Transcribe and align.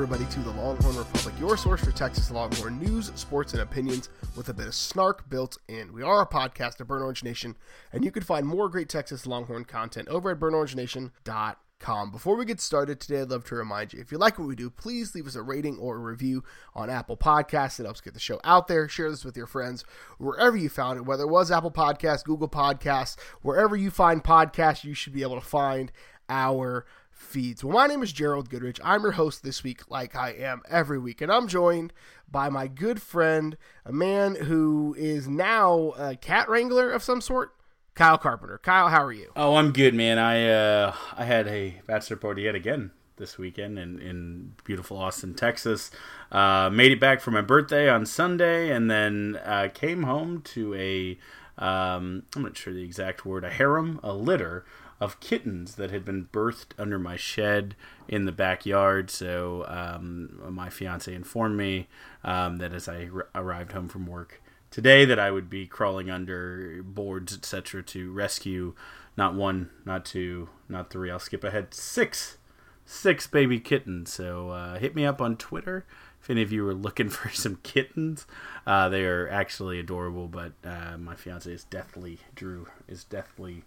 everybody, 0.00 0.26
to 0.26 0.38
the 0.38 0.50
Longhorn 0.50 0.96
Republic, 0.96 1.34
your 1.40 1.56
source 1.56 1.84
for 1.84 1.90
Texas 1.90 2.30
Longhorn 2.30 2.78
news, 2.78 3.10
sports, 3.16 3.52
and 3.52 3.62
opinions 3.62 4.10
with 4.36 4.48
a 4.48 4.54
bit 4.54 4.68
of 4.68 4.74
snark 4.76 5.28
built 5.28 5.58
in. 5.66 5.92
We 5.92 6.04
are 6.04 6.22
a 6.22 6.26
podcast 6.26 6.78
of 6.78 6.86
Burnt 6.86 7.02
Orange 7.02 7.24
Nation, 7.24 7.56
and 7.92 8.04
you 8.04 8.12
can 8.12 8.22
find 8.22 8.46
more 8.46 8.68
great 8.68 8.88
Texas 8.88 9.26
Longhorn 9.26 9.64
content 9.64 10.06
over 10.06 10.30
at 10.30 10.38
burnorangenation.com. 10.38 12.12
Before 12.12 12.36
we 12.36 12.44
get 12.44 12.60
started 12.60 13.00
today, 13.00 13.22
I'd 13.22 13.30
love 13.30 13.44
to 13.46 13.56
remind 13.56 13.92
you 13.92 14.00
if 14.00 14.12
you 14.12 14.18
like 14.18 14.38
what 14.38 14.46
we 14.46 14.54
do, 14.54 14.70
please 14.70 15.16
leave 15.16 15.26
us 15.26 15.34
a 15.34 15.42
rating 15.42 15.78
or 15.78 15.96
a 15.96 15.98
review 15.98 16.44
on 16.76 16.90
Apple 16.90 17.16
Podcasts. 17.16 17.80
It 17.80 17.84
helps 17.84 18.00
get 18.00 18.14
the 18.14 18.20
show 18.20 18.40
out 18.44 18.68
there. 18.68 18.88
Share 18.88 19.10
this 19.10 19.24
with 19.24 19.36
your 19.36 19.48
friends 19.48 19.84
wherever 20.18 20.56
you 20.56 20.68
found 20.68 20.98
it, 20.98 21.06
whether 21.06 21.24
it 21.24 21.30
was 21.30 21.50
Apple 21.50 21.72
Podcasts, 21.72 22.22
Google 22.22 22.48
Podcasts, 22.48 23.16
wherever 23.42 23.74
you 23.74 23.90
find 23.90 24.22
podcasts, 24.22 24.84
you 24.84 24.94
should 24.94 25.12
be 25.12 25.22
able 25.22 25.40
to 25.40 25.44
find 25.44 25.90
our 26.28 26.86
feeds. 27.28 27.62
Well, 27.62 27.74
my 27.74 27.86
name 27.86 28.02
is 28.02 28.10
Gerald 28.10 28.48
Goodrich. 28.48 28.80
I'm 28.82 29.02
your 29.02 29.12
host 29.12 29.42
this 29.42 29.62
week, 29.62 29.90
like 29.90 30.16
I 30.16 30.30
am 30.30 30.62
every 30.68 30.98
week, 30.98 31.20
and 31.20 31.30
I'm 31.30 31.46
joined 31.46 31.92
by 32.30 32.48
my 32.48 32.66
good 32.66 33.02
friend, 33.02 33.56
a 33.84 33.92
man 33.92 34.34
who 34.34 34.96
is 34.98 35.28
now 35.28 35.92
a 35.98 36.16
cat 36.16 36.48
wrangler 36.48 36.90
of 36.90 37.02
some 37.02 37.20
sort, 37.20 37.54
Kyle 37.94 38.18
Carpenter. 38.18 38.58
Kyle, 38.58 38.88
how 38.88 39.04
are 39.04 39.12
you? 39.12 39.30
Oh, 39.36 39.56
I'm 39.56 39.72
good, 39.72 39.94
man. 39.94 40.18
I 40.18 40.48
uh, 40.48 40.94
I 41.16 41.24
had 41.24 41.46
a 41.48 41.80
bachelor 41.86 42.16
party 42.16 42.42
yet 42.42 42.54
again 42.54 42.92
this 43.16 43.36
weekend 43.36 43.78
in, 43.78 43.98
in 43.98 44.54
beautiful 44.64 44.96
Austin, 44.96 45.34
Texas. 45.34 45.90
Uh, 46.32 46.70
made 46.70 46.92
it 46.92 47.00
back 47.00 47.20
for 47.20 47.30
my 47.30 47.42
birthday 47.42 47.90
on 47.90 48.06
Sunday, 48.06 48.70
and 48.70 48.90
then 48.90 49.38
uh, 49.44 49.68
came 49.74 50.04
home 50.04 50.40
to 50.42 50.74
a 50.74 51.18
um, 51.58 52.22
I'm 52.36 52.42
not 52.42 52.56
sure 52.56 52.72
the 52.72 52.84
exact 52.84 53.26
word, 53.26 53.44
a 53.44 53.50
harem, 53.50 53.98
a 54.02 54.12
litter 54.12 54.64
of 55.00 55.20
kittens 55.20 55.76
that 55.76 55.90
had 55.90 56.04
been 56.04 56.28
birthed 56.32 56.72
under 56.78 56.98
my 56.98 57.16
shed 57.16 57.76
in 58.08 58.24
the 58.24 58.32
backyard. 58.32 59.10
So 59.10 59.64
um, 59.68 60.40
my 60.50 60.68
fiance 60.68 61.12
informed 61.12 61.56
me 61.56 61.88
um, 62.24 62.56
that 62.56 62.72
as 62.72 62.88
I 62.88 63.08
r- 63.12 63.28
arrived 63.34 63.72
home 63.72 63.88
from 63.88 64.06
work 64.06 64.40
today, 64.70 65.04
that 65.04 65.18
I 65.18 65.30
would 65.30 65.48
be 65.48 65.66
crawling 65.66 66.10
under 66.10 66.82
boards, 66.82 67.34
etc., 67.34 67.82
to 67.84 68.12
rescue 68.12 68.74
not 69.16 69.34
one, 69.34 69.70
not 69.84 70.04
two, 70.04 70.48
not 70.68 70.90
three. 70.90 71.10
I'll 71.10 71.18
skip 71.18 71.44
ahead 71.44 71.74
six, 71.74 72.38
six 72.84 73.26
baby 73.26 73.60
kittens. 73.60 74.12
So 74.12 74.50
uh, 74.50 74.78
hit 74.78 74.94
me 74.94 75.04
up 75.04 75.20
on 75.20 75.36
Twitter 75.36 75.84
if 76.20 76.30
any 76.30 76.42
of 76.42 76.52
you 76.52 76.66
are 76.68 76.74
looking 76.74 77.08
for 77.08 77.28
some 77.30 77.58
kittens. 77.62 78.26
Uh, 78.66 78.88
they 78.88 79.04
are 79.04 79.28
actually 79.28 79.78
adorable, 79.78 80.28
but 80.28 80.52
uh, 80.64 80.96
my 80.98 81.14
fiance 81.14 81.50
is 81.50 81.64
deathly 81.64 82.18
Drew 82.34 82.66
is 82.88 83.04
deathly 83.04 83.64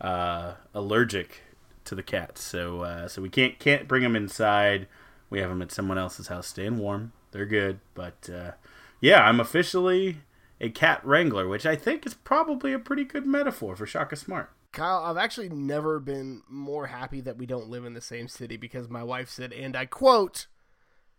uh, 0.00 0.54
allergic 0.72 1.42
to 1.84 1.94
the 1.94 2.02
cats, 2.02 2.42
so 2.42 2.82
uh, 2.82 3.08
so 3.08 3.22
we 3.22 3.28
can't 3.28 3.58
can't 3.58 3.88
bring 3.88 4.02
them 4.02 4.16
inside. 4.16 4.86
We 5.30 5.40
have 5.40 5.50
them 5.50 5.62
at 5.62 5.72
someone 5.72 5.98
else's 5.98 6.28
house, 6.28 6.46
staying 6.46 6.78
warm. 6.78 7.12
They're 7.32 7.46
good, 7.46 7.80
but 7.94 8.28
uh, 8.32 8.52
yeah, 9.00 9.24
I'm 9.24 9.40
officially 9.40 10.18
a 10.60 10.70
cat 10.70 11.04
wrangler, 11.04 11.48
which 11.48 11.66
I 11.66 11.76
think 11.76 12.06
is 12.06 12.14
probably 12.14 12.72
a 12.72 12.78
pretty 12.78 13.04
good 13.04 13.26
metaphor 13.26 13.76
for 13.76 13.86
Shaka 13.86 14.16
Smart. 14.16 14.50
Kyle, 14.72 15.04
I've 15.04 15.16
actually 15.16 15.50
never 15.50 16.00
been 16.00 16.42
more 16.48 16.86
happy 16.86 17.20
that 17.20 17.36
we 17.36 17.46
don't 17.46 17.68
live 17.68 17.84
in 17.84 17.94
the 17.94 18.00
same 18.00 18.28
city 18.28 18.56
because 18.56 18.88
my 18.88 19.02
wife 19.02 19.30
said, 19.30 19.52
and 19.52 19.76
I 19.76 19.86
quote, 19.86 20.46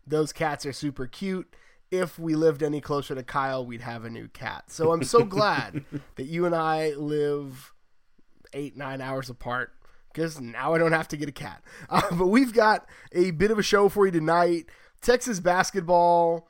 "Those 0.05 0.33
cats 0.33 0.65
are 0.65 0.73
super 0.73 1.07
cute." 1.07 1.53
If 1.91 2.17
we 2.17 2.35
lived 2.35 2.63
any 2.63 2.81
closer 2.81 3.13
to 3.13 3.23
Kyle, 3.23 3.65
we'd 3.65 3.81
have 3.81 4.03
a 4.03 4.09
new 4.09 4.27
cat. 4.27 4.71
So 4.71 4.91
I'm 4.91 5.03
so 5.03 5.23
glad 5.23 5.85
that 6.15 6.25
you 6.25 6.45
and 6.45 6.55
I 6.55 6.95
live 6.95 7.74
eight 8.55 8.75
nine 8.75 9.01
hours 9.01 9.29
apart 9.29 9.71
because 10.11 10.39
now 10.39 10.73
I 10.73 10.77
don't 10.77 10.93
have 10.93 11.09
to 11.09 11.17
get 11.17 11.29
a 11.29 11.33
cat. 11.33 11.61
Uh, 11.89 12.01
but 12.15 12.27
we've 12.27 12.53
got 12.53 12.87
a 13.11 13.31
bit 13.31 13.51
of 13.51 13.59
a 13.59 13.63
show 13.63 13.89
for 13.89 14.05
you 14.05 14.11
tonight. 14.11 14.65
Texas 15.01 15.39
basketball. 15.39 16.47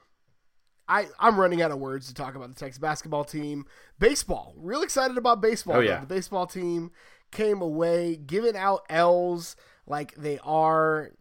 I 0.88 1.08
I'm 1.20 1.40
running 1.40 1.62
out 1.62 1.72
of 1.72 1.80
words 1.80 2.08
to 2.08 2.14
talk 2.14 2.36
about 2.36 2.50
the 2.50 2.56
Texas 2.56 2.78
basketball 2.78 3.26
team. 3.26 3.66
Baseball. 4.00 4.54
Real 4.56 4.84
excited 4.84 5.18
about 5.18 5.42
baseball. 5.42 5.78
Oh, 5.78 5.80
yeah. 5.82 6.00
The 6.00 6.06
baseball 6.06 6.46
team 6.46 6.92
came 7.32 7.62
away 7.62 8.16
giving 8.16 8.56
out 8.56 8.86
L's 8.90 9.56
like 9.88 10.14
they 10.16 10.40
are 10.44 11.12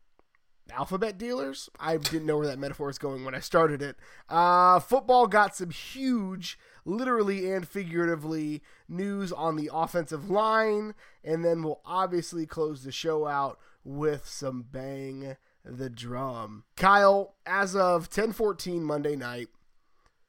alphabet 0.71 1.19
dealers. 1.19 1.69
I 1.81 1.97
didn't 1.97 2.27
know 2.27 2.39
where 2.39 2.47
that 2.47 2.59
metaphor 2.59 2.87
was 2.87 2.99
going 2.99 3.25
when 3.25 3.35
I 3.35 3.41
started 3.41 3.83
it. 3.83 3.97
Uh, 4.29 4.79
football 4.81 5.27
got 5.27 5.57
some 5.57 5.71
huge, 5.71 6.59
literally 6.85 7.51
and 7.51 7.67
figuratively, 7.67 8.63
news 8.89 9.33
on 9.33 9.57
the 9.57 9.71
offensive 9.73 10.31
line, 10.31 10.95
and 11.23 11.45
then 11.45 11.63
we'll 11.63 11.81
obviously 11.85 12.47
close 12.47 12.85
the 12.85 12.93
show 12.93 13.27
out 13.27 13.59
with 13.85 14.27
some 14.27 14.65
bang 14.71 15.37
the 15.65 15.89
drum. 15.89 16.65
Kyle, 16.77 17.35
as 17.47 17.75
of 17.75 18.11
10:14 18.11 18.83
Monday 18.83 19.17
night, 19.17 19.49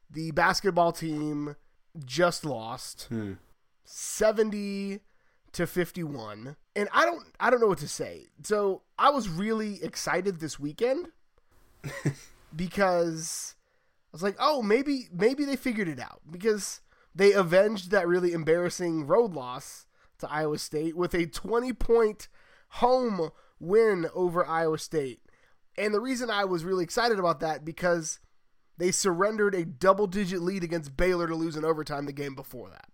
the 0.09 0.31
basketball 0.31 0.91
team 0.91 1.55
just 2.05 2.45
lost 2.45 3.03
hmm. 3.03 3.33
70 3.83 4.99
to 5.53 5.65
51 5.65 6.57
and 6.75 6.89
i 6.91 7.05
don't 7.05 7.23
i 7.39 7.49
don't 7.49 7.61
know 7.61 7.67
what 7.67 7.77
to 7.77 7.87
say. 7.87 8.25
So 8.43 8.81
i 8.99 9.09
was 9.09 9.29
really 9.29 9.81
excited 9.83 10.39
this 10.39 10.59
weekend 10.59 11.07
because 12.55 13.54
was 14.15 14.23
like 14.23 14.37
oh 14.39 14.61
maybe 14.61 15.09
maybe 15.11 15.43
they 15.43 15.57
figured 15.57 15.89
it 15.89 15.99
out 15.99 16.21
because 16.31 16.79
they 17.13 17.33
avenged 17.33 17.91
that 17.91 18.07
really 18.07 18.31
embarrassing 18.31 19.05
road 19.05 19.33
loss 19.33 19.85
to 20.17 20.31
iowa 20.31 20.57
state 20.57 20.95
with 20.95 21.13
a 21.13 21.25
20 21.25 21.73
point 21.73 22.29
home 22.69 23.29
win 23.59 24.07
over 24.13 24.45
iowa 24.45 24.77
state 24.77 25.19
and 25.77 25.93
the 25.93 25.99
reason 25.99 26.29
i 26.29 26.45
was 26.45 26.63
really 26.63 26.83
excited 26.83 27.19
about 27.19 27.41
that 27.41 27.65
because 27.65 28.19
they 28.77 28.89
surrendered 28.89 29.53
a 29.53 29.65
double 29.65 30.07
digit 30.07 30.41
lead 30.41 30.63
against 30.63 30.95
baylor 30.95 31.27
to 31.27 31.35
lose 31.35 31.57
in 31.57 31.65
overtime 31.65 32.05
the 32.05 32.13
game 32.13 32.35
before 32.35 32.69
that 32.69 32.87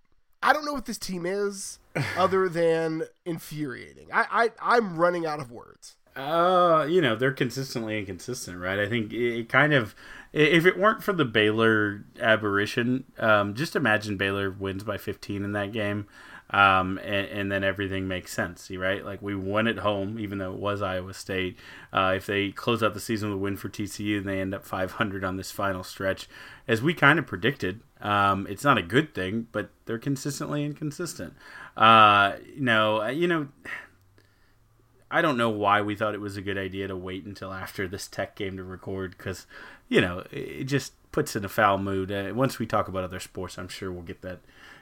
I 0.43 0.53
don't 0.53 0.65
know 0.65 0.73
what 0.73 0.85
this 0.85 0.97
team 0.97 1.27
is 1.27 1.77
other 2.17 2.49
than 2.49 3.03
infuriating. 3.25 4.07
I, 4.11 4.25
I 4.59 4.73
I'm 4.75 4.97
running 4.97 5.23
out 5.23 5.39
of 5.39 5.51
words. 5.51 5.97
Uh, 6.15 6.85
you 6.89 7.01
know, 7.01 7.15
they're 7.15 7.31
consistently 7.31 7.97
inconsistent, 7.97 8.59
right? 8.59 8.79
I 8.79 8.89
think 8.89 9.13
it, 9.13 9.47
kind 9.47 9.73
of, 9.73 9.95
if 10.33 10.65
it 10.65 10.77
weren't 10.77 11.03
for 11.03 11.13
the 11.13 11.25
Baylor 11.25 12.05
aberration, 12.19 13.05
um, 13.19 13.53
just 13.53 13.75
imagine 13.75 14.17
Baylor 14.17 14.49
wins 14.49 14.83
by 14.83 14.97
15 14.97 15.43
in 15.43 15.51
that 15.51 15.73
game, 15.73 16.07
um, 16.51 16.97
and, 16.99 17.27
and 17.27 17.51
then 17.51 17.63
everything 17.63 18.07
makes 18.07 18.33
sense, 18.33 18.69
right? 18.71 19.03
Like 19.03 19.21
we 19.21 19.35
won 19.35 19.67
at 19.67 19.79
home, 19.79 20.19
even 20.19 20.37
though 20.37 20.53
it 20.53 20.59
was 20.59 20.81
Iowa 20.81 21.13
State. 21.13 21.57
Uh, 21.91 22.13
if 22.15 22.25
they 22.25 22.51
close 22.51 22.81
out 22.81 22.93
the 22.93 22.99
season 22.99 23.29
with 23.29 23.37
a 23.37 23.41
win 23.41 23.57
for 23.57 23.69
TCU, 23.69 24.19
and 24.19 24.27
they 24.27 24.39
end 24.39 24.53
up 24.53 24.65
500 24.65 25.23
on 25.23 25.35
this 25.35 25.51
final 25.51 25.83
stretch, 25.83 26.29
as 26.67 26.81
we 26.81 26.93
kind 26.93 27.19
of 27.19 27.27
predicted. 27.27 27.81
Um, 27.99 28.47
it's 28.49 28.63
not 28.63 28.77
a 28.77 28.81
good 28.81 29.13
thing, 29.13 29.47
but 29.51 29.69
they're 29.85 29.99
consistently 29.99 30.63
inconsistent. 30.63 31.33
Uh, 31.75 32.33
no, 32.57 33.05
you 33.07 33.27
know. 33.27 33.47
I 35.13 35.21
don't 35.21 35.35
know 35.35 35.49
why 35.49 35.81
we 35.81 35.93
thought 35.95 36.15
it 36.15 36.21
was 36.21 36.37
a 36.37 36.41
good 36.41 36.57
idea 36.57 36.87
to 36.87 36.95
wait 36.95 37.25
until 37.25 37.51
after 37.51 37.85
this 37.85 38.07
tech 38.07 38.33
game 38.37 38.55
to 38.55 38.63
record 38.63 39.17
because, 39.17 39.45
you 39.91 39.99
know, 39.99 40.23
it 40.31 40.63
just 40.63 40.93
puts 41.11 41.35
in 41.35 41.43
a 41.43 41.49
foul 41.49 41.77
mood. 41.77 42.13
Uh, 42.13 42.31
once 42.33 42.57
we 42.57 42.65
talk 42.65 42.87
about 42.87 43.03
other 43.03 43.19
sports, 43.19 43.57
I'm 43.57 43.67
sure 43.67 43.91
we'll 43.91 44.03
get 44.03 44.21
that 44.21 44.39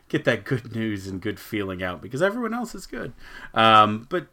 get 0.07 0.23
that 0.25 0.45
good 0.45 0.75
news 0.75 1.07
and 1.07 1.19
good 1.19 1.39
feeling 1.39 1.81
out 1.81 1.99
because 1.99 2.21
everyone 2.21 2.53
else 2.53 2.75
is 2.75 2.85
good. 2.85 3.13
Um, 3.55 4.05
but 4.07 4.27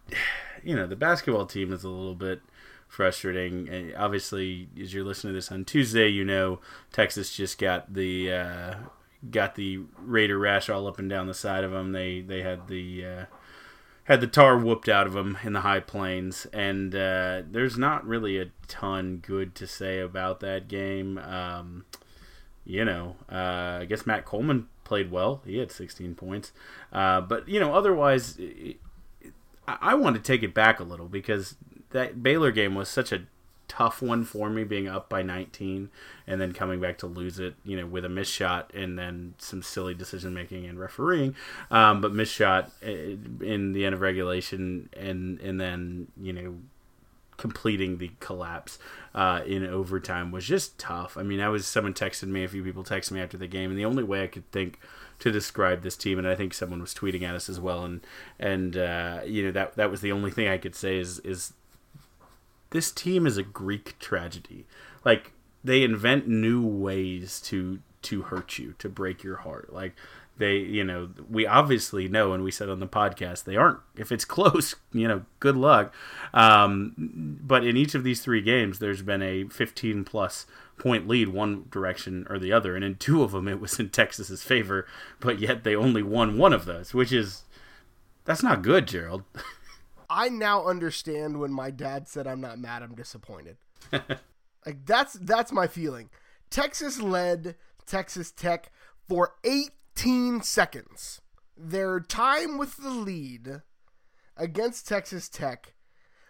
you 0.63 0.77
know, 0.77 0.87
the 0.87 0.95
basketball 0.95 1.47
team 1.47 1.73
is 1.73 1.83
a 1.83 1.89
little 1.89 2.15
bit 2.15 2.43
frustrating. 2.89 3.95
obviously, 3.97 4.69
as 4.79 4.93
you're 4.93 5.03
listening 5.03 5.33
to 5.33 5.39
this 5.39 5.51
on 5.51 5.65
Tuesday, 5.65 6.09
you 6.09 6.27
know 6.27 6.61
Texas 6.93 7.35
just 7.35 7.59
got 7.59 7.95
the 7.95 8.31
uh, 8.31 8.75
got 9.31 9.55
the 9.55 9.81
Raider 9.99 10.39
rash 10.39 10.69
all 10.69 10.87
up 10.87 10.99
and 10.99 11.09
down 11.09 11.27
the 11.27 11.33
side 11.33 11.65
of 11.65 11.71
them. 11.71 11.93
They 11.93 12.21
they 12.21 12.43
had 12.43 12.69
the 12.69 13.07
uh, 13.07 13.25
had 14.07 14.21
the 14.21 14.27
tar 14.27 14.57
whooped 14.57 14.89
out 14.89 15.07
of 15.07 15.13
them 15.13 15.37
in 15.43 15.53
the 15.53 15.61
high 15.61 15.81
plains, 15.81 16.47
and 16.53 16.95
uh, 16.95 17.43
there's 17.51 17.77
not 17.77 18.07
really 18.07 18.39
a 18.39 18.51
ton 18.69 19.19
good 19.19 19.55
to 19.57 19.67
say 19.67 20.01
about 20.01 20.41
that 20.41 20.69
game. 20.69 21.19
Um, 21.19 21.85
you 22.65 22.85
know, 22.85 23.17
uh, 23.31 23.79
I 23.81 23.87
guess 23.89 24.07
Matt 24.07 24.25
Coleman 24.25 24.69
played 24.85 25.11
well. 25.11 25.43
He 25.45 25.59
had 25.59 25.73
16 25.73 26.15
points, 26.15 26.53
uh, 26.93 27.21
but 27.21 27.49
you 27.49 27.59
know, 27.59 27.75
otherwise, 27.75 28.37
it, 28.39 28.77
I 29.67 29.95
want 29.95 30.15
to 30.15 30.23
take 30.23 30.45
it 30.45 30.55
back 30.55 30.79
a 30.79 30.85
little 30.85 31.09
because 31.09 31.57
that 31.91 32.23
Baylor 32.23 32.53
game 32.53 32.77
was 32.77 32.89
such 32.89 33.11
a 33.11 33.23
tough 33.69 34.03
one 34.03 34.25
for 34.25 34.51
me, 34.51 34.65
being 34.65 34.89
up 34.89 35.09
by 35.09 35.23
19 35.23 35.91
and 36.27 36.41
then 36.41 36.53
coming 36.53 36.81
back 36.81 36.99
to 36.99 37.07
lose 37.07 37.39
it, 37.39 37.55
you 37.65 37.77
know, 37.77 37.87
with 37.87 38.05
a 38.05 38.09
miss 38.09 38.29
shot 38.29 38.71
and 38.75 38.99
then 38.99 39.35
some 39.39 39.63
silly 39.63 39.95
decision 39.95 40.35
making 40.35 40.67
and 40.67 40.79
refereeing, 40.79 41.35
um, 41.71 42.01
but 42.01 42.13
miss 42.13 42.31
shot 42.31 42.71
eh, 42.83 43.15
in 43.41 43.73
the 43.73 43.85
end 43.85 43.95
of 43.95 44.01
regulation 44.01 44.89
and 44.97 45.41
and 45.41 45.61
then 45.61 46.09
you 46.21 46.33
know 46.33 46.57
completing 47.37 47.99
the 47.99 48.11
collapse 48.21 48.79
uh, 49.15 49.43
in 49.47 49.67
overtime 49.67 50.31
was 50.31 50.47
just 50.47 50.79
tough. 50.79 51.17
I 51.17 51.23
mean, 51.23 51.41
I 51.41 51.49
was 51.49 51.67
someone 51.67 51.95
texted 51.95 52.29
me, 52.29 52.45
a 52.45 52.49
few 52.49 52.63
people 52.63 52.85
texted 52.85 53.13
me 53.13 53.21
after 53.21 53.37
the 53.37 53.47
game, 53.47 53.71
and 53.71 53.79
the 53.79 53.85
only 53.85 54.03
way 54.03 54.23
I 54.23 54.27
could 54.27 54.51
think 54.53 54.79
to 55.19 55.31
describe 55.31 55.83
this 55.83 55.97
team, 55.97 56.19
and 56.19 56.29
I 56.29 56.35
think 56.35 56.53
someone 56.55 56.81
was 56.81 56.95
tweeting 56.95 57.23
at 57.23 57.35
us 57.35 57.49
as 57.49 57.61
well, 57.61 57.85
and 57.85 58.01
and 58.39 58.77
uh, 58.77 59.21
you 59.25 59.45
know 59.45 59.53
that 59.53 59.77
that 59.77 59.91
was 59.91 60.01
the 60.01 60.13
only 60.13 60.31
thing 60.31 60.49
I 60.49 60.59
could 60.59 60.75
say 60.75 60.99
is 60.99 61.19
is 61.21 61.53
this 62.77 62.93
team 62.93 63.27
is 63.27 63.39
a 63.39 63.43
Greek 63.43 63.99
tragedy. 63.99 64.67
Like 65.03 65.33
they 65.65 65.83
invent 65.83 66.29
new 66.29 66.65
ways 66.65 67.41
to 67.47 67.81
to 68.03 68.23
hurt 68.23 68.59
you, 68.59 68.75
to 68.79 68.89
break 68.91 69.25
your 69.25 69.37
heart. 69.37 69.73
Like 69.73 69.95
they, 70.37 70.59
you 70.59 70.85
know, 70.85 71.09
we 71.31 71.47
obviously 71.47 72.07
know, 72.07 72.35
and 72.35 72.45
we 72.45 72.51
said 72.51 72.69
on 72.69 72.79
the 72.79 72.87
podcast, 72.87 73.45
they 73.45 73.57
aren't. 73.57 73.79
If 73.97 74.13
it's 74.13 74.25
close, 74.37 74.75
you 74.93 75.09
know, 75.09 75.25
good 75.41 75.57
luck. 75.57 75.95
Um, 76.35 76.93
but 77.43 77.65
in 77.67 77.79
each 77.79 77.95
of 77.95 78.05
these 78.05 78.21
three 78.21 78.43
games, 78.43 78.79
there's 78.79 79.01
been 79.01 79.23
a 79.23 79.45
15 79.45 80.05
plus 80.05 80.45
point 80.77 81.09
lead 81.09 81.31
one 81.31 81.65
direction 81.71 82.27
or 82.29 82.39
the 82.39 82.53
other, 82.53 82.77
and 82.77 82.85
in 82.85 82.97
two 82.97 83.23
of 83.23 83.33
them, 83.33 83.49
it 83.49 83.59
was 83.59 83.81
in 83.81 83.89
Texas's 83.89 84.43
favor. 84.43 84.87
But 85.19 85.39
yet 85.39 85.65
they 85.65 85.75
only 85.75 86.03
won 86.03 86.37
one 86.37 86.53
of 86.53 86.67
those, 86.67 86.93
which 86.93 87.13
is 87.13 87.45
that's 88.27 88.43
not 88.43 88.61
good, 88.61 88.87
Gerald. 88.87 89.23
I 90.09 90.29
now 90.29 90.67
understand 90.67 91.41
when 91.41 91.53
my 91.53 91.71
dad 91.71 92.09
said 92.09 92.27
I'm 92.27 92.41
not 92.41 92.59
mad, 92.59 92.83
I'm 92.83 92.95
disappointed. 92.95 93.57
like 93.93 94.85
that's 94.85 95.15
that's 95.15 95.53
my 95.53 95.67
feeling. 95.67 96.11
Texas 96.51 97.01
led 97.01 97.57
Texas 97.87 98.31
Tech 98.31 98.71
for 99.09 99.35
18 99.45 100.43
seconds. 100.43 101.21
Their 101.57 102.01
time 102.01 102.59
with 102.59 102.77
the 102.77 102.91
lead 102.91 103.63
against 104.37 104.87
Texas 104.87 105.29
Tech 105.29 105.75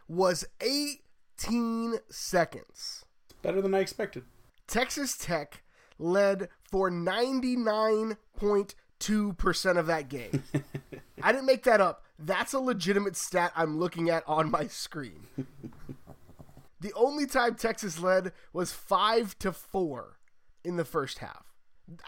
was 0.09 0.45
18 0.61 1.97
seconds. 2.09 3.05
Better 3.43 3.61
than 3.61 3.75
I 3.75 3.81
expected. 3.81 4.25
Texas 4.67 5.17
Tech 5.17 5.63
led 5.99 6.49
for 6.71 6.91
99.2% 6.91 9.79
of 9.79 9.87
that 9.87 10.09
game. 10.09 10.43
I 11.23 11.33
didn't 11.33 11.47
make 11.47 11.63
that 11.65 11.81
up. 11.81 12.05
That's 12.19 12.53
a 12.53 12.61
legitimate 12.61 13.17
stat 13.17 13.53
I'm 13.55 13.79
looking 13.79 14.09
at 14.09 14.25
on 14.27 14.51
my 14.51 14.67
screen. 14.67 15.27
the 16.81 16.93
only 16.95 17.27
time 17.27 17.55
Texas 17.55 18.01
led 18.01 18.33
was 18.53 18.73
5 18.73 19.39
to 19.41 19.53
4 19.53 20.19
in 20.65 20.77
the 20.77 20.85
first 20.85 21.19
half. 21.19 21.53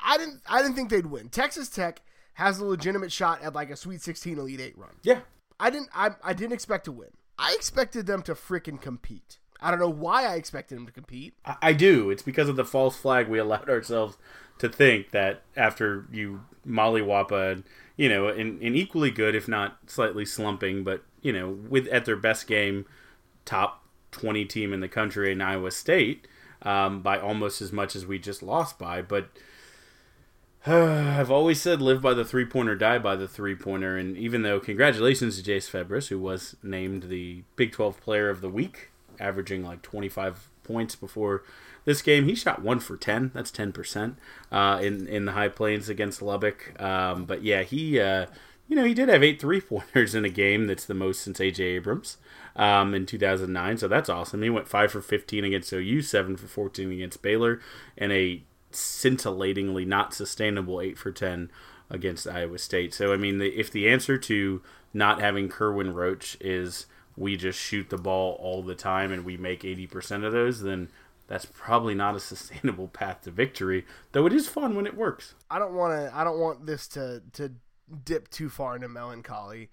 I 0.02 0.18
didn't 0.18 0.40
I 0.48 0.62
didn't 0.62 0.74
think 0.74 0.90
they'd 0.90 1.06
win. 1.06 1.28
Texas 1.28 1.68
Tech 1.68 2.02
has 2.34 2.58
a 2.58 2.64
legitimate 2.64 3.12
shot 3.12 3.42
at 3.42 3.54
like 3.54 3.70
a 3.70 3.76
Sweet 3.76 4.02
16 4.02 4.38
Elite 4.38 4.60
8 4.60 4.78
run. 4.78 4.96
Yeah. 5.02 5.20
I 5.60 5.70
didn't 5.70 5.90
I, 5.94 6.10
I 6.22 6.32
didn't 6.32 6.52
expect 6.52 6.86
to 6.86 6.92
win. 6.92 7.10
I 7.38 7.54
expected 7.54 8.06
them 8.06 8.22
to 8.22 8.34
freaking 8.34 8.80
compete. 8.80 9.38
I 9.60 9.70
don't 9.70 9.80
know 9.80 9.88
why 9.88 10.24
I 10.24 10.34
expected 10.34 10.76
him 10.76 10.86
to 10.86 10.92
compete. 10.92 11.34
I, 11.44 11.56
I 11.62 11.72
do. 11.72 12.10
It's 12.10 12.22
because 12.22 12.48
of 12.48 12.56
the 12.56 12.64
false 12.64 12.96
flag 12.96 13.28
we 13.28 13.38
allowed 13.38 13.68
ourselves 13.70 14.16
to 14.58 14.68
think 14.68 15.10
that 15.10 15.42
after 15.56 16.06
you 16.12 16.42
mollywop 16.66 17.30
a 17.30 17.62
you 17.98 18.08
know, 18.08 18.28
an, 18.28 18.60
equally 18.62 19.10
good, 19.10 19.34
if 19.34 19.48
not 19.48 19.76
slightly 19.88 20.24
slumping, 20.24 20.84
but 20.84 21.02
you 21.20 21.32
know, 21.32 21.50
with 21.50 21.88
at 21.88 22.04
their 22.04 22.16
best 22.16 22.46
game, 22.46 22.86
top 23.44 23.84
twenty 24.12 24.44
team 24.44 24.72
in 24.72 24.80
the 24.80 24.88
country 24.88 25.32
in 25.32 25.42
Iowa 25.42 25.72
State 25.72 26.26
um, 26.62 27.02
by 27.02 27.18
almost 27.18 27.60
as 27.60 27.72
much 27.72 27.96
as 27.96 28.06
we 28.06 28.18
just 28.18 28.42
lost 28.42 28.78
by. 28.78 29.02
But 29.02 29.30
uh, 30.64 31.16
I've 31.18 31.30
always 31.30 31.60
said 31.60 31.82
live 31.82 32.00
by 32.00 32.14
the 32.14 32.24
three 32.24 32.44
pointer, 32.44 32.76
die 32.76 32.98
by 32.98 33.16
the 33.16 33.28
three 33.28 33.56
pointer. 33.56 33.96
And 33.96 34.16
even 34.16 34.42
though 34.42 34.60
congratulations 34.60 35.36
to 35.36 35.42
Jase 35.42 35.68
Febres, 35.68 36.08
who 36.08 36.20
was 36.20 36.54
named 36.62 37.04
the 37.04 37.42
Big 37.56 37.72
Twelve 37.72 38.00
Player 38.00 38.30
of 38.30 38.40
the 38.40 38.50
Week, 38.50 38.90
averaging 39.20 39.64
like 39.64 39.82
twenty 39.82 40.08
five 40.08 40.48
points 40.62 40.94
before 40.94 41.42
this 41.84 42.02
game, 42.02 42.26
he 42.26 42.34
shot 42.34 42.62
one 42.62 42.80
for 42.80 42.96
ten. 42.96 43.30
That's 43.34 43.50
ten 43.50 43.72
percent 43.72 44.16
uh, 44.52 44.78
in 44.82 45.06
in 45.06 45.24
the 45.24 45.32
High 45.32 45.48
Plains 45.48 45.88
against 45.88 46.22
Lubbock. 46.22 46.80
Um, 46.80 47.24
but 47.24 47.42
yeah, 47.42 47.62
he 47.62 48.00
uh, 48.00 48.26
you 48.68 48.76
know 48.76 48.84
he 48.84 48.94
did 48.94 49.08
have 49.08 49.22
eight 49.22 49.40
three 49.40 49.60
pointers 49.60 50.14
in 50.14 50.24
a 50.24 50.30
game. 50.30 50.66
That's 50.66 50.84
the 50.84 50.94
most 50.94 51.22
since 51.22 51.38
AJ 51.38 51.60
Abrams 51.60 52.18
um, 52.58 52.94
in 52.94 53.06
2009. 53.06 53.78
So 53.78 53.88
that's 53.88 54.08
awesome. 54.08 54.42
He 54.42 54.50
went 54.50 54.68
five 54.68 54.92
for 54.92 55.00
15 55.00 55.44
against 55.44 55.72
OU, 55.72 56.02
seven 56.02 56.36
for 56.36 56.46
14 56.48 56.92
against 56.92 57.22
Baylor, 57.22 57.60
and 57.96 58.12
a 58.12 58.42
scintillatingly 58.70 59.86
not 59.86 60.12
sustainable 60.12 60.80
eight 60.80 60.98
for 60.98 61.10
10 61.10 61.50
against 61.88 62.28
Iowa 62.28 62.58
State. 62.58 62.92
So 62.92 63.12
I 63.12 63.16
mean, 63.16 63.38
the, 63.38 63.48
if 63.58 63.70
the 63.70 63.88
answer 63.88 64.18
to 64.18 64.60
not 64.92 65.20
having 65.20 65.48
Kerwin 65.48 65.94
Roach 65.94 66.36
is 66.40 66.86
we 67.18 67.36
just 67.36 67.58
shoot 67.58 67.90
the 67.90 67.98
ball 67.98 68.38
all 68.40 68.62
the 68.62 68.74
time 68.74 69.12
and 69.12 69.24
we 69.24 69.36
make 69.36 69.62
80% 69.62 70.24
of 70.24 70.32
those, 70.32 70.62
then 70.62 70.88
that's 71.26 71.44
probably 71.44 71.94
not 71.94 72.16
a 72.16 72.20
sustainable 72.20 72.88
path 72.92 73.22
to 73.22 73.30
victory. 73.30 73.84
Though 74.12 74.26
it 74.26 74.32
is 74.32 74.48
fun 74.48 74.74
when 74.74 74.86
it 74.86 74.96
works. 74.96 75.34
I 75.50 75.58
don't 75.58 75.74
want 75.74 75.92
to. 75.92 76.16
I 76.16 76.24
don't 76.24 76.40
want 76.40 76.66
this 76.66 76.88
to 76.88 77.22
to 77.34 77.52
dip 78.04 78.28
too 78.30 78.48
far 78.48 78.76
into 78.76 78.88
melancholy. 78.88 79.68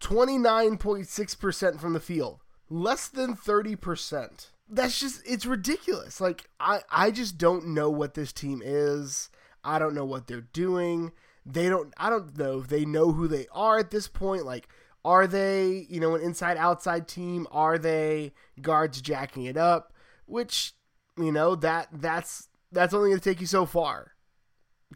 Twenty 0.00 0.38
nine 0.38 0.76
point 0.78 1.06
six 1.06 1.34
percent 1.34 1.80
from 1.80 1.92
the 1.92 2.00
field, 2.00 2.40
less 2.68 3.08
than 3.08 3.36
thirty 3.36 3.76
percent. 3.76 4.50
That's 4.68 4.98
just 4.98 5.22
it's 5.24 5.46
ridiculous. 5.46 6.20
Like 6.20 6.48
I 6.58 6.80
I 6.90 7.10
just 7.10 7.38
don't 7.38 7.68
know 7.68 7.90
what 7.90 8.14
this 8.14 8.32
team 8.32 8.62
is. 8.64 9.30
I 9.62 9.78
don't 9.78 9.94
know 9.94 10.04
what 10.04 10.26
they're 10.26 10.40
doing. 10.40 11.12
They 11.46 11.68
don't. 11.68 11.92
I 11.96 12.10
don't 12.10 12.36
know 12.36 12.60
if 12.60 12.68
they 12.68 12.84
know 12.84 13.12
who 13.12 13.28
they 13.28 13.46
are 13.52 13.78
at 13.78 13.90
this 13.90 14.08
point. 14.08 14.44
Like 14.44 14.68
are 15.04 15.26
they, 15.26 15.86
you 15.88 16.00
know, 16.00 16.14
an 16.14 16.22
inside 16.22 16.56
outside 16.56 17.08
team? 17.08 17.46
Are 17.50 17.78
they 17.78 18.32
guards 18.60 19.00
jacking 19.00 19.44
it 19.44 19.56
up? 19.56 19.92
Which 20.26 20.74
you 21.16 21.32
know 21.32 21.54
that 21.56 21.88
that's 21.92 22.48
that's 22.72 22.94
only 22.94 23.10
going 23.10 23.20
to 23.20 23.28
take 23.28 23.40
you 23.40 23.46
so 23.46 23.66
far. 23.66 24.12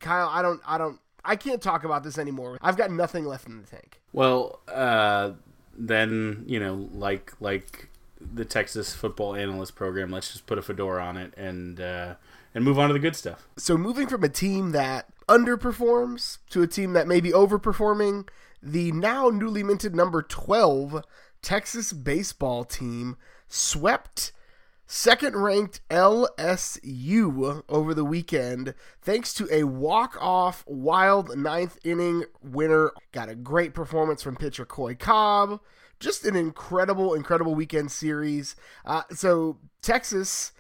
Kyle, 0.00 0.28
I 0.28 0.42
don't, 0.42 0.60
I 0.66 0.78
don't, 0.78 0.98
I 1.24 1.36
can't 1.36 1.62
talk 1.62 1.84
about 1.84 2.02
this 2.02 2.18
anymore. 2.18 2.58
I've 2.60 2.76
got 2.76 2.90
nothing 2.90 3.24
left 3.24 3.46
in 3.46 3.60
the 3.60 3.66
tank. 3.66 4.00
Well, 4.12 4.60
uh, 4.68 5.32
then 5.76 6.44
you 6.46 6.60
know, 6.60 6.88
like 6.92 7.32
like 7.40 7.88
the 8.20 8.44
Texas 8.44 8.94
Football 8.94 9.34
Analyst 9.34 9.74
Program, 9.74 10.10
let's 10.10 10.32
just 10.32 10.46
put 10.46 10.58
a 10.58 10.62
fedora 10.62 11.04
on 11.04 11.16
it 11.16 11.34
and 11.36 11.80
uh, 11.80 12.14
and 12.54 12.64
move 12.64 12.78
on 12.78 12.88
to 12.88 12.92
the 12.92 12.98
good 12.98 13.16
stuff. 13.16 13.48
So 13.56 13.76
moving 13.76 14.06
from 14.06 14.22
a 14.24 14.28
team 14.28 14.72
that 14.72 15.06
underperforms 15.28 16.38
to 16.50 16.62
a 16.62 16.66
team 16.66 16.92
that 16.92 17.06
may 17.08 17.20
be 17.20 17.30
overperforming, 17.30 18.28
the 18.64 18.92
now 18.92 19.28
newly 19.28 19.62
minted 19.62 19.94
number 19.94 20.22
twelve 20.22 21.04
Texas 21.42 21.92
baseball 21.92 22.64
team 22.64 23.16
swept 23.48 24.32
Second 24.86 25.34
ranked 25.34 25.80
LSU 25.88 27.62
over 27.70 27.94
the 27.94 28.04
weekend, 28.04 28.74
thanks 29.00 29.32
to 29.34 29.48
a 29.50 29.64
walk 29.64 30.16
off 30.20 30.62
wild 30.66 31.36
ninth 31.36 31.78
inning 31.84 32.24
winner. 32.42 32.92
Got 33.12 33.30
a 33.30 33.34
great 33.34 33.72
performance 33.72 34.22
from 34.22 34.36
pitcher 34.36 34.66
Coy 34.66 34.94
Cobb. 34.94 35.60
Just 36.00 36.26
an 36.26 36.36
incredible, 36.36 37.14
incredible 37.14 37.54
weekend 37.54 37.90
series. 37.92 38.56
Uh, 38.84 39.02
so, 39.10 39.56
Texas 39.80 40.52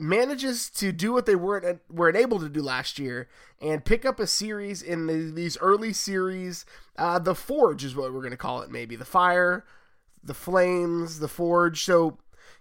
manages 0.00 0.70
to 0.70 0.92
do 0.92 1.12
what 1.12 1.26
they 1.26 1.36
weren't 1.36 1.80
weren't 1.90 2.16
able 2.16 2.38
to 2.40 2.48
do 2.48 2.62
last 2.62 2.98
year 2.98 3.28
and 3.60 3.84
pick 3.84 4.04
up 4.04 4.18
a 4.18 4.26
series 4.26 4.82
in 4.82 5.06
the, 5.06 5.30
these 5.30 5.58
early 5.58 5.92
series. 5.92 6.64
Uh, 6.96 7.18
the 7.18 7.34
Forge 7.34 7.84
is 7.84 7.94
what 7.94 8.12
we're 8.12 8.20
going 8.20 8.30
to 8.30 8.36
call 8.36 8.62
it, 8.62 8.70
maybe 8.70 8.96
the 8.96 9.04
Fire, 9.04 9.64
the 10.22 10.34
Flames, 10.34 11.18
the 11.20 11.28
Forge. 11.28 11.84
So 11.84 12.18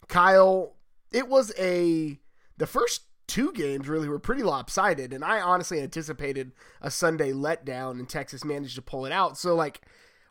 Kyle, 0.08 0.76
it 1.12 1.28
was 1.28 1.54
a 1.58 2.20
the 2.58 2.68
first 2.68 3.04
two 3.30 3.54
games 3.54 3.88
really 3.88 4.10
were 4.10 4.20
pretty 4.20 4.44
lopsided, 4.44 5.14
and 5.14 5.24
I 5.24 5.40
honestly 5.40 5.80
anticipated 5.80 6.52
a 6.82 6.90
Sunday 6.92 7.32
letdown, 7.32 7.92
and 7.92 8.10
Texas 8.10 8.44
managed 8.44 8.76
to 8.76 8.82
pull 8.82 9.06
it 9.06 9.12
out. 9.12 9.38
So, 9.38 9.56
like, 9.56 9.82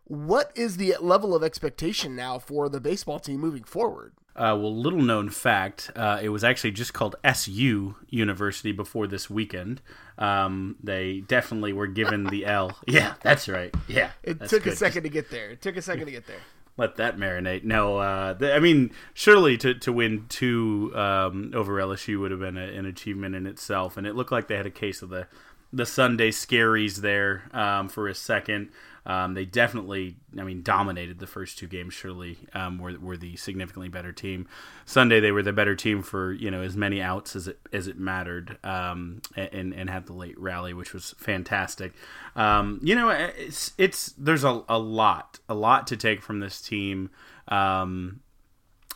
what 0.09 0.51
is 0.55 0.77
the 0.77 0.97
level 1.01 1.35
of 1.35 1.43
expectation 1.43 2.17
now 2.17 2.39
for 2.39 2.69
the 2.69 2.81
baseball 2.81 3.19
team 3.19 3.41
moving 3.41 3.65
forward? 3.65 4.13
Uh, 4.35 4.55
well, 4.57 4.75
little 4.75 5.03
known 5.03 5.29
fact, 5.31 5.91
uh, 5.97 6.21
it 6.23 6.29
was 6.29 6.45
actually 6.45 6.71
just 6.71 6.95
called 6.95 7.17
SU 7.25 7.97
University 8.09 8.71
before 8.71 9.09
this 9.09 9.29
weekend. 9.29 9.81
Um, 10.17 10.77
they 10.83 11.21
definitely 11.21 11.73
were 11.73 11.89
given 11.89 12.25
the 12.25 12.47
L. 12.47 12.79
Yeah, 12.87 13.15
that's 13.21 13.49
right. 13.49 13.75
Yeah, 13.89 14.11
it 14.23 14.39
took 14.49 14.63
good. 14.63 14.75
a 14.75 14.77
second 14.77 15.03
to 15.03 15.09
get 15.09 15.31
there. 15.31 15.51
It 15.51 15.61
took 15.61 15.77
a 15.77 15.83
second 15.83 16.07
to 16.07 16.13
get 16.13 16.27
there 16.27 16.41
let 16.79 16.97
that 16.97 17.19
marinate. 17.19 17.65
No, 17.65 17.99
uh, 17.99 18.35
th- 18.35 18.53
I 18.53 18.61
mean, 18.61 18.93
surely 19.13 19.59
to, 19.59 19.75
to 19.75 19.93
win 19.93 20.27
two 20.29 20.93
um, 20.95 21.51
over 21.53 21.75
LSU 21.75 22.21
would 22.21 22.31
have 22.31 22.41
been 22.41 22.57
a, 22.57 22.67
an 22.67 22.87
achievement 22.87 23.35
in 23.35 23.47
itself, 23.47 23.97
and 23.97 24.07
it 24.07 24.15
looked 24.15 24.33
like 24.33 24.47
they 24.47 24.57
had 24.57 24.65
a 24.67 24.71
case 24.71 25.03
of 25.03 25.11
the 25.11 25.27
the 25.73 25.87
Sunday 25.87 26.31
scaries 26.31 26.97
there 26.97 27.45
um, 27.53 27.89
for 27.89 28.09
a 28.09 28.15
second. 28.15 28.71
Um, 29.05 29.33
they 29.33 29.47
definitely, 29.47 30.17
I 30.39 30.43
mean, 30.43 30.63
dominated 30.63 31.19
the 31.19 31.27
first 31.27 31.57
two 31.57 31.67
games. 31.67 31.95
Surely 31.95 32.37
um, 32.53 32.79
were 32.79 32.99
were 32.99 33.17
the 33.17 33.37
significantly 33.37 33.89
better 33.89 34.13
team. 34.13 34.47
Sunday 34.85 35.19
they 35.19 35.33
were 35.33 35.43
the 35.43 35.53
better 35.53 35.75
team 35.75 36.03
for 36.03 36.33
you 36.33 36.51
know 36.51 36.61
as 36.61 36.77
many 36.77 37.01
outs 37.01 37.35
as 37.35 37.49
it 37.49 37.59
as 37.73 37.89
it 37.89 37.99
mattered, 37.99 38.59
um, 38.63 39.23
and 39.35 39.73
and 39.73 39.89
had 39.89 40.07
the 40.07 40.13
late 40.13 40.39
rally, 40.39 40.75
which 40.75 40.93
was 40.93 41.15
fantastic. 41.17 41.95
Um, 42.37 42.81
you 42.83 42.95
know, 42.95 43.09
it's 43.09 43.73
it's 43.79 44.13
there's 44.19 44.45
a, 44.45 44.63
a 44.69 44.79
lot 44.79 45.39
a 45.49 45.55
lot 45.55 45.87
to 45.87 45.97
take 45.97 46.21
from 46.21 46.41
this 46.41 46.61
team. 46.61 47.09
Um, 47.49 48.21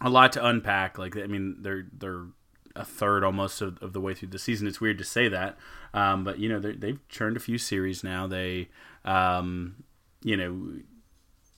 a 0.03 0.11
lot 0.11 0.33
to 0.33 0.45
unpack. 0.45 0.99
Like 0.99 1.17
I 1.17 1.27
mean, 1.27 1.57
they're 1.61 1.87
they're 1.91 2.27
a 2.75 2.85
third 2.85 3.25
almost 3.25 3.61
of, 3.61 3.83
of 3.83 3.93
the 3.93 4.01
way 4.01 4.15
through 4.15 4.29
the 4.29 4.39
season. 4.39 4.67
It's 4.67 4.81
weird 4.81 4.99
to 4.99 5.05
say 5.05 5.29
that, 5.29 5.57
um, 5.93 6.25
but 6.25 6.39
you 6.39 6.49
know 6.49 6.59
they've 6.59 7.01
churned 7.09 7.37
a 7.37 7.41
few 7.41 7.59
series 7.59 8.03
now. 8.03 8.27
They 8.27 8.69
um, 9.05 9.85
you 10.23 10.37
know, 10.37 10.81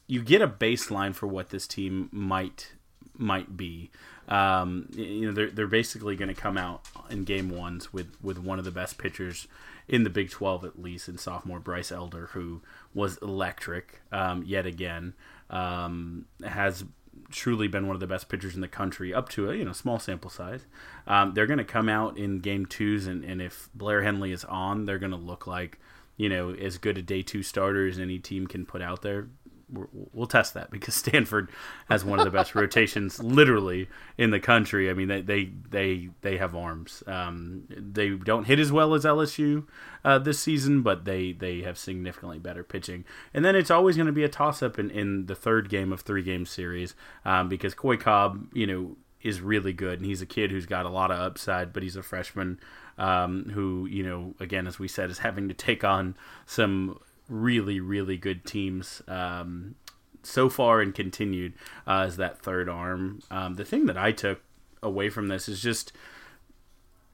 you 0.07 0.23
get 0.23 0.43
a 0.43 0.49
baseline 0.49 1.15
for 1.15 1.27
what 1.27 1.51
this 1.51 1.67
team 1.67 2.09
might 2.13 2.73
might 3.17 3.57
be. 3.57 3.91
Um, 4.29 4.89
you 4.93 5.27
know, 5.27 5.33
they're 5.33 5.51
they're 5.51 5.67
basically 5.67 6.17
going 6.17 6.35
to 6.35 6.41
come 6.41 6.57
out 6.59 6.83
in 7.11 7.25
game 7.25 7.51
ones 7.51 7.93
with 7.93 8.17
with 8.23 8.39
one 8.39 8.59
of 8.59 8.65
the 8.65 8.71
best 8.71 8.99
pitchers 8.99 9.47
in 9.87 10.05
the 10.05 10.11
Big 10.11 10.31
Twelve 10.31 10.65
at 10.65 10.81
least, 10.81 11.09
in 11.09 11.19
sophomore 11.19 11.61
Bryce 11.61 11.93
Elder, 11.93 12.31
who 12.33 12.63
was 12.95 13.19
electric 13.19 14.01
um, 14.13 14.43
yet 14.45 14.67
again. 14.67 15.15
Um, 15.51 16.27
has 16.45 16.85
truly 17.31 17.69
been 17.69 17.87
one 17.87 17.97
of 17.97 18.01
the 18.01 18.07
best 18.07 18.29
pitchers 18.29 18.55
in 18.55 18.61
the 18.61 18.69
country 18.69 19.13
up 19.15 19.29
to 19.31 19.51
a 19.51 19.55
you 19.55 19.65
know 19.65 19.73
small 19.73 19.99
sample 19.99 20.31
size. 20.31 20.67
Um, 21.07 21.35
they're 21.35 21.47
going 21.47 21.59
to 21.59 21.65
come 21.65 21.89
out 21.89 22.17
in 22.17 22.39
game 22.39 22.67
twos, 22.67 23.07
and, 23.07 23.25
and 23.25 23.43
if 23.43 23.69
Blair 23.75 24.03
Henley 24.03 24.33
is 24.33 24.45
on, 24.45 24.85
they're 24.85 24.99
going 24.99 25.13
to 25.13 25.17
look 25.17 25.47
like 25.47 25.79
you 26.17 26.29
know, 26.29 26.51
as 26.51 26.79
good 26.79 26.97
a 26.97 27.03
day 27.03 27.23
two 27.23 27.43
starter 27.43 27.87
as 27.89 27.99
any 27.99 28.19
team 28.19 28.47
can 28.47 28.65
put 28.65 28.83
out 28.83 29.03
there. 29.03 29.29
We 29.75 29.85
will 30.13 30.27
test 30.27 30.55
that 30.55 30.71
because 30.71 30.95
Stanford 31.05 31.51
has 31.89 32.05
one 32.05 32.19
of 32.19 32.25
the 32.25 32.31
best 32.31 32.55
rotations, 32.55 33.23
literally 33.23 33.89
in 34.17 34.31
the 34.31 34.41
country. 34.41 34.91
I 34.91 34.95
mean, 34.95 35.09
they 35.09 35.21
they 35.21 35.51
they, 35.71 36.09
they 36.23 36.37
have 36.39 36.55
arms. 36.55 37.03
Um, 37.07 37.65
they 37.69 38.11
don't 38.11 38.45
hit 38.45 38.59
as 38.59 38.73
well 38.73 38.95
as 38.95 39.05
LSU 39.05 39.67
uh, 40.05 40.19
this 40.19 40.41
season, 40.41 40.83
but 40.83 41.05
they 41.05 41.33
they 41.33 41.63
have 41.63 41.79
significantly 41.79 42.39
better 42.39 42.65
pitching. 42.65 43.05
And 43.33 43.45
then 43.45 43.57
it's 43.57 43.71
always 43.71 43.97
going 43.97 44.07
to 44.07 44.13
be 44.13 44.25
a 44.25 44.29
toss 44.29 44.63
up 44.63 44.79
in, 44.79 44.91
in 44.91 45.27
the 45.27 45.35
third 45.35 45.69
game 45.69 45.93
of 45.93 46.03
three 46.03 46.23
game 46.23 46.47
series 46.47 46.95
um, 47.25 47.49
because 47.49 47.75
Coy 47.75 47.97
Cobb, 47.97 48.47
you 48.53 48.67
know, 48.67 48.97
is 49.23 49.41
really 49.41 49.73
good, 49.73 49.99
and 49.99 50.07
he's 50.07 50.23
a 50.23 50.27
kid 50.27 50.51
who's 50.51 50.67
got 50.67 50.85
a 50.85 50.91
lot 50.91 51.11
of 51.11 51.19
upside, 51.19 51.73
but 51.73 51.83
he's 51.83 51.97
a 51.97 52.03
freshman 52.03 52.61
um, 52.99 53.51
who, 53.55 53.87
you 53.87 54.03
know, 54.03 54.35
again, 54.39 54.67
as 54.67 54.79
we 54.79 54.87
said, 54.87 55.11
is 55.11 55.19
having 55.19 55.49
to 55.49 55.55
take 55.55 55.83
on 55.83 56.15
some 56.47 57.01
really, 57.29 57.81
really 57.81 58.17
good 58.17 58.45
teams 58.45 59.03
um, 59.09 59.75
so 60.23 60.49
far 60.49 60.81
and 60.81 60.95
continued 60.95 61.55
uh, 61.87 62.01
as 62.01 62.17
that 62.17 62.39
third 62.39 62.69
arm. 62.69 63.21
Um, 63.31 63.55
the 63.55 63.65
thing 63.65 63.87
that 63.87 63.97
I 63.97 64.13
took 64.13 64.41
away 64.83 65.11
from 65.11 65.29
this 65.29 65.49
is 65.49 65.61
just 65.61 65.93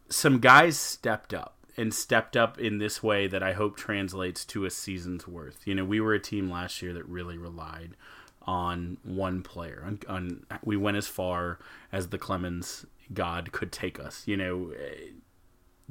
some 0.09 0.41
guys 0.41 0.77
stepped 0.77 1.33
up 1.33 1.57
and 1.77 1.95
stepped 1.95 2.37
up 2.37 2.59
in 2.59 2.79
this 2.79 3.03
way 3.03 3.27
that 3.27 3.43
I 3.43 3.53
hope 3.53 3.77
translates 3.77 4.45
to 4.47 4.65
a 4.65 4.71
season's 4.71 5.27
worth. 5.27 5.67
You 5.67 5.75
know, 5.75 5.85
we 5.85 6.01
were 6.01 6.15
a 6.15 6.21
team 6.21 6.51
last 6.51 6.83
year 6.83 6.93
that 6.93 7.07
really 7.09 7.39
relied 7.39 7.97
on 8.43 8.99
one 9.05 9.43
player. 9.43 9.83
On, 9.87 9.99
on 10.09 10.47
we 10.65 10.77
went 10.77 10.97
as 10.97 11.07
far 11.07 11.59
as 11.93 12.09
the 12.09 12.19
Clemens 12.19 12.85
God 13.13 13.53
could 13.53 13.73
take 13.73 14.01
us. 14.01 14.25
You 14.27 14.37
know, 14.37 14.73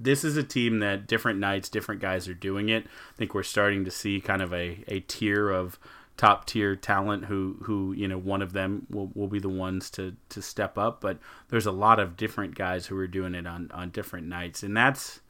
this 0.03 0.23
is 0.23 0.37
a 0.37 0.43
team 0.43 0.79
that 0.79 1.07
different 1.07 1.39
nights, 1.39 1.69
different 1.69 2.01
guys 2.01 2.27
are 2.27 2.33
doing 2.33 2.69
it. 2.69 2.85
I 2.85 3.17
think 3.17 3.33
we're 3.33 3.43
starting 3.43 3.85
to 3.85 3.91
see 3.91 4.21
kind 4.21 4.41
of 4.41 4.53
a, 4.53 4.83
a 4.87 5.01
tier 5.01 5.49
of 5.49 5.79
top 6.17 6.45
tier 6.45 6.75
talent 6.75 7.25
who 7.25 7.55
who 7.63 7.93
you 7.93 8.05
know 8.05 8.17
one 8.17 8.41
of 8.41 8.51
them 8.51 8.85
will, 8.89 9.09
will 9.15 9.29
be 9.29 9.39
the 9.39 9.47
ones 9.47 9.89
to 9.91 10.15
to 10.29 10.41
step 10.41 10.77
up. 10.77 11.01
But 11.01 11.17
there's 11.49 11.65
a 11.65 11.71
lot 11.71 11.99
of 11.99 12.17
different 12.17 12.55
guys 12.55 12.87
who 12.87 12.97
are 12.97 13.07
doing 13.07 13.35
it 13.35 13.47
on 13.47 13.71
on 13.73 13.89
different 13.89 14.27
nights. 14.27 14.61
And 14.61 14.75
that's 14.75 15.21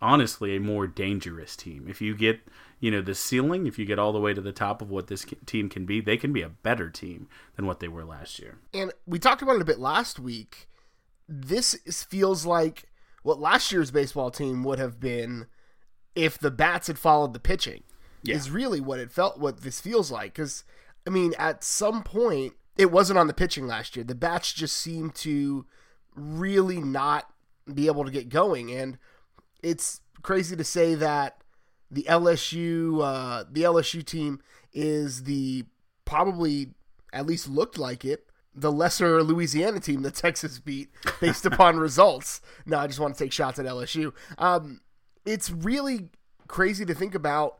honestly 0.00 0.56
a 0.56 0.60
more 0.60 0.86
dangerous 0.86 1.54
team. 1.56 1.86
If 1.88 2.00
you 2.00 2.16
get 2.16 2.40
you 2.80 2.90
know 2.90 3.00
the 3.00 3.14
ceiling 3.14 3.66
if 3.68 3.78
you 3.78 3.84
get 3.84 4.00
all 4.00 4.12
the 4.12 4.20
way 4.20 4.34
to 4.34 4.40
the 4.40 4.52
top 4.52 4.82
of 4.82 4.90
what 4.90 5.06
this 5.06 5.24
team 5.46 5.68
can 5.68 5.86
be 5.86 6.00
they 6.00 6.16
can 6.16 6.32
be 6.32 6.42
a 6.42 6.48
better 6.48 6.90
team 6.90 7.28
than 7.54 7.64
what 7.64 7.78
they 7.78 7.88
were 7.88 8.04
last 8.04 8.40
year. 8.40 8.58
And 8.74 8.92
we 9.06 9.20
talked 9.20 9.42
about 9.42 9.56
it 9.56 9.62
a 9.62 9.66
bit 9.66 9.78
last 9.78 10.18
week. 10.18 10.68
This 11.28 11.76
feels 12.08 12.44
like 12.44 12.88
what 13.22 13.40
last 13.40 13.72
year's 13.72 13.90
baseball 13.90 14.30
team 14.30 14.64
would 14.64 14.78
have 14.78 15.00
been 15.00 15.46
if 16.14 16.38
the 16.38 16.50
bats 16.50 16.86
had 16.86 16.98
followed 16.98 17.34
the 17.34 17.40
pitching. 17.40 17.82
Yeah. 18.24 18.36
Is 18.36 18.50
really 18.50 18.80
what 18.80 19.00
it 19.00 19.10
felt 19.10 19.40
what 19.40 19.62
this 19.62 19.80
feels 19.80 20.10
like 20.10 20.34
cuz 20.34 20.64
I 21.06 21.10
mean 21.10 21.34
at 21.38 21.64
some 21.64 22.04
point 22.04 22.54
it 22.76 22.90
wasn't 22.90 23.18
on 23.18 23.26
the 23.26 23.34
pitching 23.34 23.66
last 23.66 23.96
year. 23.96 24.04
The 24.04 24.14
bats 24.14 24.52
just 24.52 24.76
seemed 24.76 25.14
to 25.16 25.66
really 26.14 26.80
not 26.80 27.32
be 27.72 27.86
able 27.86 28.04
to 28.04 28.10
get 28.10 28.28
going 28.28 28.70
and 28.70 28.98
it's 29.62 30.00
crazy 30.22 30.54
to 30.56 30.64
say 30.64 30.94
that 30.94 31.42
the 31.90 32.04
LSU 32.04 33.02
uh, 33.02 33.44
the 33.50 33.62
LSU 33.62 34.04
team 34.04 34.40
is 34.72 35.24
the 35.24 35.64
probably 36.04 36.74
at 37.12 37.26
least 37.26 37.48
looked 37.48 37.78
like 37.78 38.04
it 38.04 38.26
the 38.54 38.72
lesser 38.72 39.22
Louisiana 39.22 39.80
team 39.80 40.02
that 40.02 40.14
Texas 40.14 40.58
beat 40.58 40.90
based 41.20 41.46
upon 41.46 41.76
results. 41.78 42.40
No, 42.66 42.78
I 42.78 42.86
just 42.86 43.00
want 43.00 43.16
to 43.16 43.24
take 43.24 43.32
shots 43.32 43.58
at 43.58 43.66
LSU. 43.66 44.12
Um, 44.38 44.80
it's 45.24 45.50
really 45.50 46.10
crazy 46.48 46.84
to 46.84 46.94
think 46.94 47.14
about 47.14 47.58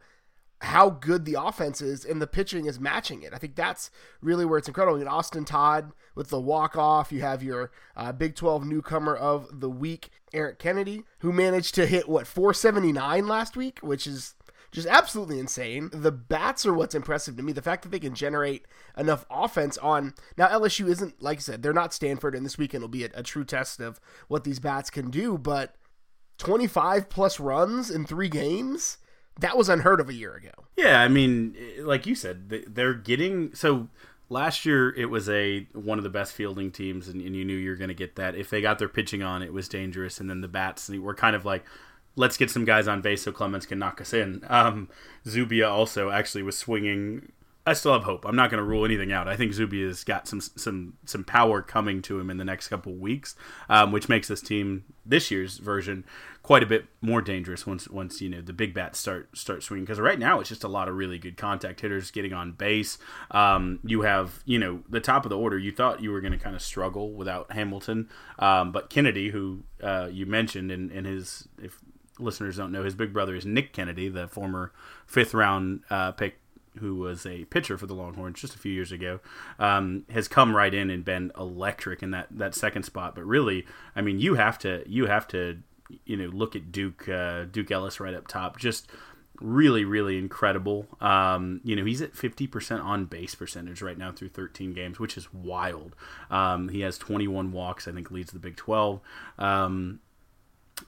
how 0.60 0.90
good 0.90 1.24
the 1.24 1.36
offense 1.38 1.80
is 1.80 2.04
and 2.04 2.22
the 2.22 2.26
pitching 2.26 2.66
is 2.66 2.78
matching 2.78 3.22
it. 3.22 3.34
I 3.34 3.38
think 3.38 3.56
that's 3.56 3.90
really 4.20 4.44
where 4.44 4.58
it's 4.58 4.68
incredible. 4.68 4.98
You 4.98 5.06
Austin 5.06 5.44
Todd 5.44 5.92
with 6.14 6.28
the 6.28 6.40
walk 6.40 6.76
off. 6.76 7.10
You 7.10 7.20
have 7.22 7.42
your 7.42 7.72
uh, 7.96 8.12
Big 8.12 8.36
12 8.36 8.64
newcomer 8.64 9.16
of 9.16 9.60
the 9.60 9.70
week, 9.70 10.10
Eric 10.32 10.60
Kennedy, 10.60 11.02
who 11.18 11.32
managed 11.32 11.74
to 11.76 11.86
hit 11.86 12.08
what 12.08 12.28
479 12.28 13.26
last 13.26 13.56
week, 13.56 13.80
which 13.80 14.06
is 14.06 14.34
just 14.72 14.88
absolutely 14.88 15.38
insane. 15.38 15.90
The 15.92 16.10
bats 16.10 16.66
are 16.66 16.74
what's 16.74 16.94
impressive 16.94 17.36
to 17.36 17.42
me. 17.42 17.52
The 17.52 17.62
fact 17.62 17.82
that 17.82 17.90
they 17.90 18.00
can 18.00 18.14
generate 18.14 18.66
enough 18.96 19.26
offense 19.30 19.78
on 19.78 20.14
now 20.36 20.48
LSU 20.48 20.88
isn't 20.88 21.22
like 21.22 21.38
I 21.38 21.40
said 21.42 21.62
they're 21.62 21.72
not 21.72 21.94
Stanford, 21.94 22.34
and 22.34 22.44
this 22.44 22.58
weekend 22.58 22.82
will 22.82 22.88
be 22.88 23.04
a, 23.04 23.10
a 23.14 23.22
true 23.22 23.44
test 23.44 23.80
of 23.80 24.00
what 24.28 24.44
these 24.44 24.58
bats 24.58 24.90
can 24.90 25.10
do. 25.10 25.38
But 25.38 25.76
25 26.38 27.08
plus 27.08 27.38
runs 27.38 27.90
in 27.90 28.06
three 28.06 28.28
games 28.28 28.98
that 29.40 29.56
was 29.56 29.68
unheard 29.68 30.00
of 30.00 30.08
a 30.08 30.14
year 30.14 30.34
ago. 30.34 30.50
Yeah, 30.76 31.00
I 31.00 31.08
mean, 31.08 31.56
like 31.80 32.06
you 32.06 32.14
said, 32.14 32.48
they're 32.68 32.94
getting 32.94 33.54
so 33.54 33.88
last 34.28 34.64
year 34.64 34.94
it 34.94 35.06
was 35.06 35.28
a 35.28 35.66
one 35.72 35.98
of 35.98 36.04
the 36.04 36.10
best 36.10 36.32
fielding 36.32 36.70
teams 36.70 37.06
and, 37.08 37.20
and 37.20 37.36
you 37.36 37.44
knew 37.44 37.56
you 37.56 37.68
were 37.68 37.76
going 37.76 37.88
to 37.88 37.94
get 37.94 38.16
that 38.16 38.34
if 38.34 38.48
they 38.48 38.62
got 38.62 38.78
their 38.78 38.88
pitching 38.88 39.22
on 39.22 39.42
it 39.42 39.52
was 39.52 39.68
dangerous 39.68 40.20
and 40.20 40.30
then 40.30 40.40
the 40.40 40.48
bats 40.48 40.88
were 40.88 41.14
kind 41.14 41.36
of 41.36 41.44
like 41.44 41.64
let's 42.16 42.36
get 42.36 42.50
some 42.50 42.64
guys 42.64 42.88
on 42.88 43.00
base 43.00 43.22
so 43.22 43.32
Clemens 43.32 43.66
can 43.66 43.78
knock 43.78 44.00
us 44.00 44.12
in. 44.12 44.44
Um, 44.48 44.88
Zubia 45.26 45.68
also 45.68 46.10
actually 46.10 46.42
was 46.42 46.56
swinging. 46.56 47.32
I 47.64 47.74
still 47.74 47.92
have 47.92 48.02
hope. 48.02 48.24
I'm 48.24 48.34
not 48.34 48.50
going 48.50 48.58
to 48.58 48.68
rule 48.68 48.84
anything 48.84 49.12
out. 49.12 49.28
I 49.28 49.36
think 49.36 49.52
Zubia's 49.52 50.02
got 50.02 50.26
some 50.26 50.40
some 50.40 50.94
some 51.04 51.22
power 51.22 51.62
coming 51.62 52.02
to 52.02 52.18
him 52.18 52.28
in 52.28 52.36
the 52.36 52.44
next 52.44 52.68
couple 52.68 52.92
weeks, 52.94 53.36
um, 53.68 53.92
which 53.92 54.08
makes 54.08 54.26
this 54.26 54.40
team 54.40 54.84
this 55.06 55.30
year's 55.30 55.58
version 55.58 56.04
quite 56.42 56.64
a 56.64 56.66
bit 56.66 56.86
more 57.00 57.22
dangerous 57.22 57.64
once 57.64 57.88
once 57.88 58.20
you 58.20 58.28
know 58.28 58.40
the 58.40 58.52
big 58.52 58.74
bats 58.74 58.98
start 58.98 59.28
start 59.38 59.62
swinging. 59.62 59.84
Because 59.84 60.00
right 60.00 60.18
now 60.18 60.40
it's 60.40 60.48
just 60.48 60.64
a 60.64 60.68
lot 60.68 60.88
of 60.88 60.96
really 60.96 61.18
good 61.18 61.36
contact 61.36 61.82
hitters 61.82 62.10
getting 62.10 62.32
on 62.32 62.50
base. 62.50 62.98
Um, 63.30 63.78
you 63.84 64.02
have 64.02 64.42
you 64.44 64.58
know 64.58 64.82
the 64.88 65.00
top 65.00 65.24
of 65.24 65.30
the 65.30 65.38
order. 65.38 65.56
You 65.56 65.70
thought 65.70 66.02
you 66.02 66.10
were 66.10 66.20
going 66.20 66.32
to 66.32 66.38
kind 66.38 66.56
of 66.56 66.62
struggle 66.62 67.12
without 67.12 67.52
Hamilton, 67.52 68.08
um, 68.40 68.72
but 68.72 68.90
Kennedy, 68.90 69.30
who 69.30 69.62
uh, 69.80 70.08
you 70.10 70.26
mentioned 70.26 70.72
in, 70.72 70.90
in 70.90 71.04
his 71.04 71.46
if 71.62 71.78
listeners 72.22 72.56
don't 72.56 72.72
know, 72.72 72.84
his 72.84 72.94
big 72.94 73.12
brother 73.12 73.34
is 73.34 73.44
Nick 73.44 73.72
Kennedy, 73.72 74.08
the 74.08 74.28
former 74.28 74.72
fifth 75.06 75.34
round 75.34 75.80
uh, 75.90 76.12
pick 76.12 76.38
who 76.78 76.96
was 76.96 77.26
a 77.26 77.44
pitcher 77.46 77.76
for 77.76 77.86
the 77.86 77.94
Longhorns 77.94 78.40
just 78.40 78.54
a 78.54 78.58
few 78.58 78.72
years 78.72 78.92
ago, 78.92 79.20
um, 79.58 80.04
has 80.10 80.26
come 80.26 80.56
right 80.56 80.72
in 80.72 80.90
and 80.90 81.04
been 81.04 81.30
electric 81.38 82.02
in 82.02 82.10
that, 82.12 82.28
that 82.30 82.54
second 82.54 82.84
spot. 82.84 83.14
But 83.14 83.24
really, 83.24 83.66
I 83.94 84.00
mean, 84.00 84.18
you 84.18 84.34
have 84.34 84.58
to 84.60 84.82
you 84.86 85.06
have 85.06 85.28
to 85.28 85.58
you 86.04 86.16
know 86.16 86.26
look 86.26 86.56
at 86.56 86.72
Duke 86.72 87.08
uh, 87.08 87.44
Duke 87.44 87.70
Ellis 87.70 88.00
right 88.00 88.14
up 88.14 88.26
top, 88.26 88.58
just 88.58 88.88
really 89.40 89.84
really 89.84 90.18
incredible. 90.18 90.86
Um, 91.00 91.60
you 91.64 91.76
know 91.76 91.84
he's 91.84 92.00
at 92.00 92.16
fifty 92.16 92.46
percent 92.46 92.80
on 92.80 93.04
base 93.04 93.34
percentage 93.34 93.82
right 93.82 93.98
now 93.98 94.12
through 94.12 94.30
thirteen 94.30 94.72
games, 94.72 94.98
which 94.98 95.16
is 95.16 95.32
wild. 95.32 95.94
Um, 96.30 96.68
he 96.68 96.80
has 96.80 96.96
twenty 96.96 97.28
one 97.28 97.52
walks, 97.52 97.86
I 97.86 97.92
think 97.92 98.10
leads 98.10 98.32
the 98.32 98.38
Big 98.38 98.56
Twelve. 98.56 99.00
Um, 99.38 100.00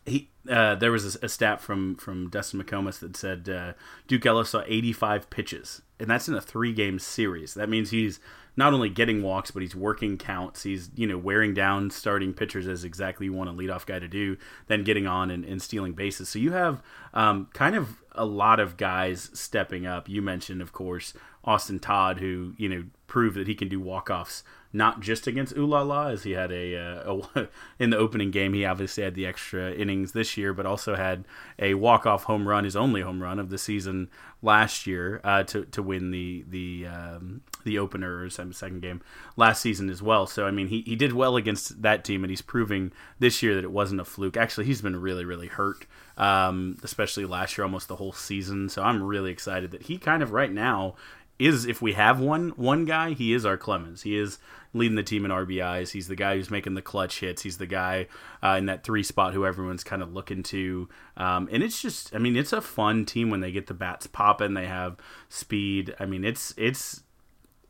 he 0.07 0.31
uh, 0.49 0.75
there 0.75 0.93
was 0.93 1.17
a, 1.17 1.27
a, 1.27 1.29
stat 1.29 1.61
from 1.61 1.95
from 1.97 2.29
Dustin 2.29 2.63
McComas 2.63 2.99
that 3.01 3.17
said 3.17 3.49
uh, 3.49 3.73
Duke 4.07 4.27
Ellis 4.27 4.51
saw 4.51 4.63
85 4.67 5.31
pitches, 5.31 5.83
and 5.99 6.09
that's 6.11 6.29
in 6.29 6.35
a 6.35 6.41
three 6.41 6.73
game 6.73 6.99
series. 6.99 7.55
That 7.55 7.69
means 7.69 7.91
he's 7.91 8.21
not 8.57 8.73
only 8.73 8.89
getting 8.89 9.23
walks, 9.23 9.51
but 9.51 9.63
he's 9.63 9.75
working 9.75 10.19
counts. 10.19 10.63
He's 10.63 10.91
you 10.95 11.07
know 11.07 11.19
wearing 11.19 11.55
down 11.55 11.91
starting 11.91 12.35
pitchers 12.35 12.69
as 12.69 12.85
exactly 12.85 13.27
you 13.27 13.33
want 13.33 13.51
a 13.51 13.53
leadoff 13.53 13.87
guy 13.87 13.99
to 13.99 14.09
do. 14.09 14.37
Then 14.67 14.85
getting 14.85 15.07
on 15.07 15.31
and, 15.31 15.45
and 15.45 15.63
stealing 15.63 15.95
bases. 15.95 16.29
So 16.29 16.39
you 16.39 16.53
have 16.53 16.83
um, 17.15 17.49
kind 17.55 17.75
of 17.75 18.01
a 18.13 18.25
lot 18.25 18.61
of 18.61 18.77
guys 18.77 19.31
stepping 19.33 19.87
up. 19.87 20.09
You 20.09 20.23
mentioned, 20.23 20.61
of 20.61 20.73
course, 20.73 21.15
Austin 21.45 21.79
Todd, 21.79 22.21
who 22.21 22.55
you 22.57 22.69
know 22.69 22.85
proved 23.07 23.37
that 23.37 23.47
he 23.47 23.55
can 23.55 23.69
do 23.69 23.81
walk 23.81 24.11
offs 24.11 24.43
not 24.75 24.99
just 25.01 25.29
against 25.29 25.55
Ulala, 25.55 26.13
as 26.13 26.25
he 26.25 26.33
had 26.33 26.51
a, 26.51 26.77
uh, 26.77 27.23
a, 27.37 27.49
in 27.79 27.91
the 27.91 27.97
opening 27.97 28.33
game. 28.33 28.53
He 28.53 28.65
obviously 28.65 29.05
had 29.05 29.15
the 29.15 29.25
extra 29.25 29.73
innings 29.73 30.13
this 30.13 30.37
year, 30.37 30.53
but 30.53 30.67
also 30.67 30.97
had 30.97 31.25
a 31.61 31.75
walk 31.75 32.07
off 32.07 32.25
home 32.25 32.49
run, 32.49 32.65
his 32.65 32.75
only 32.75 33.01
home 33.01 33.23
run 33.23 33.39
of 33.39 33.51
the 33.51 33.57
season 33.57 34.11
last 34.43 34.87
year 34.87 35.21
uh, 35.23 35.45
to 35.45 35.65
to 35.67 35.81
win 35.81 36.11
the 36.11 36.45
the 36.49 36.87
um, 36.89 37.43
the 37.63 37.79
opener 37.79 38.25
or 38.25 38.29
second 38.29 38.83
game 38.83 39.01
last 39.37 39.63
season 39.63 39.89
as 39.89 40.03
well. 40.03 40.27
So 40.27 40.45
I 40.45 40.51
mean, 40.51 40.67
he 40.67 40.83
he 40.83 40.97
did 40.97 41.13
well 41.13 41.37
against 41.37 41.83
that 41.83 42.05
team, 42.05 42.25
and 42.25 42.31
he's 42.31 42.43
proving 42.43 42.91
this 43.21 43.45
year 43.45 43.55
that 43.55 43.65
it 43.65 43.71
wasn't 43.71 44.01
a 44.01 44.05
fluke. 44.05 44.37
Actually, 44.37 44.67
he's 44.67 44.83
been 44.83 44.97
really 45.01 45.25
really 45.25 45.47
hurt, 45.47 45.87
um, 46.19 46.79
especially 46.83 47.27
last 47.27 47.57
year, 47.57 47.65
almost 47.65 47.87
the 47.87 47.97
whole 47.97 48.13
season. 48.13 48.69
So 48.69 48.83
I'm 48.83 49.05
really 49.05 49.31
excited 49.31 49.71
that 49.71 49.85
he 49.85 49.99
kind 49.99 50.21
of 50.21 50.33
right 50.33 50.53
now 50.53 50.97
is 51.39 51.67
if 51.67 51.83
we 51.83 51.95
have 51.95 52.21
one 52.21 52.51
one 52.51 52.85
guy, 52.85 53.13
he 53.13 53.33
is 53.33 53.45
our 53.45 53.57
Clemens. 53.57 54.03
He 54.03 54.17
is 54.17 54.39
leading 54.73 54.97
the 54.97 55.03
team 55.03 55.25
in 55.25 55.31
RBIs. 55.31 55.93
He's 55.93 56.09
the 56.09 56.17
guy 56.17 56.37
who's 56.37 56.51
making 56.51 56.75
the 56.75 56.83
clutch 56.83 57.21
hits. 57.21 57.43
He's 57.43 57.59
the 57.59 57.67
guy 57.67 58.09
uh, 58.43 58.57
in 58.59 58.67
that 58.67 58.85
three 58.85 59.03
spot 59.03 59.33
who 59.33 59.47
everyone's 59.47 59.85
kind 59.85 60.03
of 60.03 60.13
looking 60.13 60.43
to. 60.45 60.89
Um, 61.17 61.49
and 61.51 61.63
it's 61.63 61.81
just, 61.81 62.15
I 62.15 62.19
mean, 62.19 62.37
it's 62.37 62.53
a 62.53 62.61
fun 62.61 63.05
team 63.05 63.31
when 63.31 63.41
they 63.41 63.53
get 63.53 63.69
the 63.69 63.75
bats 63.75 64.07
popping. 64.07 64.55
They 64.55 64.67
have 64.67 64.97
speed. 65.29 65.95
I 65.99 66.07
mean, 66.07 66.25
it's 66.25 66.53
it's 66.57 67.03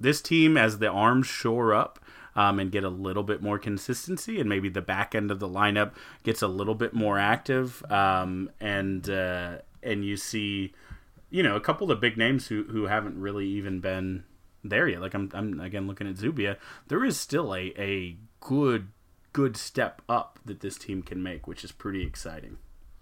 this 0.01 0.21
team 0.21 0.57
as 0.57 0.79
the 0.79 0.89
arms 0.89 1.27
shore 1.27 1.75
up. 1.75 2.01
Um, 2.37 2.59
and 2.59 2.73
get 2.73 2.83
a 2.83 2.89
little 2.89 3.23
bit 3.23 3.43
more 3.43 3.61
consistency, 3.61 4.41
and 4.41 4.49
maybe 4.49 4.69
the 4.69 4.83
back 4.83 5.15
end 5.15 5.31
of 5.31 5.39
the 5.39 5.49
lineup 5.49 5.93
gets 6.25 6.43
a 6.43 6.49
little 6.49 6.75
bit 6.75 6.93
more 6.93 7.17
active, 7.17 7.81
um, 7.93 8.51
and 8.61 9.09
uh, 9.09 9.59
and 9.85 10.05
you 10.05 10.17
see, 10.17 10.73
you 11.35 11.43
know, 11.43 11.57
a 11.57 11.61
couple 11.61 11.91
of 11.91 11.97
the 11.97 12.01
big 12.01 12.17
names 12.17 12.47
who 12.47 12.63
who 12.63 12.85
haven't 12.85 13.21
really 13.21 13.49
even 13.49 13.81
been 13.81 14.23
there 14.63 14.87
yet. 14.87 15.01
Like 15.01 15.15
I'm, 15.15 15.29
I'm 15.35 15.59
again 15.59 15.89
looking 15.89 16.07
at 16.07 16.17
Zubia. 16.17 16.59
There 16.87 17.05
is 17.05 17.19
still 17.19 17.53
a 17.53 17.75
a 17.77 18.17
good 18.39 18.93
good 19.33 19.57
step 19.57 20.01
up 20.09 20.39
that 20.45 20.61
this 20.61 20.79
team 20.79 21.03
can 21.03 21.25
make, 21.25 21.49
which 21.49 21.65
is 21.65 21.73
pretty 21.73 22.07
exciting. 22.07 22.59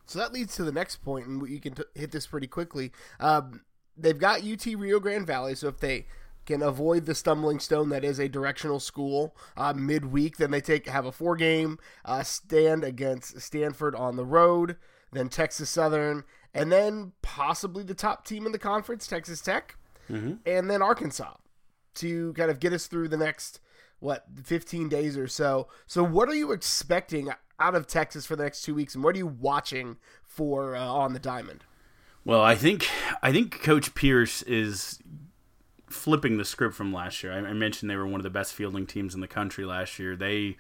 So 0.07 0.19
that 0.19 0.33
leads 0.33 0.57
to 0.57 0.65
the 0.65 0.73
next 0.73 0.97
point, 0.97 1.27
and 1.27 1.47
you 1.47 1.61
can 1.61 1.75
t- 1.75 1.83
hit 1.95 2.11
this 2.11 2.27
pretty 2.27 2.47
quickly. 2.47 2.91
Um, 3.21 3.61
they've 3.99 4.19
got 4.19 4.43
UT 4.43 4.65
Rio 4.65 4.99
Grande 4.99 5.27
Valley, 5.27 5.55
so 5.55 5.69
if 5.69 5.79
they 5.79 6.07
can 6.47 6.63
avoid 6.63 7.05
the 7.05 7.15
stumbling 7.15 7.61
stone 7.61 7.91
that 7.91 8.03
is 8.03 8.19
a 8.19 8.31
directional 8.31 8.81
school 8.81 9.37
uh, 9.59 9.75
midweek, 9.75 10.39
then 10.39 10.51
they 10.51 10.63
take 10.63 10.89
have 10.89 11.05
a 11.05 11.13
four 11.13 11.37
game 11.37 11.79
uh, 12.07 12.23
stand 12.23 12.83
against 12.83 13.43
Stanford 13.43 13.95
on 13.95 14.17
the 14.17 14.25
road, 14.25 14.77
then 15.13 15.29
Texas 15.29 15.69
Southern, 15.69 16.25
and 16.55 16.71
then 16.71 17.13
possibly 17.23 17.83
the 17.83 17.95
top 17.95 18.27
team 18.27 18.47
in 18.47 18.53
the 18.53 18.59
conference, 18.59 19.07
Texas 19.07 19.41
Tech, 19.41 19.77
mm-hmm. 20.11 20.35
and 20.47 20.71
then 20.71 20.83
Arkansas 20.83 21.35
to 21.95 22.33
kind 22.35 22.51
of 22.51 22.61
get 22.61 22.73
us 22.73 22.87
through 22.87 23.09
the 23.09 23.17
next 23.17 23.61
what 24.01 24.25
15 24.43 24.89
days 24.89 25.17
or 25.17 25.29
so. 25.29 25.69
So 25.87 26.03
what 26.03 26.29
are 26.29 26.35
you 26.35 26.53
expecting 26.53 27.31
out 27.59 27.75
of 27.75 27.87
Texas 27.87 28.27
for 28.27 28.35
the 28.35 28.43
next 28.43 28.63
2 28.63 28.75
weeks 28.75 28.95
and 28.95 29.05
what 29.05 29.15
are 29.15 29.19
you 29.19 29.27
watching 29.27 29.97
for 30.25 30.75
uh, 30.75 30.85
on 30.85 31.13
the 31.13 31.19
diamond? 31.19 31.65
Well, 32.25 32.43
I 32.43 32.55
think 32.55 32.89
I 33.23 33.33
think 33.33 33.63
coach 33.63 33.95
Pierce 33.95 34.43
is 34.43 35.01
flipping 35.89 36.39
the 36.39 36.45
script 36.45 36.75
from 36.75 36.93
last 36.93 37.23
year. 37.23 37.33
I, 37.33 37.39
I 37.39 37.53
mentioned 37.53 37.91
they 37.91 37.97
were 37.97 38.07
one 38.07 38.21
of 38.21 38.25
the 38.25 38.31
best 38.31 38.55
fielding 38.55 38.87
teams 38.87 39.15
in 39.15 39.21
the 39.21 39.29
country 39.29 39.65
last 39.65 39.99
year. 39.99 40.17
They 40.17 40.57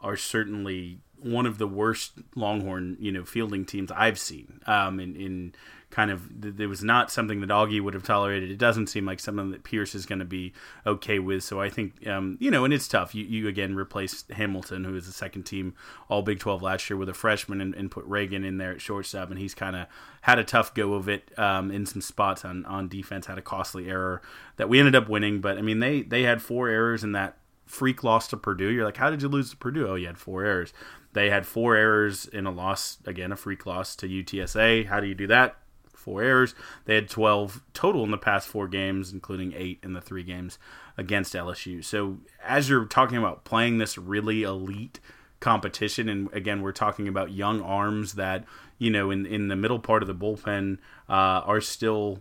are 0.00 0.16
certainly 0.16 1.00
one 1.22 1.46
of 1.46 1.58
the 1.58 1.66
worst 1.66 2.12
Longhorn, 2.34 2.96
you 3.00 3.12
know, 3.12 3.24
fielding 3.24 3.64
teams 3.64 3.90
I've 3.92 4.18
seen. 4.18 4.60
Um, 4.66 5.00
in, 5.00 5.16
in 5.16 5.54
kind 5.92 6.10
of 6.10 6.26
there 6.40 6.70
was 6.70 6.82
not 6.82 7.10
something 7.10 7.40
that 7.42 7.50
Augie 7.50 7.80
would 7.80 7.92
have 7.94 8.02
tolerated. 8.02 8.50
It 8.50 8.56
doesn't 8.56 8.86
seem 8.86 9.04
like 9.04 9.20
something 9.20 9.50
that 9.50 9.62
Pierce 9.62 9.94
is 9.94 10.06
going 10.06 10.20
to 10.20 10.24
be 10.24 10.54
okay 10.86 11.18
with. 11.18 11.44
So 11.44 11.60
I 11.60 11.68
think 11.68 12.06
um, 12.08 12.38
you 12.40 12.50
know, 12.50 12.64
and 12.64 12.72
it's 12.72 12.88
tough. 12.88 13.14
You 13.14 13.24
you 13.24 13.46
again 13.46 13.76
replace 13.76 14.24
Hamilton, 14.30 14.84
who 14.84 14.96
is 14.96 15.06
the 15.06 15.12
second 15.12 15.44
team 15.44 15.74
All 16.08 16.22
Big 16.22 16.40
Twelve 16.40 16.62
last 16.62 16.88
year, 16.88 16.96
with 16.96 17.10
a 17.10 17.14
freshman, 17.14 17.60
and, 17.60 17.74
and 17.74 17.90
put 17.90 18.04
Reagan 18.06 18.42
in 18.42 18.56
there 18.56 18.72
at 18.72 18.80
shortstop, 18.80 19.30
and 19.30 19.38
he's 19.38 19.54
kind 19.54 19.76
of 19.76 19.86
had 20.22 20.38
a 20.38 20.44
tough 20.44 20.72
go 20.74 20.94
of 20.94 21.08
it 21.08 21.30
um, 21.38 21.70
in 21.70 21.86
some 21.86 22.00
spots 22.00 22.44
on 22.44 22.64
on 22.64 22.88
defense. 22.88 23.26
Had 23.26 23.38
a 23.38 23.42
costly 23.42 23.88
error 23.88 24.22
that 24.56 24.68
we 24.68 24.78
ended 24.78 24.96
up 24.96 25.08
winning, 25.08 25.40
but 25.40 25.58
I 25.58 25.60
mean 25.60 25.78
they 25.78 26.02
they 26.02 26.22
had 26.22 26.40
four 26.40 26.68
errors 26.68 27.04
in 27.04 27.12
that 27.12 27.36
freak 27.66 28.02
loss 28.02 28.28
to 28.28 28.36
Purdue. 28.36 28.70
You're 28.70 28.84
like, 28.84 28.96
how 28.96 29.10
did 29.10 29.22
you 29.22 29.28
lose 29.28 29.50
to 29.50 29.56
Purdue? 29.56 29.88
Oh, 29.88 29.94
you 29.94 30.06
had 30.06 30.18
four 30.18 30.44
errors. 30.44 30.72
They 31.12 31.30
had 31.30 31.46
four 31.46 31.76
errors 31.76 32.26
in 32.26 32.46
a 32.46 32.50
loss, 32.50 32.98
again, 33.06 33.32
a 33.32 33.36
freak 33.36 33.66
loss 33.66 33.94
to 33.96 34.08
UTSA. 34.08 34.86
How 34.86 35.00
do 35.00 35.06
you 35.06 35.14
do 35.14 35.26
that? 35.26 35.56
four 36.02 36.22
errors. 36.22 36.54
They 36.84 36.96
had 36.96 37.08
12 37.08 37.62
total 37.72 38.04
in 38.04 38.10
the 38.10 38.18
past 38.18 38.48
four 38.48 38.68
games, 38.68 39.12
including 39.12 39.54
eight 39.56 39.78
in 39.82 39.94
the 39.94 40.00
three 40.00 40.24
games 40.24 40.58
against 40.98 41.34
LSU. 41.34 41.82
So, 41.82 42.18
as 42.44 42.68
you're 42.68 42.84
talking 42.84 43.16
about 43.16 43.44
playing 43.44 43.78
this 43.78 43.96
really 43.96 44.42
elite 44.42 45.00
competition, 45.40 46.08
and 46.08 46.32
again, 46.32 46.60
we're 46.60 46.72
talking 46.72 47.08
about 47.08 47.32
young 47.32 47.62
arms 47.62 48.14
that, 48.14 48.44
you 48.78 48.90
know, 48.90 49.10
in, 49.10 49.24
in 49.24 49.48
the 49.48 49.56
middle 49.56 49.78
part 49.78 50.02
of 50.02 50.08
the 50.08 50.14
bullpen 50.14 50.78
uh, 51.08 51.42
are 51.46 51.60
still 51.60 52.18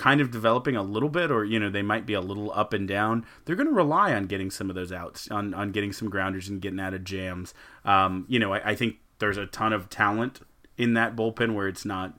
kind 0.00 0.22
of 0.22 0.30
developing 0.30 0.76
a 0.76 0.82
little 0.82 1.10
bit 1.10 1.30
or 1.30 1.44
you 1.44 1.60
know 1.60 1.68
they 1.68 1.82
might 1.82 2.06
be 2.06 2.14
a 2.14 2.22
little 2.22 2.50
up 2.54 2.72
and 2.72 2.88
down 2.88 3.22
they're 3.44 3.54
going 3.54 3.66
to 3.68 3.72
rely 3.72 4.14
on 4.14 4.24
getting 4.24 4.50
some 4.50 4.70
of 4.70 4.74
those 4.74 4.90
outs 4.90 5.30
on, 5.30 5.52
on 5.52 5.72
getting 5.72 5.92
some 5.92 6.08
grounders 6.08 6.48
and 6.48 6.62
getting 6.62 6.80
out 6.80 6.94
of 6.94 7.04
jams 7.04 7.52
um, 7.84 8.24
you 8.26 8.38
know 8.38 8.54
I, 8.54 8.70
I 8.70 8.74
think 8.74 8.96
there's 9.18 9.36
a 9.36 9.44
ton 9.44 9.74
of 9.74 9.90
talent 9.90 10.40
in 10.78 10.94
that 10.94 11.14
bullpen 11.14 11.54
where 11.54 11.68
it's 11.68 11.84
not 11.84 12.18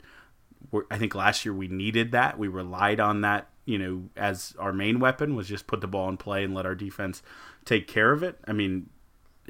I 0.90 0.98
think 0.98 1.16
last 1.16 1.44
year 1.44 1.54
we 1.54 1.68
needed 1.68 2.12
that. 2.12 2.38
We 2.38 2.48
relied 2.48 3.00
on 3.00 3.22
that, 3.22 3.50
you 3.66 3.78
know, 3.78 4.04
as 4.16 4.56
our 4.58 4.72
main 4.72 5.00
weapon 5.00 5.36
was 5.36 5.48
just 5.48 5.68
put 5.68 5.82
the 5.82 5.88
ball 5.88 6.08
in 6.10 6.18
play 6.18 6.44
and 6.44 6.54
let 6.54 6.66
our 6.66 6.76
defense 6.76 7.22
take 7.66 7.88
care 7.88 8.12
of 8.12 8.24
it. 8.24 8.38
I 8.48 8.54
mean, 8.54 8.90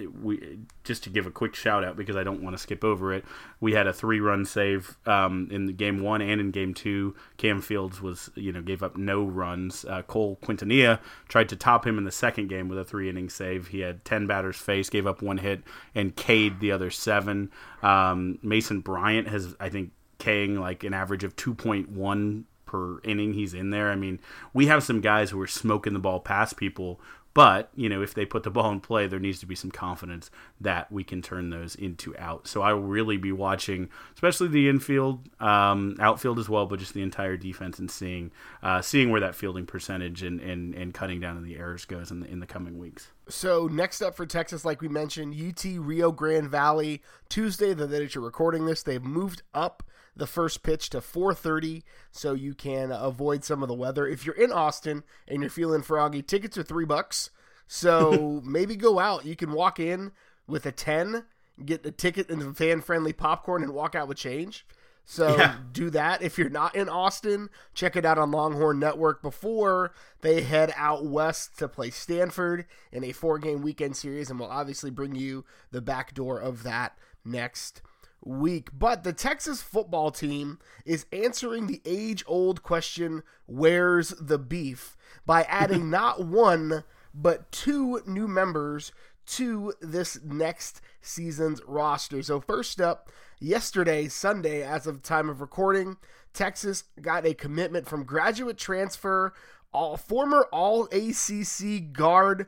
we 0.07 0.59
just 0.83 1.03
to 1.03 1.09
give 1.09 1.25
a 1.25 1.31
quick 1.31 1.55
shout 1.55 1.83
out 1.83 1.97
because 1.97 2.15
I 2.15 2.23
don't 2.23 2.41
want 2.41 2.55
to 2.55 2.61
skip 2.61 2.83
over 2.83 3.13
it. 3.13 3.25
We 3.59 3.73
had 3.73 3.87
a 3.87 3.93
three 3.93 4.19
run 4.19 4.45
save 4.45 4.97
um, 5.05 5.47
in 5.51 5.67
game 5.75 6.01
one 6.01 6.21
and 6.21 6.41
in 6.41 6.51
game 6.51 6.73
two. 6.73 7.15
Cam 7.37 7.61
Fields 7.61 8.01
was 8.01 8.29
you 8.35 8.51
know 8.51 8.61
gave 8.61 8.83
up 8.83 8.97
no 8.97 9.23
runs. 9.23 9.85
Uh, 9.85 10.01
Cole 10.03 10.37
Quintanilla 10.43 10.99
tried 11.27 11.49
to 11.49 11.55
top 11.55 11.85
him 11.85 11.97
in 11.97 12.03
the 12.03 12.11
second 12.11 12.47
game 12.47 12.67
with 12.67 12.79
a 12.79 12.85
three 12.85 13.09
inning 13.09 13.29
save. 13.29 13.67
He 13.67 13.79
had 13.79 14.03
ten 14.05 14.27
batters 14.27 14.57
faced, 14.57 14.91
gave 14.91 15.07
up 15.07 15.21
one 15.21 15.37
hit, 15.37 15.61
and 15.95 16.15
K'd 16.15 16.59
the 16.59 16.71
other 16.71 16.89
seven. 16.89 17.51
Um, 17.81 18.39
Mason 18.41 18.81
Bryant 18.81 19.27
has 19.27 19.55
I 19.59 19.69
think 19.69 19.91
King 20.21 20.59
like 20.59 20.83
an 20.83 20.93
average 20.93 21.23
of 21.23 21.35
2.1 21.35 22.43
per 22.71 23.01
inning 23.01 23.33
he's 23.33 23.53
in 23.53 23.71
there. 23.71 23.91
I 23.91 23.95
mean, 23.95 24.19
we 24.53 24.67
have 24.67 24.83
some 24.83 25.01
guys 25.01 25.31
who 25.31 25.41
are 25.41 25.47
smoking 25.47 25.93
the 25.93 25.99
ball 25.99 26.19
past 26.19 26.57
people, 26.57 27.01
but, 27.33 27.69
you 27.75 27.87
know, 27.87 28.01
if 28.01 28.13
they 28.13 28.25
put 28.25 28.43
the 28.43 28.49
ball 28.49 28.71
in 28.71 28.81
play, 28.81 29.07
there 29.07 29.19
needs 29.19 29.39
to 29.39 29.45
be 29.45 29.55
some 29.55 29.71
confidence 29.71 30.29
that 30.59 30.91
we 30.91 31.03
can 31.03 31.21
turn 31.21 31.49
those 31.49 31.75
into 31.75 32.15
out. 32.17 32.47
So 32.47 32.61
I 32.61 32.73
will 32.73 32.83
really 32.83 33.17
be 33.17 33.31
watching, 33.31 33.89
especially 34.13 34.49
the 34.49 34.67
infield, 34.67 35.29
um, 35.39 35.95
outfield 35.99 36.39
as 36.39 36.49
well, 36.49 36.65
but 36.65 36.79
just 36.79 36.93
the 36.93 37.01
entire 37.01 37.37
defense 37.37 37.79
and 37.79 37.89
seeing 37.89 38.31
uh, 38.61 38.81
seeing 38.81 39.11
where 39.11 39.21
that 39.21 39.35
fielding 39.35 39.65
percentage 39.65 40.23
and, 40.23 40.39
and, 40.41 40.75
and 40.75 40.93
cutting 40.93 41.19
down 41.19 41.37
on 41.37 41.43
the 41.43 41.57
errors 41.57 41.85
goes 41.85 42.11
in 42.11 42.19
the, 42.19 42.27
in 42.27 42.39
the 42.39 42.45
coming 42.45 42.77
weeks. 42.77 43.11
So 43.29 43.67
next 43.67 44.01
up 44.01 44.15
for 44.15 44.25
Texas, 44.25 44.65
like 44.65 44.81
we 44.81 44.89
mentioned, 44.89 45.35
UT 45.35 45.63
Rio 45.77 46.11
Grande 46.11 46.49
Valley, 46.49 47.01
Tuesday, 47.29 47.73
the 47.73 47.87
day 47.87 47.99
that 47.99 48.13
you're 48.13 48.23
recording 48.23 48.65
this, 48.65 48.83
they've 48.83 49.01
moved 49.01 49.43
up 49.53 49.83
the 50.15 50.27
first 50.27 50.63
pitch 50.63 50.89
to 50.89 51.01
4:30 51.01 51.83
so 52.11 52.33
you 52.33 52.53
can 52.53 52.91
avoid 52.91 53.43
some 53.43 53.61
of 53.61 53.69
the 53.69 53.75
weather. 53.75 54.07
If 54.07 54.25
you're 54.25 54.35
in 54.35 54.51
Austin 54.51 55.03
and 55.27 55.41
you're 55.41 55.49
feeling 55.49 55.81
froggy, 55.81 56.21
tickets 56.21 56.57
are 56.57 56.63
3 56.63 56.85
bucks. 56.85 57.29
So 57.67 58.41
maybe 58.45 58.75
go 58.75 58.99
out. 58.99 59.25
You 59.25 59.35
can 59.35 59.53
walk 59.53 59.79
in 59.79 60.11
with 60.47 60.65
a 60.65 60.71
10, 60.71 61.25
get 61.65 61.85
a 61.85 61.91
ticket 61.91 62.29
and 62.29 62.55
fan-friendly 62.55 63.13
popcorn 63.13 63.63
and 63.63 63.73
walk 63.73 63.95
out 63.95 64.07
with 64.07 64.17
change. 64.17 64.65
So 65.03 65.35
yeah. 65.35 65.55
do 65.71 65.89
that. 65.91 66.21
If 66.21 66.37
you're 66.37 66.49
not 66.49 66.75
in 66.75 66.87
Austin, 66.87 67.49
check 67.73 67.95
it 67.95 68.05
out 68.05 68.17
on 68.17 68.31
Longhorn 68.31 68.79
Network 68.79 69.21
before 69.21 69.93
they 70.21 70.41
head 70.41 70.73
out 70.77 71.05
west 71.05 71.57
to 71.57 71.67
play 71.67 71.89
Stanford 71.89 72.65
in 72.91 73.03
a 73.03 73.11
four 73.11 73.39
game 73.39 73.61
weekend 73.61 73.97
series. 73.97 74.29
And 74.29 74.39
we'll 74.39 74.49
obviously 74.49 74.91
bring 74.91 75.15
you 75.15 75.43
the 75.71 75.81
back 75.81 76.13
door 76.13 76.39
of 76.39 76.63
that 76.63 76.97
next 77.25 77.81
week. 78.23 78.69
But 78.73 79.03
the 79.03 79.13
Texas 79.13 79.61
football 79.61 80.11
team 80.11 80.59
is 80.85 81.05
answering 81.11 81.67
the 81.67 81.81
age 81.85 82.23
old 82.27 82.63
question 82.63 83.23
where's 83.45 84.09
the 84.09 84.37
beef? 84.37 84.95
by 85.25 85.43
adding 85.43 85.89
not 85.89 86.25
one, 86.25 86.83
but 87.13 87.51
two 87.51 88.01
new 88.05 88.27
members 88.27 88.91
to 89.25 89.73
this 89.81 90.19
next 90.23 90.81
season's 91.01 91.61
roster. 91.65 92.21
So, 92.23 92.39
first 92.39 92.81
up, 92.81 93.09
yesterday, 93.39 94.07
Sunday, 94.07 94.63
as 94.63 94.87
of 94.87 95.01
time 95.01 95.29
of 95.29 95.41
recording, 95.41 95.97
Texas 96.33 96.85
got 97.01 97.25
a 97.25 97.33
commitment 97.33 97.87
from 97.87 98.03
graduate 98.03 98.57
transfer, 98.57 99.33
all 99.73 99.97
former 99.97 100.47
All 100.51 100.85
ACC 100.91 101.93
guard 101.93 102.47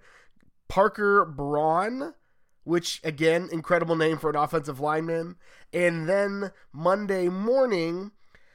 Parker 0.67 1.25
Braun 1.25 2.13
which 2.63 3.01
again, 3.03 3.49
incredible 3.51 3.95
name 3.95 4.17
for 4.17 4.29
an 4.29 4.35
offensive 4.35 4.79
lineman. 4.79 5.35
And 5.71 6.07
then 6.07 6.51
Monday 6.71 7.29
morning, 7.29 8.11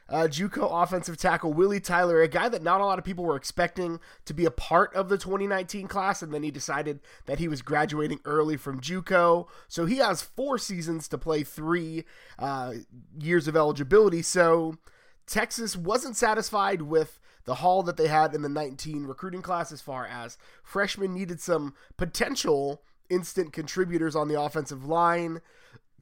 uh, 0.09 0.27
JUCO 0.27 0.83
offensive 0.83 1.19
tackle 1.19 1.53
Willie 1.53 1.81
Tyler, 1.81 2.23
a 2.23 2.29
guy 2.29 2.49
that 2.49 2.63
not 2.63 2.81
a 2.81 2.85
lot 2.85 2.99
of 2.99 3.05
people 3.05 3.25
were 3.25 3.37
expecting 3.37 4.01
to 4.25 4.33
be 4.33 4.47
a 4.47 4.51
part 4.51 4.95
of 4.95 5.09
the 5.09 5.19
2019 5.19 5.87
class, 5.87 6.23
and 6.23 6.33
then 6.33 6.43
he 6.43 6.51
decided 6.51 7.01
that 7.27 7.39
he 7.39 7.49
was 7.49 7.61
graduating 7.61 8.21
early 8.25 8.57
from 8.57 8.81
JUCO, 8.81 9.47
so 9.69 9.85
he 9.85 9.99
has 9.99 10.23
four 10.23 10.57
seasons 10.57 11.09
to 11.09 11.19
play 11.19 11.43
three 11.43 12.05
uh, 12.39 12.75
years 13.19 13.49
of 13.49 13.57
eligibility. 13.57 14.23
So 14.23 14.79
Texas 15.27 15.77
wasn't 15.77 16.17
satisfied 16.17 16.83
with 16.83 17.21
the 17.45 17.57
haul 17.57 17.83
that 17.83 17.97
they 17.97 18.09
had 18.09 18.35
in 18.35 18.43
the 18.43 18.49
19 18.49 19.05
recruiting 19.05 19.43
class 19.43 19.73
as 19.73 19.81
far 19.81 20.07
as 20.07 20.39
freshmen 20.63 21.15
needed 21.15 21.41
some 21.41 21.75
potential 21.97 22.83
instant 23.11 23.53
contributors 23.53 24.15
on 24.17 24.29
the 24.29 24.41
offensive 24.41 24.85
line. 24.85 25.41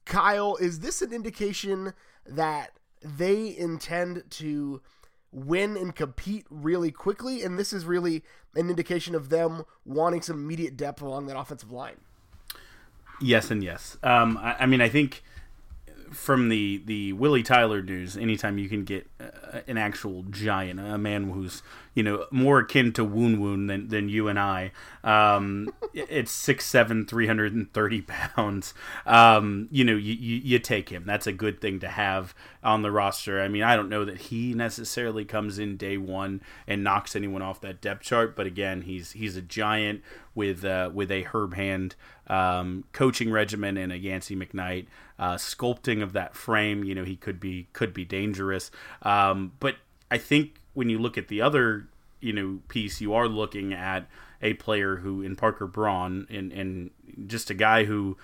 Kyle, 0.04 0.56
is 0.56 0.80
this 0.80 1.02
an 1.02 1.12
indication 1.12 1.92
that 2.24 2.70
they 3.02 3.56
intend 3.56 4.24
to 4.30 4.80
win 5.32 5.76
and 5.76 5.94
compete 5.94 6.46
really 6.50 6.90
quickly? 6.90 7.42
And 7.42 7.58
this 7.58 7.72
is 7.72 7.84
really 7.84 8.22
an 8.54 8.70
indication 8.70 9.14
of 9.14 9.28
them 9.28 9.64
wanting 9.84 10.22
some 10.22 10.36
immediate 10.36 10.76
depth 10.76 11.02
along 11.02 11.26
that 11.26 11.38
offensive 11.38 11.70
line. 11.70 11.96
Yes, 13.20 13.50
and 13.50 13.62
yes. 13.62 13.96
Um, 14.02 14.38
I, 14.38 14.56
I 14.60 14.66
mean, 14.66 14.80
I 14.80 14.88
think 14.88 15.22
from 16.10 16.48
the 16.48 16.82
the 16.84 17.12
Willie 17.12 17.42
Tyler 17.42 17.82
news, 17.82 18.16
anytime 18.16 18.58
you 18.58 18.68
can 18.68 18.84
get 18.84 19.08
uh, 19.20 19.60
an 19.66 19.78
actual 19.78 20.24
giant, 20.30 20.80
a 20.80 20.98
man 20.98 21.30
who's 21.30 21.62
you 21.94 22.02
know 22.02 22.26
more 22.30 22.60
akin 22.60 22.92
to 22.92 23.04
Woon 23.04 23.40
Woon 23.40 23.66
than, 23.66 23.88
than 23.88 24.08
you 24.08 24.28
and 24.28 24.38
I, 24.38 24.72
um, 25.04 25.68
it's 25.94 26.30
six 26.30 26.66
seven, 26.66 27.06
three 27.06 27.26
hundred 27.26 27.54
and 27.54 27.72
thirty 27.72 28.02
pounds. 28.02 28.74
Um, 29.04 29.68
you 29.70 29.84
know, 29.84 29.96
you, 29.96 30.14
you, 30.14 30.36
you 30.36 30.58
take 30.58 30.90
him. 30.90 31.04
That's 31.06 31.26
a 31.26 31.32
good 31.32 31.60
thing 31.60 31.80
to 31.80 31.88
have 31.88 32.34
on 32.62 32.82
the 32.82 32.90
roster. 32.90 33.40
I 33.40 33.48
mean, 33.48 33.62
I 33.62 33.76
don't 33.76 33.88
know 33.88 34.04
that 34.04 34.18
he 34.18 34.52
necessarily 34.54 35.24
comes 35.24 35.58
in 35.58 35.76
day 35.76 35.96
one 35.96 36.42
and 36.66 36.82
knocks 36.82 37.16
anyone 37.16 37.42
off 37.42 37.60
that 37.60 37.80
depth 37.80 38.02
chart, 38.02 38.36
but 38.36 38.46
again, 38.46 38.82
he's 38.82 39.12
he's 39.12 39.36
a 39.36 39.42
giant 39.42 40.02
with 40.34 40.64
uh, 40.64 40.90
with 40.92 41.10
a 41.10 41.22
Herb 41.22 41.54
Hand 41.54 41.96
um, 42.28 42.84
coaching 42.92 43.30
regimen 43.30 43.76
and 43.76 43.92
a 43.92 43.98
Yancy 43.98 44.36
McKnight 44.36 44.86
uh, 45.18 45.34
sculpting 45.34 46.02
of 46.02 46.12
that 46.12 46.34
frame. 46.34 46.84
You 46.84 46.94
know, 46.94 47.04
he 47.04 47.16
could 47.16 47.40
be 47.40 47.68
could 47.72 47.92
be 47.92 48.04
dangerous. 48.04 48.70
Um, 49.02 49.52
but 49.60 49.76
I 50.10 50.18
think 50.18 50.60
when 50.74 50.88
you 50.88 50.98
look 50.98 51.16
at 51.18 51.28
the 51.28 51.40
other 51.40 51.88
you 52.20 52.32
know 52.32 52.60
piece, 52.68 53.00
you 53.00 53.14
are 53.14 53.28
looking 53.28 53.72
at 53.72 54.08
a 54.42 54.54
player 54.54 54.96
who 54.96 55.22
in 55.22 55.36
Parker 55.36 55.66
Braun 55.66 56.26
and 56.30 56.52
and 56.52 56.90
just 57.26 57.50
a 57.50 57.54
guy 57.54 57.84
who 57.84 58.16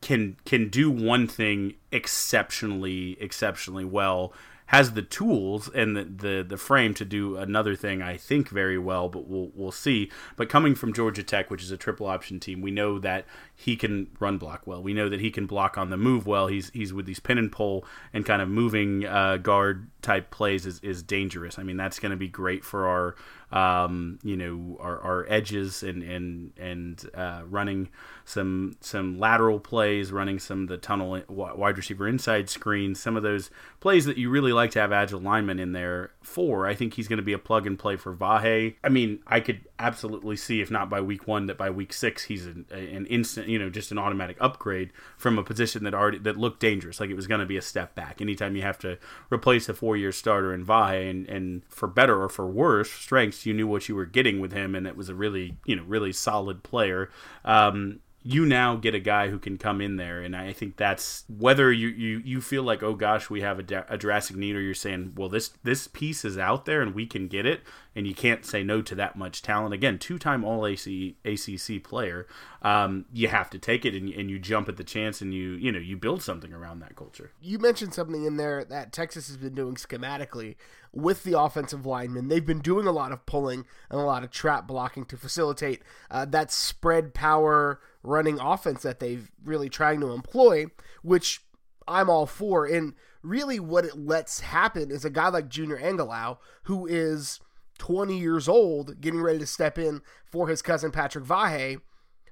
can 0.00 0.36
can 0.44 0.68
do 0.68 0.90
one 0.90 1.26
thing 1.26 1.74
exceptionally 1.90 3.16
exceptionally 3.20 3.84
well 3.84 4.32
has 4.68 4.92
the 4.92 5.02
tools 5.02 5.70
and 5.74 5.96
the, 5.96 6.04
the, 6.04 6.44
the 6.46 6.56
frame 6.58 6.92
to 6.92 7.04
do 7.04 7.36
another 7.38 7.74
thing 7.74 8.02
I 8.02 8.18
think 8.18 8.50
very 8.50 8.78
well, 8.78 9.08
but 9.08 9.26
we'll 9.26 9.50
we'll 9.54 9.72
see. 9.72 10.10
But 10.36 10.50
coming 10.50 10.74
from 10.74 10.92
Georgia 10.92 11.22
Tech, 11.22 11.50
which 11.50 11.62
is 11.62 11.70
a 11.70 11.78
triple 11.78 12.06
option 12.06 12.38
team, 12.38 12.60
we 12.60 12.70
know 12.70 12.98
that 12.98 13.24
he 13.54 13.76
can 13.76 14.08
run 14.20 14.36
block 14.36 14.66
well. 14.66 14.82
We 14.82 14.92
know 14.92 15.08
that 15.08 15.20
he 15.20 15.30
can 15.30 15.46
block 15.46 15.78
on 15.78 15.88
the 15.88 15.96
move 15.96 16.26
well. 16.26 16.48
He's 16.48 16.70
he's 16.70 16.92
with 16.92 17.06
these 17.06 17.18
pin 17.18 17.38
and 17.38 17.50
pull 17.50 17.86
and 18.12 18.26
kind 18.26 18.42
of 18.42 18.48
moving 18.48 19.06
uh, 19.06 19.38
guard 19.38 19.88
type 20.02 20.30
plays 20.30 20.66
is, 20.66 20.80
is 20.80 21.02
dangerous. 21.02 21.58
I 21.58 21.62
mean 21.62 21.78
that's 21.78 21.98
going 21.98 22.10
to 22.10 22.16
be 22.16 22.28
great 22.28 22.62
for 22.62 22.86
our 22.86 23.16
um, 23.50 24.18
you 24.22 24.36
know 24.36 24.76
our, 24.80 25.00
our 25.00 25.26
edges 25.30 25.82
and 25.82 26.02
and 26.02 26.52
and 26.58 27.10
uh, 27.14 27.42
running 27.48 27.88
some 28.28 28.76
some 28.80 29.18
lateral 29.18 29.58
plays, 29.58 30.12
running 30.12 30.38
some 30.38 30.64
of 30.64 30.68
the 30.68 30.76
tunnel 30.76 31.22
wide 31.28 31.78
receiver 31.78 32.06
inside 32.06 32.50
screens, 32.50 33.00
some 33.00 33.16
of 33.16 33.22
those 33.22 33.50
plays 33.80 34.04
that 34.04 34.18
you 34.18 34.28
really 34.28 34.52
like 34.52 34.70
to 34.72 34.80
have 34.80 34.92
agile 34.92 35.20
linemen 35.20 35.58
in 35.58 35.72
there 35.72 36.10
for. 36.22 36.66
I 36.66 36.74
think 36.74 36.92
he's 36.92 37.08
going 37.08 37.16
to 37.16 37.22
be 37.22 37.32
a 37.32 37.38
plug 37.38 37.66
and 37.66 37.78
play 37.78 37.96
for 37.96 38.14
Vahe. 38.14 38.74
I 38.84 38.88
mean, 38.90 39.20
I 39.26 39.40
could 39.40 39.66
absolutely 39.78 40.36
see 40.36 40.60
if 40.60 40.70
not 40.70 40.90
by 40.90 41.00
week 41.00 41.26
one, 41.26 41.46
that 41.46 41.56
by 41.56 41.70
week 41.70 41.94
six 41.94 42.24
he's 42.24 42.44
an, 42.44 42.66
an 42.70 43.06
instant, 43.06 43.48
you 43.48 43.58
know, 43.58 43.70
just 43.70 43.92
an 43.92 43.98
automatic 43.98 44.36
upgrade 44.40 44.92
from 45.16 45.38
a 45.38 45.42
position 45.42 45.84
that 45.84 45.94
already 45.94 46.18
that 46.18 46.36
looked 46.36 46.60
dangerous, 46.60 47.00
like 47.00 47.08
it 47.08 47.16
was 47.16 47.26
going 47.26 47.40
to 47.40 47.46
be 47.46 47.56
a 47.56 47.62
step 47.62 47.94
back. 47.94 48.20
Anytime 48.20 48.56
you 48.56 48.62
have 48.62 48.78
to 48.80 48.98
replace 49.32 49.70
a 49.70 49.74
four 49.74 49.96
year 49.96 50.12
starter 50.12 50.52
in 50.52 50.66
Vahe, 50.66 51.08
and 51.08 51.26
and 51.28 51.62
for 51.70 51.88
better 51.88 52.22
or 52.22 52.28
for 52.28 52.46
worse 52.46 52.90
strengths, 52.90 53.46
you 53.46 53.54
knew 53.54 53.66
what 53.66 53.88
you 53.88 53.94
were 53.94 54.04
getting 54.04 54.38
with 54.38 54.52
him, 54.52 54.74
and 54.74 54.86
it 54.86 54.98
was 54.98 55.08
a 55.08 55.14
really 55.14 55.56
you 55.64 55.74
know 55.74 55.84
really 55.84 56.12
solid 56.12 56.62
player. 56.62 57.08
Um, 57.46 58.00
you 58.22 58.44
now 58.44 58.76
get 58.76 58.94
a 58.94 59.00
guy 59.00 59.28
who 59.28 59.38
can 59.38 59.58
come 59.58 59.80
in 59.80 59.96
there, 59.96 60.20
and 60.20 60.34
I 60.34 60.52
think 60.52 60.76
that's 60.76 61.24
whether 61.28 61.72
you 61.72 61.88
you, 61.88 62.22
you 62.24 62.40
feel 62.40 62.62
like 62.62 62.82
oh 62.82 62.94
gosh 62.94 63.30
we 63.30 63.40
have 63.40 63.58
a, 63.58 63.84
a 63.88 63.96
drastic 63.96 64.36
need, 64.36 64.56
or 64.56 64.60
you're 64.60 64.74
saying 64.74 65.12
well 65.16 65.28
this 65.28 65.50
this 65.62 65.86
piece 65.86 66.24
is 66.24 66.36
out 66.36 66.64
there 66.64 66.82
and 66.82 66.94
we 66.94 67.06
can 67.06 67.28
get 67.28 67.46
it, 67.46 67.62
and 67.98 68.06
you 68.06 68.14
can't 68.14 68.46
say 68.46 68.62
no 68.62 68.80
to 68.80 68.94
that 68.94 69.16
much 69.16 69.42
talent. 69.42 69.74
Again, 69.74 69.98
two 69.98 70.20
time 70.20 70.44
All 70.44 70.64
AC, 70.64 71.16
ACC 71.24 71.82
player, 71.82 72.28
um, 72.62 73.06
you 73.12 73.26
have 73.26 73.50
to 73.50 73.58
take 73.58 73.84
it 73.84 73.92
and, 73.92 74.08
and 74.08 74.30
you 74.30 74.38
jump 74.38 74.68
at 74.68 74.76
the 74.76 74.84
chance 74.84 75.20
and 75.20 75.34
you 75.34 75.50
you 75.54 75.72
know 75.72 75.80
you 75.80 75.96
build 75.96 76.22
something 76.22 76.52
around 76.52 76.78
that 76.78 76.94
culture. 76.94 77.32
You 77.42 77.58
mentioned 77.58 77.94
something 77.94 78.24
in 78.24 78.36
there 78.36 78.64
that 78.64 78.92
Texas 78.92 79.26
has 79.26 79.36
been 79.36 79.56
doing 79.56 79.74
schematically 79.74 80.54
with 80.92 81.24
the 81.24 81.36
offensive 81.36 81.86
linemen. 81.86 82.28
They've 82.28 82.46
been 82.46 82.60
doing 82.60 82.86
a 82.86 82.92
lot 82.92 83.10
of 83.10 83.26
pulling 83.26 83.64
and 83.90 83.98
a 84.00 84.04
lot 84.04 84.22
of 84.22 84.30
trap 84.30 84.68
blocking 84.68 85.04
to 85.06 85.16
facilitate 85.16 85.82
uh, 86.08 86.24
that 86.26 86.52
spread 86.52 87.14
power 87.14 87.80
running 88.04 88.38
offense 88.38 88.84
that 88.84 89.00
they've 89.00 89.28
really 89.44 89.68
trying 89.68 89.98
to 90.02 90.12
employ, 90.12 90.66
which 91.02 91.42
I'm 91.88 92.08
all 92.08 92.26
for. 92.26 92.64
And 92.64 92.94
really, 93.24 93.58
what 93.58 93.84
it 93.84 93.98
lets 93.98 94.38
happen 94.38 94.92
is 94.92 95.04
a 95.04 95.10
guy 95.10 95.30
like 95.30 95.48
Junior 95.48 95.78
Angilau, 95.78 96.38
who 96.62 96.86
is 96.86 97.40
20 97.78 98.18
years 98.18 98.48
old, 98.48 99.00
getting 99.00 99.20
ready 99.20 99.38
to 99.38 99.46
step 99.46 99.78
in 99.78 100.02
for 100.24 100.48
his 100.48 100.62
cousin 100.62 100.90
Patrick 100.90 101.24
Vahe. 101.24 101.80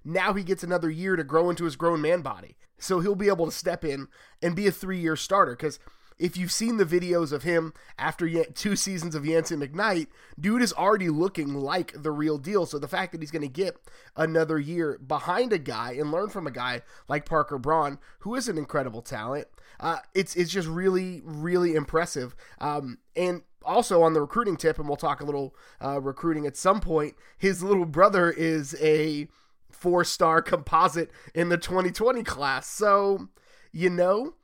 Now 0.04 0.34
he 0.34 0.44
gets 0.44 0.62
another 0.62 0.90
year 0.90 1.16
to 1.16 1.24
grow 1.24 1.50
into 1.50 1.64
his 1.64 1.76
grown 1.76 2.00
man 2.00 2.22
body. 2.22 2.56
So 2.78 3.00
he'll 3.00 3.14
be 3.14 3.28
able 3.28 3.46
to 3.46 3.52
step 3.52 3.84
in 3.84 4.08
and 4.42 4.54
be 4.54 4.66
a 4.66 4.72
three 4.72 5.00
year 5.00 5.16
starter. 5.16 5.52
Because 5.52 5.78
if 6.18 6.36
you've 6.36 6.52
seen 6.52 6.78
the 6.78 6.84
videos 6.84 7.32
of 7.32 7.42
him 7.42 7.74
after 7.98 8.44
two 8.44 8.76
seasons 8.76 9.14
of 9.14 9.26
Yancy 9.26 9.54
McKnight, 9.54 10.06
dude 10.38 10.62
is 10.62 10.72
already 10.72 11.10
looking 11.10 11.54
like 11.54 11.92
the 12.02 12.10
real 12.10 12.38
deal. 12.38 12.64
So 12.64 12.78
the 12.78 12.88
fact 12.88 13.12
that 13.12 13.20
he's 13.20 13.30
going 13.30 13.42
to 13.42 13.48
get 13.48 13.76
another 14.16 14.58
year 14.58 14.98
behind 14.98 15.52
a 15.52 15.58
guy 15.58 15.92
and 15.92 16.10
learn 16.10 16.30
from 16.30 16.46
a 16.46 16.50
guy 16.50 16.82
like 17.08 17.26
Parker 17.26 17.58
Braun, 17.58 17.98
who 18.20 18.34
is 18.34 18.48
an 18.48 18.56
incredible 18.56 19.02
talent, 19.02 19.48
uh, 19.78 19.98
it's 20.14 20.34
it's 20.36 20.50
just 20.50 20.68
really 20.68 21.20
really 21.22 21.74
impressive. 21.74 22.34
Um, 22.60 22.98
and 23.14 23.42
also 23.62 24.02
on 24.02 24.12
the 24.12 24.20
recruiting 24.20 24.56
tip, 24.56 24.78
and 24.78 24.88
we'll 24.88 24.96
talk 24.96 25.20
a 25.20 25.24
little 25.24 25.54
uh, 25.82 26.00
recruiting 26.00 26.46
at 26.46 26.56
some 26.56 26.80
point. 26.80 27.14
His 27.38 27.62
little 27.62 27.86
brother 27.86 28.30
is 28.30 28.74
a 28.80 29.28
four 29.70 30.04
star 30.04 30.42
composite 30.42 31.10
in 31.34 31.48
the 31.48 31.58
2020 31.58 32.22
class, 32.22 32.68
so 32.68 33.28
you 33.72 33.90
know 33.90 34.34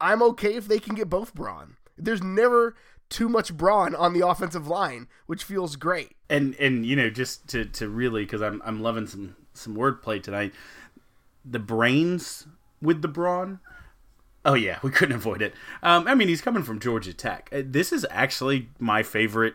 I'm 0.00 0.22
okay 0.22 0.54
if 0.54 0.68
they 0.68 0.78
can 0.78 0.94
get 0.94 1.08
both 1.08 1.34
brawn. 1.34 1.76
There's 1.96 2.22
never 2.22 2.76
too 3.08 3.28
much 3.28 3.56
brawn 3.56 3.94
on 3.94 4.12
the 4.12 4.26
offensive 4.26 4.66
line, 4.66 5.08
which 5.26 5.44
feels 5.44 5.76
great. 5.76 6.12
And 6.28 6.54
and 6.56 6.84
you 6.84 6.96
know 6.96 7.10
just 7.10 7.48
to 7.48 7.64
to 7.64 7.88
really 7.88 8.24
because 8.24 8.42
I'm 8.42 8.60
I'm 8.64 8.82
loving 8.82 9.06
some 9.06 9.36
some 9.52 9.76
wordplay 9.76 10.22
tonight. 10.22 10.52
The 11.44 11.58
brains 11.58 12.46
with 12.80 13.02
the 13.02 13.08
brawn. 13.08 13.60
Oh 14.44 14.54
yeah, 14.54 14.78
we 14.82 14.90
couldn't 14.90 15.16
avoid 15.16 15.42
it. 15.42 15.54
Um, 15.82 16.06
I 16.06 16.14
mean, 16.14 16.28
he's 16.28 16.42
coming 16.42 16.62
from 16.62 16.78
Georgia 16.78 17.14
Tech. 17.14 17.48
Uh, 17.52 17.62
this 17.64 17.92
is 17.92 18.06
actually 18.10 18.68
my 18.78 19.02
favorite 19.02 19.54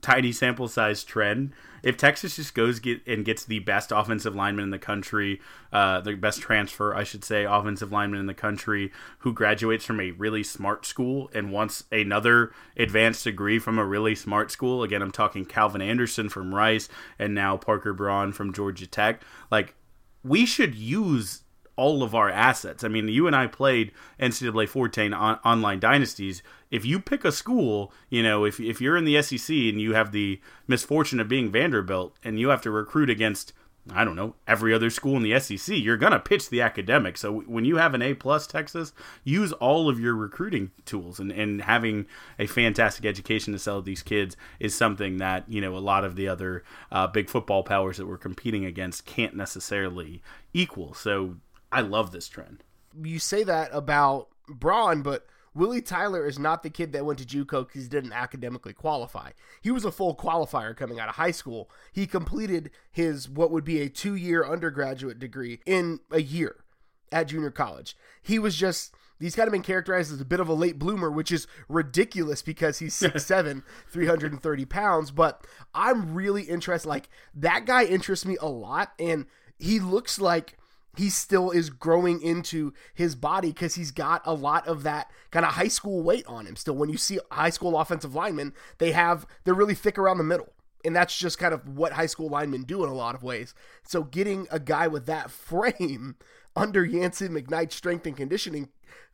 tiny 0.00 0.32
sample 0.32 0.68
size 0.68 1.04
trend 1.04 1.52
if 1.86 1.96
Texas 1.96 2.34
just 2.34 2.52
goes 2.52 2.80
get 2.80 3.06
and 3.06 3.24
gets 3.24 3.44
the 3.44 3.60
best 3.60 3.92
offensive 3.92 4.34
lineman 4.34 4.64
in 4.64 4.70
the 4.70 4.78
country, 4.78 5.40
uh, 5.72 6.00
the 6.00 6.14
best 6.14 6.40
transfer, 6.40 6.92
I 6.92 7.04
should 7.04 7.24
say, 7.24 7.44
offensive 7.44 7.92
lineman 7.92 8.18
in 8.18 8.26
the 8.26 8.34
country, 8.34 8.90
who 9.20 9.32
graduates 9.32 9.84
from 9.84 10.00
a 10.00 10.10
really 10.10 10.42
smart 10.42 10.84
school 10.84 11.30
and 11.32 11.52
wants 11.52 11.84
another 11.92 12.52
advanced 12.76 13.22
degree 13.22 13.60
from 13.60 13.78
a 13.78 13.84
really 13.84 14.16
smart 14.16 14.50
school. 14.50 14.82
Again, 14.82 15.00
I'm 15.00 15.12
talking 15.12 15.44
Calvin 15.44 15.80
Anderson 15.80 16.28
from 16.28 16.52
Rice 16.52 16.88
and 17.20 17.36
now 17.36 17.56
Parker 17.56 17.92
Braun 17.92 18.32
from 18.32 18.52
Georgia 18.52 18.88
Tech. 18.88 19.22
Like, 19.52 19.76
we 20.24 20.44
should 20.44 20.74
use 20.74 21.42
all 21.76 22.02
of 22.02 22.14
our 22.14 22.30
assets. 22.30 22.82
I 22.82 22.88
mean, 22.88 23.08
you 23.08 23.26
and 23.26 23.36
I 23.36 23.46
played 23.46 23.92
NCAA 24.18 24.68
14 24.68 25.12
on, 25.12 25.38
online 25.44 25.78
dynasties. 25.78 26.42
If 26.70 26.84
you 26.84 26.98
pick 26.98 27.24
a 27.24 27.32
school, 27.32 27.92
you 28.08 28.22
know, 28.22 28.44
if 28.44 28.58
if 28.58 28.80
you're 28.80 28.96
in 28.96 29.04
the 29.04 29.20
SEC 29.22 29.54
and 29.54 29.80
you 29.80 29.94
have 29.94 30.12
the 30.12 30.40
misfortune 30.66 31.20
of 31.20 31.28
being 31.28 31.50
Vanderbilt 31.50 32.16
and 32.24 32.40
you 32.40 32.48
have 32.48 32.62
to 32.62 32.70
recruit 32.70 33.10
against 33.10 33.52
I 33.92 34.04
don't 34.04 34.16
know, 34.16 34.34
every 34.48 34.74
other 34.74 34.90
school 34.90 35.16
in 35.16 35.22
the 35.22 35.38
SEC, 35.38 35.76
you're 35.76 35.96
going 35.96 36.12
to 36.12 36.18
pitch 36.18 36.50
the 36.50 36.60
academic. 36.60 37.16
So 37.16 37.40
when 37.42 37.64
you 37.64 37.76
have 37.76 37.94
an 37.94 38.02
A 38.02 38.14
plus 38.14 38.46
Texas, 38.46 38.92
use 39.22 39.52
all 39.52 39.88
of 39.88 40.00
your 40.00 40.14
recruiting 40.14 40.72
tools 40.84 41.20
and, 41.20 41.30
and 41.30 41.62
having 41.62 42.06
a 42.38 42.46
fantastic 42.46 43.04
education 43.04 43.52
to 43.52 43.58
sell 43.58 43.80
these 43.80 44.02
kids 44.02 44.36
is 44.58 44.74
something 44.74 45.18
that, 45.18 45.44
you 45.48 45.60
know, 45.60 45.76
a 45.76 45.78
lot 45.78 46.04
of 46.04 46.16
the 46.16 46.26
other 46.26 46.64
uh, 46.90 47.06
big 47.06 47.28
football 47.28 47.62
powers 47.62 47.96
that 47.98 48.06
we're 48.06 48.18
competing 48.18 48.64
against 48.64 49.06
can't 49.06 49.36
necessarily 49.36 50.20
equal. 50.52 50.92
So 50.92 51.36
I 51.70 51.80
love 51.80 52.10
this 52.10 52.28
trend. 52.28 52.64
You 53.02 53.18
say 53.18 53.44
that 53.44 53.70
about 53.72 54.28
Braun, 54.48 55.02
but 55.02 55.26
Willie 55.54 55.82
Tyler 55.82 56.26
is 56.26 56.38
not 56.38 56.62
the 56.62 56.70
kid 56.70 56.92
that 56.92 57.04
went 57.04 57.18
to 57.18 57.24
JUCO 57.24 57.66
because 57.66 57.82
he 57.82 57.88
didn't 57.88 58.12
academically 58.12 58.72
qualify. 58.72 59.30
He 59.62 59.70
was 59.70 59.84
a 59.84 59.92
full 59.92 60.14
qualifier 60.14 60.76
coming 60.76 61.00
out 61.00 61.08
of 61.08 61.14
high 61.16 61.30
school. 61.30 61.70
He 61.92 62.06
completed 62.06 62.70
his 62.90 63.28
what 63.28 63.50
would 63.50 63.64
be 63.64 63.80
a 63.80 63.88
two-year 63.88 64.44
undergraduate 64.44 65.18
degree 65.18 65.60
in 65.64 66.00
a 66.10 66.20
year 66.20 66.64
at 67.10 67.28
junior 67.28 67.50
college. 67.50 67.96
He 68.22 68.38
was 68.38 68.54
just 68.56 68.94
he's 69.18 69.34
kind 69.34 69.48
of 69.48 69.52
been 69.52 69.62
characterized 69.62 70.12
as 70.12 70.20
a 70.20 70.26
bit 70.26 70.40
of 70.40 70.48
a 70.48 70.54
late 70.54 70.78
bloomer, 70.78 71.10
which 71.10 71.32
is 71.32 71.46
ridiculous 71.68 72.42
because 72.42 72.78
he's 72.78 72.94
6'7, 72.94 73.62
330 73.88 74.64
pounds. 74.66 75.10
But 75.10 75.46
I'm 75.74 76.14
really 76.14 76.42
interested. 76.42 76.88
Like, 76.88 77.08
that 77.34 77.66
guy 77.66 77.84
interests 77.84 78.26
me 78.26 78.36
a 78.40 78.48
lot. 78.48 78.92
And 78.98 79.26
he 79.58 79.80
looks 79.80 80.20
like 80.20 80.58
he 80.96 81.10
still 81.10 81.50
is 81.50 81.70
growing 81.70 82.20
into 82.22 82.72
his 82.94 83.14
body 83.14 83.48
because 83.48 83.74
he's 83.74 83.90
got 83.90 84.22
a 84.24 84.34
lot 84.34 84.66
of 84.66 84.82
that 84.84 85.10
kind 85.30 85.44
of 85.44 85.52
high 85.52 85.68
school 85.68 86.02
weight 86.02 86.26
on 86.26 86.46
him. 86.46 86.56
Still, 86.56 86.76
when 86.76 86.88
you 86.88 86.96
see 86.96 87.18
high 87.30 87.50
school 87.50 87.78
offensive 87.78 88.14
linemen, 88.14 88.54
they 88.78 88.92
have 88.92 89.26
they're 89.44 89.54
really 89.54 89.74
thick 89.74 89.98
around 89.98 90.18
the 90.18 90.24
middle. 90.24 90.52
And 90.84 90.94
that's 90.94 91.18
just 91.18 91.38
kind 91.38 91.52
of 91.52 91.76
what 91.76 91.94
high 91.94 92.06
school 92.06 92.28
linemen 92.28 92.62
do 92.62 92.84
in 92.84 92.90
a 92.90 92.94
lot 92.94 93.14
of 93.14 93.22
ways. 93.22 93.54
So 93.82 94.04
getting 94.04 94.46
a 94.50 94.60
guy 94.60 94.86
with 94.86 95.06
that 95.06 95.30
frame 95.32 96.16
under 96.54 96.84
Yancy 96.84 97.28
McKnight's 97.28 97.74
strength 97.74 98.06
and 98.06 98.16
conditioning 98.16 98.68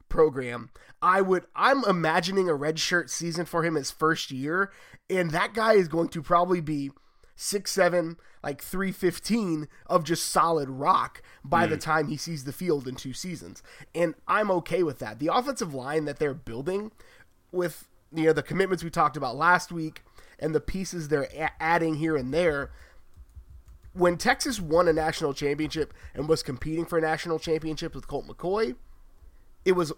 program, 0.09 0.71
I 1.01 1.21
would 1.21 1.47
I'm 1.57 1.85
imagining 1.85 2.49
a 2.49 2.53
redshirt 2.53 3.11
season 3.11 3.47
for 3.47 3.65
him 3.65 3.75
his 3.75 3.91
first 3.91 4.31
year, 4.31 4.71
and 5.11 5.31
that 5.31 5.55
guy 5.55 5.73
is 5.75 5.89
going 5.89 6.09
to 6.11 6.23
probably 6.23 6.61
be 6.61 6.91
six 7.43 7.73
seven, 7.73 8.17
like 8.43 8.63
three 8.63 8.93
fifteen 8.93 9.69
of 9.87 10.05
just 10.05 10.29
solid 10.29 10.69
rock 10.71 11.23
by 11.45 11.67
mm. 11.67 11.71
the 11.71 11.77
time 11.77 12.09
he 12.09 12.17
sees 12.17 12.45
the 12.45 12.53
field 12.53 12.87
in 12.87 12.95
two 12.95 13.13
seasons, 13.13 13.63
and 13.95 14.15
I'm 14.29 14.51
okay 14.53 14.83
with 14.83 14.99
that. 15.01 15.19
The 15.19 15.31
offensive 15.33 15.75
line 15.75 16.05
that 16.05 16.19
they're 16.19 16.35
building 16.35 16.93
with 17.51 17.89
you 18.13 18.25
know 18.25 18.33
the 18.33 18.43
commitments 18.43 18.85
we 18.85 18.91
talked 18.91 19.17
about 19.17 19.37
last 19.37 19.73
week 19.73 20.03
and 20.39 20.55
the 20.55 20.61
pieces 20.61 21.09
they're 21.09 21.29
a- 21.35 21.63
adding 21.63 21.97
here 21.97 22.17
and 22.17 22.33
there. 22.33 22.71
When 23.95 24.17
Texas 24.17 24.59
won 24.59 24.89
a 24.89 24.93
national 24.93 25.35
championship 25.35 25.93
and 26.15 26.27
was 26.27 26.43
competing 26.43 26.87
for 26.87 26.97
a 26.97 27.03
national 27.03 27.39
championship 27.39 27.95
with 27.95 28.09
Colt 28.09 28.27
McCoy, 28.27 28.75
it 29.67 29.73
was 29.73 29.93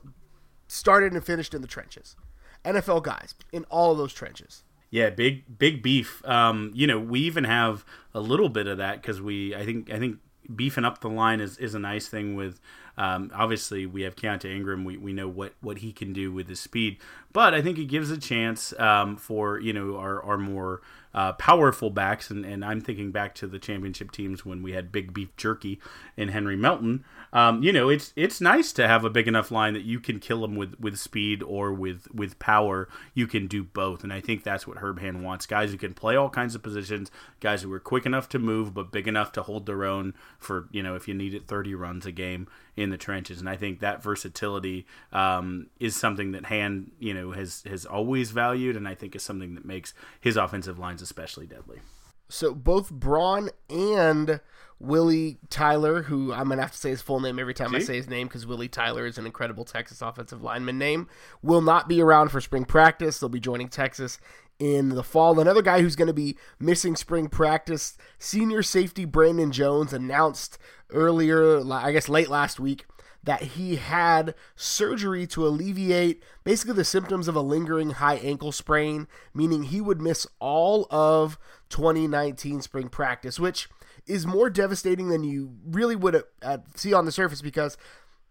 started 0.66 1.12
and 1.12 1.24
finished 1.24 1.54
in 1.54 1.62
the 1.62 1.68
trenches. 1.68 2.16
NFL 2.64 3.04
guys 3.04 3.36
in 3.52 3.64
all 3.64 3.92
of 3.92 3.98
those 3.98 4.12
trenches. 4.12 4.63
Yeah, 4.94 5.10
big 5.10 5.58
big 5.58 5.82
beef. 5.82 6.24
Um, 6.24 6.70
you 6.72 6.86
know, 6.86 7.00
we 7.00 7.18
even 7.22 7.42
have 7.42 7.84
a 8.14 8.20
little 8.20 8.48
bit 8.48 8.68
of 8.68 8.78
that 8.78 9.02
because 9.02 9.20
we, 9.20 9.52
I 9.52 9.64
think, 9.64 9.90
I 9.90 9.98
think 9.98 10.18
beefing 10.54 10.84
up 10.84 11.00
the 11.00 11.08
line 11.08 11.40
is, 11.40 11.58
is 11.58 11.74
a 11.74 11.80
nice 11.80 12.06
thing 12.06 12.36
with 12.36 12.60
um, 12.96 13.30
obviously 13.34 13.86
we 13.86 14.02
have 14.02 14.14
Keaontay 14.14 14.54
Ingram. 14.54 14.84
We, 14.84 14.96
we 14.96 15.12
know 15.12 15.28
what, 15.28 15.54
what 15.60 15.78
he 15.78 15.92
can 15.92 16.12
do 16.12 16.32
with 16.32 16.48
his 16.48 16.60
speed. 16.60 16.98
But 17.32 17.54
I 17.54 17.60
think 17.62 17.78
it 17.78 17.86
gives 17.86 18.10
a 18.10 18.18
chance 18.18 18.72
um, 18.78 19.16
for 19.16 19.58
you 19.58 19.72
know 19.72 19.96
our, 19.96 20.22
our 20.22 20.38
more 20.38 20.80
uh, 21.12 21.32
powerful 21.32 21.90
backs. 21.90 22.30
And, 22.30 22.44
and 22.44 22.64
I'm 22.64 22.80
thinking 22.80 23.10
back 23.10 23.34
to 23.36 23.48
the 23.48 23.58
championship 23.58 24.12
teams 24.12 24.44
when 24.46 24.62
we 24.62 24.72
had 24.72 24.92
Big 24.92 25.12
Beef 25.12 25.34
Jerky 25.36 25.80
and 26.16 26.30
Henry 26.30 26.56
Melton 26.56 27.04
um, 27.34 27.64
you 27.64 27.72
know, 27.72 27.88
it's 27.88 28.12
it's 28.14 28.40
nice 28.40 28.72
to 28.74 28.86
have 28.86 29.04
a 29.04 29.10
big 29.10 29.26
enough 29.26 29.50
line 29.50 29.74
that 29.74 29.82
you 29.82 29.98
can 29.98 30.20
kill 30.20 30.40
them 30.40 30.54
with, 30.54 30.78
with 30.78 30.96
speed 30.98 31.42
or 31.42 31.74
with 31.74 32.06
with 32.14 32.38
power. 32.38 32.88
You 33.12 33.26
can 33.26 33.48
do 33.48 33.64
both, 33.64 34.04
and 34.04 34.12
I 34.12 34.20
think 34.20 34.44
that's 34.44 34.68
what 34.68 34.78
Herb 34.78 35.00
Hand 35.00 35.24
wants: 35.24 35.44
guys 35.44 35.72
who 35.72 35.76
can 35.76 35.94
play 35.94 36.14
all 36.14 36.30
kinds 36.30 36.54
of 36.54 36.62
positions, 36.62 37.10
guys 37.40 37.62
who 37.62 37.72
are 37.72 37.80
quick 37.80 38.06
enough 38.06 38.28
to 38.30 38.38
move 38.38 38.72
but 38.72 38.92
big 38.92 39.08
enough 39.08 39.32
to 39.32 39.42
hold 39.42 39.66
their 39.66 39.84
own 39.84 40.14
for 40.38 40.68
you 40.70 40.80
know 40.80 40.94
if 40.94 41.08
you 41.08 41.14
need 41.14 41.34
it, 41.34 41.48
30 41.48 41.74
runs 41.74 42.06
a 42.06 42.12
game 42.12 42.46
in 42.76 42.90
the 42.90 42.96
trenches. 42.96 43.40
And 43.40 43.48
I 43.48 43.56
think 43.56 43.80
that 43.80 44.00
versatility 44.00 44.86
um, 45.12 45.66
is 45.80 45.96
something 45.96 46.30
that 46.32 46.46
Hand 46.46 46.92
you 47.00 47.12
know 47.12 47.32
has 47.32 47.64
has 47.68 47.84
always 47.84 48.30
valued, 48.30 48.76
and 48.76 48.86
I 48.86 48.94
think 48.94 49.16
is 49.16 49.24
something 49.24 49.56
that 49.56 49.64
makes 49.64 49.92
his 50.20 50.36
offensive 50.36 50.78
lines 50.78 51.02
especially 51.02 51.48
deadly. 51.48 51.80
So 52.28 52.54
both 52.54 52.90
Braun 52.90 53.50
and 53.68 54.40
Willie 54.84 55.38
Tyler, 55.50 56.02
who 56.02 56.32
I'm 56.32 56.48
gonna 56.48 56.62
have 56.62 56.72
to 56.72 56.78
say 56.78 56.90
his 56.90 57.02
full 57.02 57.20
name 57.20 57.38
every 57.38 57.54
time? 57.54 57.74
I 57.74 57.78
say 57.78 57.96
his 57.96 58.08
name 58.08 58.28
because 58.28 58.46
Willie 58.46 58.68
Tyler 58.68 59.06
is 59.06 59.18
an 59.18 59.26
incredible 59.26 59.64
Texas 59.64 60.02
offensive 60.02 60.42
lineman 60.42 60.78
name, 60.78 61.08
will 61.42 61.62
not 61.62 61.88
be 61.88 62.00
around 62.00 62.30
for 62.30 62.40
spring 62.40 62.64
practice. 62.64 63.18
They'll 63.18 63.28
be 63.28 63.40
joining 63.40 63.68
Texas 63.68 64.18
in 64.58 64.90
the 64.90 65.02
fall. 65.02 65.40
Another 65.40 65.62
guy 65.62 65.80
who's 65.80 65.96
going 65.96 66.06
to 66.06 66.12
be 66.12 66.36
missing 66.60 66.96
spring 66.96 67.28
practice, 67.28 67.96
senior 68.18 68.62
safety 68.62 69.04
Brandon 69.04 69.50
Jones 69.50 69.92
announced 69.92 70.58
earlier, 70.90 71.60
I 71.72 71.92
guess 71.92 72.08
late 72.08 72.28
last 72.28 72.60
week, 72.60 72.86
that 73.24 73.42
he 73.42 73.76
had 73.76 74.34
surgery 74.54 75.26
to 75.26 75.46
alleviate 75.46 76.22
basically 76.44 76.74
the 76.74 76.84
symptoms 76.84 77.26
of 77.26 77.34
a 77.34 77.40
lingering 77.40 77.90
high 77.90 78.16
ankle 78.16 78.52
sprain, 78.52 79.08
meaning 79.32 79.64
he 79.64 79.80
would 79.80 80.00
miss 80.00 80.26
all 80.38 80.86
of 80.90 81.38
2019 81.70 82.60
spring 82.60 82.88
practice, 82.88 83.40
which 83.40 83.68
is 84.06 84.26
more 84.26 84.50
devastating 84.50 85.08
than 85.08 85.24
you 85.24 85.56
really 85.66 85.96
would 85.96 86.22
uh, 86.42 86.58
see 86.74 86.92
on 86.92 87.04
the 87.04 87.12
surface 87.12 87.40
because 87.40 87.76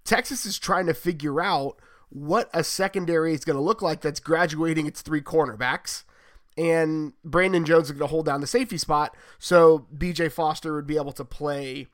Texas 0.03 0.45
is 0.45 0.59
trying 0.59 0.85
to 0.87 0.93
figure 0.93 1.41
out 1.41 1.77
what 2.09 2.49
a 2.53 2.63
secondary 2.63 3.33
is 3.33 3.43
going 3.43 3.55
to 3.55 3.61
look 3.61 3.81
like 3.81 4.01
that's 4.01 4.19
graduating 4.19 4.85
its 4.85 5.01
three 5.01 5.21
cornerbacks. 5.21 6.03
And 6.55 7.13
Brandon 7.25 7.65
Jones 7.65 7.85
is 7.85 7.91
going 7.91 8.01
to 8.01 8.07
hold 8.07 8.27
down 8.27 8.41
the 8.41 8.47
safety 8.47 8.77
spot, 8.77 9.15
so 9.39 9.87
BJ 9.95 10.31
Foster 10.31 10.75
would 10.75 10.85
be 10.85 10.97
able 10.97 11.11
to 11.13 11.25
play 11.25 11.87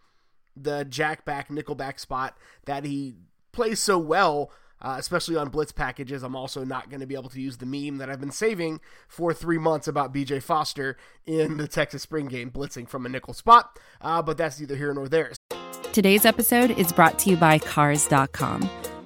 the 0.57 0.85
jackback, 0.89 1.47
nickelback 1.47 1.97
spot 1.97 2.37
that 2.65 2.83
he 2.83 3.15
plays 3.53 3.79
so 3.79 3.97
well 3.97 4.51
uh, 4.81 4.95
especially 4.97 5.35
on 5.35 5.49
blitz 5.49 5.71
packages. 5.71 6.23
I'm 6.23 6.35
also 6.35 6.63
not 6.63 6.89
going 6.89 7.01
to 7.01 7.07
be 7.07 7.15
able 7.15 7.29
to 7.29 7.41
use 7.41 7.57
the 7.57 7.65
meme 7.65 7.97
that 7.97 8.09
I've 8.09 8.19
been 8.19 8.31
saving 8.31 8.79
for 9.07 9.33
three 9.33 9.57
months 9.57 9.87
about 9.87 10.13
BJ 10.13 10.41
Foster 10.41 10.97
in 11.25 11.57
the 11.57 11.67
Texas 11.67 12.03
spring 12.03 12.27
game 12.27 12.51
blitzing 12.51 12.87
from 12.87 13.05
a 13.05 13.09
nickel 13.09 13.33
spot, 13.33 13.77
uh, 14.01 14.21
but 14.21 14.37
that's 14.37 14.59
neither 14.59 14.75
here 14.75 14.93
nor 14.93 15.07
there. 15.07 15.31
Today's 15.91 16.25
episode 16.25 16.71
is 16.71 16.91
brought 16.91 17.17
to 17.19 17.31
you 17.31 17.35
by 17.35 17.57
Cars.com. 17.59 18.69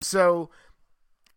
So 0.00 0.50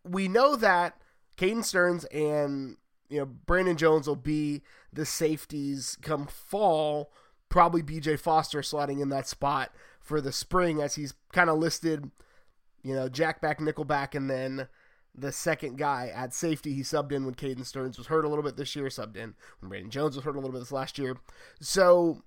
we 0.04 0.28
know 0.28 0.56
that 0.56 1.00
Caden 1.36 1.64
Sterns 1.64 2.04
and 2.06 2.76
you 3.08 3.18
know 3.18 3.26
Brandon 3.26 3.76
Jones 3.76 4.06
will 4.06 4.16
be 4.16 4.62
the 4.92 5.06
safeties 5.06 5.96
come 6.02 6.26
fall. 6.26 7.12
Probably 7.48 7.82
BJ 7.82 8.18
Foster 8.18 8.60
slotting 8.60 9.00
in 9.00 9.10
that 9.10 9.28
spot 9.28 9.72
for 10.00 10.20
the 10.20 10.32
spring 10.32 10.80
as 10.80 10.94
he's 10.94 11.14
kind 11.32 11.50
of 11.50 11.58
listed, 11.58 12.10
you 12.82 12.94
know, 12.94 13.08
jackback, 13.08 13.58
nickelback, 13.58 14.14
and 14.14 14.30
then 14.30 14.68
the 15.14 15.32
second 15.32 15.76
guy 15.76 16.10
at 16.14 16.32
safety. 16.32 16.72
He 16.72 16.80
subbed 16.80 17.12
in 17.12 17.24
when 17.24 17.34
Caden 17.34 17.66
Sterns 17.66 17.98
was 17.98 18.06
hurt 18.06 18.24
a 18.24 18.28
little 18.28 18.42
bit 18.42 18.56
this 18.56 18.74
year, 18.74 18.86
subbed 18.86 19.16
in 19.16 19.34
when 19.60 19.68
Brandon 19.68 19.90
Jones 19.90 20.16
was 20.16 20.24
hurt 20.24 20.34
a 20.34 20.38
little 20.38 20.52
bit 20.52 20.60
this 20.60 20.72
last 20.72 20.98
year. 20.98 21.16
So 21.60 22.22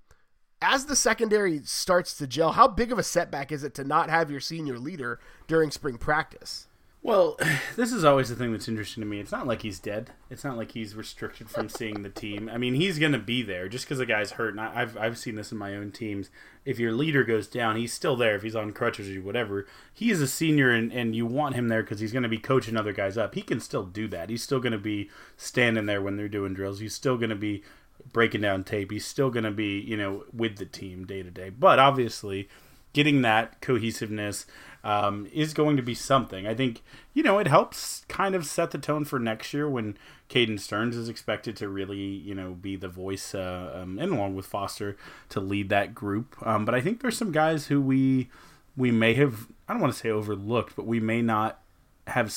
as 0.66 0.86
the 0.86 0.96
secondary 0.96 1.62
starts 1.64 2.18
to 2.18 2.26
gel, 2.26 2.54
how 2.54 2.68
big 2.68 2.92
of 2.92 2.98
a 2.98 3.04
setback 3.04 3.52
is 3.52 3.64
it 3.64 3.76
to 3.76 3.84
not 3.84 4.10
have 4.10 4.32
your 4.32 4.40
senior 4.40 4.80
leader 4.80 5.20
during 5.48 5.70
spring 5.70 5.98
practice? 5.98 6.68
Well, 7.04 7.38
this 7.76 7.94
is 7.94 8.04
always 8.04 8.30
the 8.30 8.36
thing 8.36 8.52
that's 8.52 8.68
interesting 8.68 9.02
to 9.02 9.08
me. 9.08 9.20
It's 9.20 9.32
not 9.32 9.46
like 9.46 9.62
he's 9.62 9.78
dead. 9.78 10.10
It's 10.32 10.44
not 10.44 10.58
like 10.58 10.72
he's 10.72 10.96
restricted 10.96 11.52
from 11.52 11.70
seeing 11.70 12.02
the 12.02 12.10
team. 12.10 12.50
I 12.52 12.58
mean, 12.58 12.74
he's 12.74 12.98
going 12.98 13.12
to 13.12 13.20
be 13.20 13.44
there 13.44 13.70
just 13.70 13.86
because 13.86 14.00
the 14.00 14.08
guy's 14.08 14.32
hurt. 14.32 14.56
And 14.56 14.60
I, 14.60 14.82
I've 14.82 14.98
I've 14.98 15.18
seen 15.20 15.36
this 15.36 15.52
in 15.52 15.60
my 15.60 15.76
own 15.76 15.92
teams. 15.92 16.32
If 16.66 16.80
your 16.80 16.94
leader 16.94 17.24
goes 17.24 17.48
down, 17.48 17.76
he's 17.76 17.94
still 17.94 18.16
there. 18.16 18.36
If 18.36 18.42
he's 18.42 18.56
on 18.56 18.74
crutches 18.74 19.16
or 19.16 19.22
whatever, 19.22 19.68
he 19.94 20.10
is 20.10 20.20
a 20.20 20.28
senior, 20.28 20.72
and, 20.72 20.92
and 20.92 21.16
you 21.16 21.28
want 21.28 21.54
him 21.54 21.68
there 21.68 21.84
because 21.84 22.00
he's 22.00 22.12
going 22.12 22.24
to 22.24 22.30
be 22.30 22.40
coaching 22.40 22.76
other 22.76 22.92
guys 22.92 23.20
up. 23.20 23.36
He 23.36 23.44
can 23.44 23.60
still 23.60 23.84
do 23.84 24.08
that. 24.08 24.32
He's 24.32 24.42
still 24.42 24.60
going 24.60 24.72
to 24.72 24.80
be 24.80 25.12
standing 25.38 25.86
there 25.86 26.02
when 26.02 26.18
they're 26.18 26.28
doing 26.28 26.56
drills. 26.56 26.80
He's 26.80 26.96
still 26.96 27.18
going 27.18 27.30
to 27.30 27.36
be 27.36 27.64
breaking 28.12 28.42
down 28.42 28.64
tape. 28.64 28.92
He's 28.92 29.06
still 29.06 29.30
going 29.30 29.46
to 29.46 29.52
be 29.52 29.80
you 29.80 29.98
know 29.98 30.24
with 30.34 30.58
the 30.58 30.66
team 30.66 31.06
day 31.06 31.24
to 31.24 31.32
day. 31.32 31.50
But 31.50 31.80
obviously, 31.80 32.50
getting 32.94 33.22
that 33.24 33.62
cohesiveness 33.62 34.46
um, 34.86 35.28
is 35.34 35.54
going 35.54 35.76
to 35.78 35.84
be 35.84 35.96
something. 35.96 36.46
I 36.46 36.54
think, 36.54 36.84
you 37.14 37.24
know, 37.24 37.40
it 37.40 37.48
helps 37.48 38.06
kind 38.08 38.36
of 38.36 38.46
set 38.46 38.70
the 38.70 38.78
tone 38.78 39.04
for 39.04 39.18
next 39.18 39.52
year 39.52 39.68
when 39.68 39.98
Caden 40.30 40.60
Sterns 40.60 40.96
is 40.96 41.10
expected 41.10 41.58
to 41.58 41.68
really, 41.68 41.98
you 41.98 42.36
know, 42.36 42.52
be 42.52 42.76
the 42.76 42.88
voice, 42.88 43.34
uh, 43.34 43.80
um, 43.82 43.98
and 43.98 44.14
along 44.14 44.36
with 44.36 44.46
Foster 44.46 44.96
to 45.30 45.40
lead 45.40 45.70
that 45.70 45.96
group. 45.96 46.36
Um, 46.46 46.66
but 46.66 46.76
I 46.76 46.82
think 46.82 47.02
there's 47.02 47.18
some 47.18 47.32
guys 47.32 47.68
who 47.68 47.82
we 47.82 48.30
we 48.78 48.92
may 48.92 49.14
have, 49.16 49.48
I 49.68 49.74
don't 49.74 49.82
want 49.82 49.94
to 49.94 50.00
say 50.00 50.10
overlooked, 50.10 50.76
but 50.76 50.86
we 50.86 51.00
may 51.00 51.22
not 51.22 51.62
have 52.08 52.28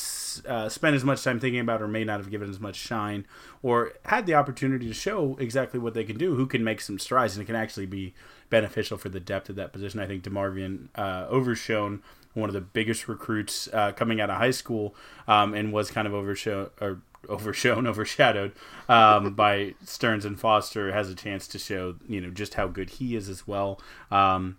uh, 0.47 0.69
spent 0.69 0.97
as 0.97 1.05
much 1.05 1.23
time 1.23 1.39
thinking 1.39 1.61
about 1.61 1.83
or 1.83 1.89
may 1.89 2.05
not 2.05 2.21
have 2.21 2.31
given 2.31 2.49
as 2.49 2.59
much 2.59 2.77
shine 2.77 3.27
or 3.63 3.93
had 4.05 4.25
the 4.25 4.35
opportunity 4.35 4.87
to 4.87 4.95
show 4.95 5.37
exactly 5.39 5.79
what 5.79 5.93
they 5.93 6.05
can 6.05 6.17
do, 6.17 6.35
who 6.37 6.47
can 6.47 6.65
make 6.65 6.81
some 6.81 6.99
strides 6.99 7.37
and 7.37 7.43
it 7.43 7.47
can 7.47 7.55
actually 7.55 7.87
be 7.87 8.15
beneficial 8.49 8.97
for 8.97 9.11
the 9.11 9.21
depth 9.21 9.51
of 9.51 9.57
that 9.57 9.73
position. 9.73 10.01
I 10.01 10.07
think 10.07 10.23
DeMarvion 10.23 10.89
uh, 10.95 11.27
Overshown 11.29 12.03
one 12.39 12.49
of 12.49 12.55
the 12.55 12.61
biggest 12.61 13.09
recruits 13.09 13.69
uh, 13.73 13.93
coming 13.93 14.21
out 14.21 14.31
of 14.31 14.37
high 14.37 14.51
school, 14.51 14.95
um, 15.27 15.55
and 15.55 15.73
was 15.73 15.91
kind 15.91 16.07
of 16.07 16.15
overshown 16.15 16.71
or 16.81 17.01
overshadowed 17.29 18.53
um, 18.89 19.35
by 19.35 19.75
Sterns 19.85 20.25
and 20.25 20.39
Foster. 20.39 20.93
Has 20.93 21.11
a 21.11 21.15
chance 21.15 21.47
to 21.49 21.59
show 21.59 21.97
you 22.09 22.21
know 22.21 22.31
just 22.31 22.55
how 22.55 22.69
good 22.69 22.91
he 22.91 23.17
is 23.17 23.29
as 23.29 23.47
well. 23.47 23.81
Um, 24.11 24.59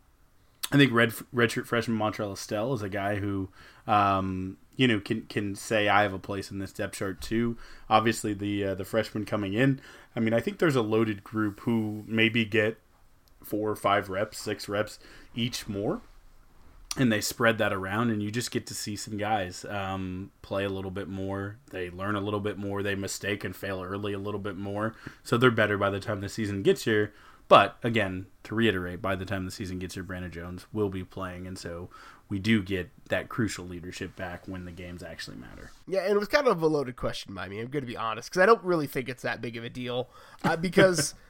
I 0.72 0.78
think 0.78 0.92
red 0.92 1.12
redshirt 1.34 1.66
freshman 1.66 1.98
Montrell 1.98 2.34
Estell 2.34 2.76
is 2.76 2.82
a 2.82 2.90
guy 2.90 3.16
who 3.16 3.50
um, 3.88 4.58
you 4.80 4.88
know 4.88 5.02
can 5.02 5.24
can 5.24 5.56
say 5.56 5.90
I 5.90 6.04
have 6.04 6.14
a 6.14 6.20
place 6.20 6.52
in 6.52 6.60
this 6.60 6.72
depth 6.72 6.96
chart 6.96 7.20
too. 7.20 7.58
Obviously 7.90 8.34
the 8.34 8.64
uh, 8.64 8.76
the 8.76 8.86
freshman 8.86 9.26
coming 9.26 9.54
in. 9.54 9.82
I 10.16 10.22
mean 10.22 10.34
I 10.34 10.40
think 10.40 10.58
there's 10.58 10.78
a 10.78 10.82
loaded 10.82 11.22
group 11.22 11.60
who 11.62 12.06
maybe 12.08 12.46
get 12.46 12.78
four 13.44 13.70
or 13.70 13.76
five 13.76 14.10
reps, 14.10 14.40
six 14.40 14.70
reps 14.70 14.98
each 15.36 15.68
more 15.68 16.00
and 16.98 17.12
they 17.12 17.20
spread 17.20 17.58
that 17.58 17.74
around 17.74 18.10
and 18.10 18.24
you 18.24 18.32
just 18.32 18.52
get 18.52 18.66
to 18.68 18.74
see 18.74 18.96
some 18.96 19.18
guys 19.18 19.64
um, 19.66 20.32
play 20.42 20.64
a 20.64 20.70
little 20.70 20.92
bit 20.92 21.08
more 21.08 21.58
they 21.70 21.90
learn 21.90 22.16
a 22.16 22.22
little 22.22 22.40
bit 22.40 22.58
more 22.58 22.82
they 22.82 22.96
mistake 22.96 23.44
and 23.44 23.56
fail 23.56 23.82
early 23.84 24.12
a 24.12 24.18
little 24.18 24.40
bit 24.40 24.58
more 24.58 24.96
so 25.24 25.38
they're 25.38 25.52
better 25.52 25.78
by 25.78 25.90
the 25.90 26.00
time 26.00 26.20
the 26.20 26.28
season 26.28 26.64
gets 26.64 26.86
here 26.86 27.14
but 27.50 27.78
again 27.84 28.28
to 28.44 28.56
reiterate 28.56 29.02
by 29.02 29.16
the 29.16 29.26
time 29.26 29.44
the 29.44 29.52
season 29.52 29.78
gets 29.78 29.96
here 29.96 30.04
brandon 30.04 30.32
jones 30.32 30.66
will 30.72 30.90
be 30.90 31.04
playing 31.04 31.46
and 31.46 31.58
so 31.58 31.90
we 32.30 32.40
do 32.40 32.62
get 32.62 32.90
that 33.10 33.28
crucial 33.28 33.66
leadership 33.66 34.16
back 34.16 34.48
when 34.48 34.64
the 34.64 34.72
games 34.72 35.04
actually 35.04 35.36
matter 35.36 35.72
yeah 35.88 36.02
and 36.02 36.12
it 36.12 36.20
was 36.20 36.30
kind 36.30 36.48
of 36.48 36.62
a 36.62 36.68
loaded 36.68 36.96
question 36.96 37.36
by 37.36 37.50
me 37.50 37.60
i'm 37.60 37.68
going 37.68 37.84
to 37.84 37.88
be 37.88 37.98
honest 37.98 38.30
because 38.30 38.42
i 38.42 38.46
don't 38.46 38.64
really 38.64 38.88
think 38.88 39.10
it's 39.10 39.24
that 39.24 39.42
big 39.42 39.58
of 39.58 39.66
a 39.66 39.70
deal 39.70 40.10
uh, 40.46 40.56
because 40.56 41.14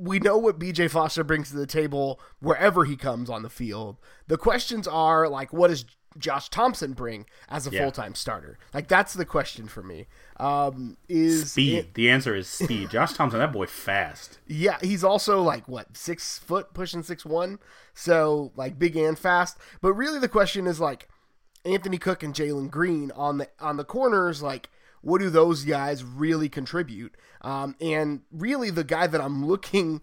we 0.00 0.18
know 0.18 0.38
what 0.38 0.58
BJ 0.58 0.90
Foster 0.90 1.22
brings 1.22 1.50
to 1.50 1.56
the 1.56 1.66
table 1.66 2.20
wherever 2.40 2.86
he 2.86 2.96
comes 2.96 3.28
on 3.28 3.42
the 3.42 3.50
field. 3.50 3.98
The 4.28 4.38
questions 4.38 4.88
are 4.88 5.28
like, 5.28 5.52
what 5.52 5.68
does 5.68 5.84
Josh 6.18 6.48
Thompson 6.48 6.92
bring 6.92 7.26
as 7.48 7.66
a 7.66 7.70
yeah. 7.70 7.82
full 7.82 7.92
time 7.92 8.14
starter? 8.14 8.58
Like 8.74 8.88
that's 8.88 9.14
the 9.14 9.24
question 9.24 9.68
for 9.68 9.82
me. 9.82 10.06
Um, 10.38 10.96
is 11.08 11.52
speed? 11.52 11.78
It, 11.78 11.94
the 11.94 12.10
answer 12.10 12.34
is 12.34 12.48
speed. 12.48 12.90
Josh 12.90 13.12
Thompson, 13.12 13.38
that 13.38 13.52
boy, 13.52 13.66
fast. 13.66 14.38
Yeah, 14.46 14.78
he's 14.80 15.04
also 15.04 15.42
like 15.42 15.68
what 15.68 15.96
six 15.96 16.38
foot, 16.38 16.74
pushing 16.74 17.02
six 17.02 17.24
one, 17.24 17.58
so 17.94 18.52
like 18.56 18.78
big 18.78 18.96
and 18.96 19.18
fast. 19.18 19.58
But 19.80 19.92
really, 19.92 20.18
the 20.18 20.28
question 20.28 20.66
is 20.66 20.80
like 20.80 21.08
Anthony 21.64 21.98
Cook 21.98 22.22
and 22.22 22.34
Jalen 22.34 22.70
Green 22.70 23.10
on 23.12 23.38
the 23.38 23.48
on 23.60 23.76
the 23.76 23.84
corners, 23.84 24.42
like 24.42 24.70
what 25.02 25.20
do 25.20 25.30
those 25.30 25.64
guys 25.64 26.04
really 26.04 26.48
contribute? 26.48 27.16
Um, 27.40 27.74
and 27.80 28.22
really, 28.30 28.70
the 28.70 28.84
guy 28.84 29.06
that 29.06 29.20
I'm 29.20 29.46
looking 29.46 30.02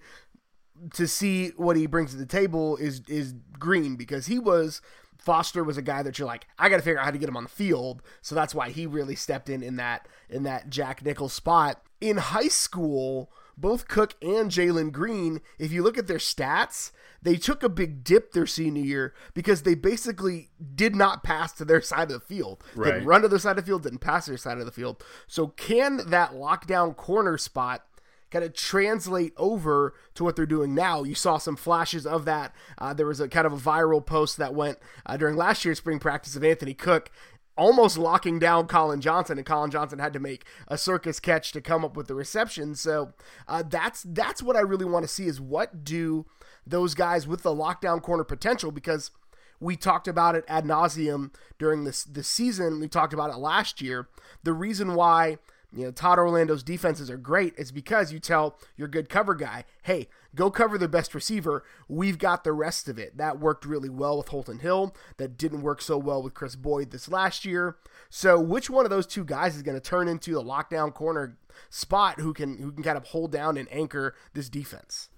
to 0.94 1.08
see 1.08 1.50
what 1.58 1.76
he 1.76 1.88
brings 1.88 2.12
to 2.12 2.18
the 2.18 2.26
table 2.26 2.78
is 2.78 3.02
is 3.08 3.34
Green 3.60 3.96
because 3.96 4.28
he 4.28 4.40
was 4.40 4.82
Foster 5.28 5.62
was 5.62 5.78
a 5.78 5.82
guy 5.82 6.02
that 6.04 6.18
you're 6.18 6.26
like 6.26 6.48
I 6.58 6.70
got 6.70 6.78
to 6.78 6.82
figure 6.82 7.00
out 7.00 7.06
how 7.06 7.12
to 7.12 7.18
get 7.18 7.28
him 7.28 7.36
on 7.36 7.44
the 7.44 7.50
field, 7.50 8.02
so 8.22 8.34
that's 8.34 8.56
why 8.56 8.70
he 8.70 8.88
really 8.88 9.16
stepped 9.16 9.50
in 9.50 9.62
in 9.62 9.76
that 9.76 10.08
in 10.30 10.44
that 10.44 10.70
Jack 10.70 11.04
Nichols 11.04 11.34
spot 11.34 11.84
in 12.00 12.16
high 12.16 12.48
school 12.48 13.30
both 13.58 13.88
Cook 13.88 14.14
and 14.22 14.52
Jalen 14.52 14.92
Green, 14.92 15.42
if 15.58 15.72
you 15.72 15.82
look 15.82 15.98
at 15.98 16.06
their 16.06 16.18
stats, 16.18 16.92
they 17.24 17.36
took 17.36 17.64
a 17.64 17.70
big 17.70 18.04
dip 18.04 18.32
their 18.32 18.46
senior 18.46 18.84
year 18.84 19.14
because 19.34 19.64
they 19.64 19.74
basically 19.74 20.52
did 20.76 20.96
not 20.96 21.24
pass 21.24 21.54
to 21.54 21.66
their 21.66 21.82
side 21.82 22.12
of 22.12 22.20
the 22.20 22.20
field. 22.20 22.64
Right. 22.76 22.94
Didn't 22.94 23.08
run 23.08 23.24
to 23.24 23.28
their 23.28 23.40
side 23.40 23.58
of 23.58 23.66
the 23.66 23.70
field, 23.70 23.84
didn't 23.84 24.00
pass 24.00 24.26
to 24.26 24.32
their 24.32 24.38
side 24.38 24.60
of 24.60 24.66
the 24.66 24.72
field. 24.72 25.04
So 25.26 25.48
can 25.48 26.10
that 26.10 26.34
lockdown 26.34 26.96
corner 26.96 27.38
spot 27.38 27.84
kind 28.32 28.44
of 28.44 28.54
translate 28.54 29.34
over 29.38 29.94
to 30.16 30.24
what 30.24 30.36
they're 30.36 30.46
doing 30.46 30.76
now. 30.76 31.04
You 31.04 31.16
saw 31.16 31.38
some 31.38 31.56
flashes 31.56 32.06
of 32.06 32.26
that. 32.26 32.54
Uh, 32.78 32.94
there 32.94 33.06
was 33.06 33.20
a 33.20 33.28
kind 33.28 33.48
of 33.48 33.54
a 33.54 33.58
viral 33.58 34.06
post 34.06 34.38
that 34.38 34.54
went 34.54 34.80
uh, 35.06 35.18
during 35.18 35.36
last 35.36 35.64
year's 35.64 35.78
spring 35.78 36.00
practice 36.00 36.36
of 36.36 36.44
Anthony 36.44 36.74
Cook 36.74 37.12
almost 37.58 37.98
locking 37.98 38.40
down 38.40 38.68
Collin 38.68 39.02
Johnson, 39.02 39.38
and 39.38 39.46
Collin 39.46 39.72
Johnson 39.72 40.00
had 40.00 40.14
to 40.14 40.20
make 40.20 40.46
a 40.68 40.78
circus 40.78 41.20
catch 41.20 41.52
to 41.52 41.62
come 41.62 41.84
up 41.84 41.98
with 41.98 42.08
the 42.08 42.16
reception. 42.16 42.76
So 42.76 43.14
uh, 43.48 43.64
that's 43.68 44.04
that's 44.04 44.44
what 44.44 44.56
I 44.56 44.62
really 44.62 44.86
want 44.86 45.04
to 45.04 45.08
see 45.08 45.26
is 45.26 45.42
what 45.42 45.84
do 45.84 46.26
those 46.66 46.94
guys 46.94 47.28
with 47.28 47.44
the 47.44 47.56
lockdown 47.56 48.02
corner 48.02 48.24
potential 48.24 48.72
because 48.72 49.12
we 49.60 49.76
talked 49.76 50.08
about 50.08 50.36
it 50.36 50.46
ad 50.48 50.66
nauseum 50.66 51.34
during 51.58 51.84
this 51.84 52.04
this 52.04 52.28
season. 52.28 52.80
We 52.80 52.88
talked 52.88 53.14
about 53.14 53.32
it 53.32 53.38
last 53.38 53.82
year. 53.82 54.08
The 54.44 54.54
reason 54.54 54.94
why 54.94 55.38
you 55.74 55.84
know 55.84 55.92
Todd 55.92 56.18
Orlando's 56.18 56.64
defenses 56.64 57.10
are 57.10 57.18
great 57.18 57.54
It's 57.58 57.72
because 57.72 58.14
you 58.14 58.20
tell 58.20 58.58
your 58.76 58.88
good 58.88 59.10
cover 59.10 59.36
guy, 59.36 59.66
hey, 59.84 60.08
Go 60.38 60.52
cover 60.52 60.78
the 60.78 60.88
best 60.88 61.16
receiver. 61.16 61.64
We've 61.88 62.20
got 62.20 62.44
the 62.44 62.54
rest 62.54 62.88
of 62.88 63.00
it. 63.00 63.18
That 63.18 63.40
worked 63.40 63.66
really 63.66 63.90
well 63.90 64.20
with 64.20 64.28
Holton 64.28 64.60
Hill. 64.60 64.96
That 65.18 65.36
didn't 65.36 65.64
work 65.64 65.82
so 65.82 65.98
well 65.98 66.22
with 66.22 66.36
Kris 66.36 66.56
Boyd 66.56 66.92
this 66.92 67.10
last 67.10 67.44
year. 67.44 67.78
So 68.12 68.40
which 68.40 68.70
one 68.70 68.86
of 68.86 68.92
those 68.92 69.08
two 69.08 69.26
guys 69.26 69.56
is 69.56 69.64
going 69.64 69.80
to 69.80 69.82
turn 69.82 70.08
into 70.08 70.36
the 70.36 70.44
lockdown 70.44 70.94
corner 70.94 71.40
spot 71.72 72.20
who 72.20 72.34
can 72.34 72.60
who 72.60 72.72
can 72.72 72.84
kind 72.84 72.98
of 72.98 73.06
hold 73.06 73.32
down 73.32 73.58
and 73.58 73.68
anchor 73.72 74.14
this 74.36 74.48
defense? 74.48 75.10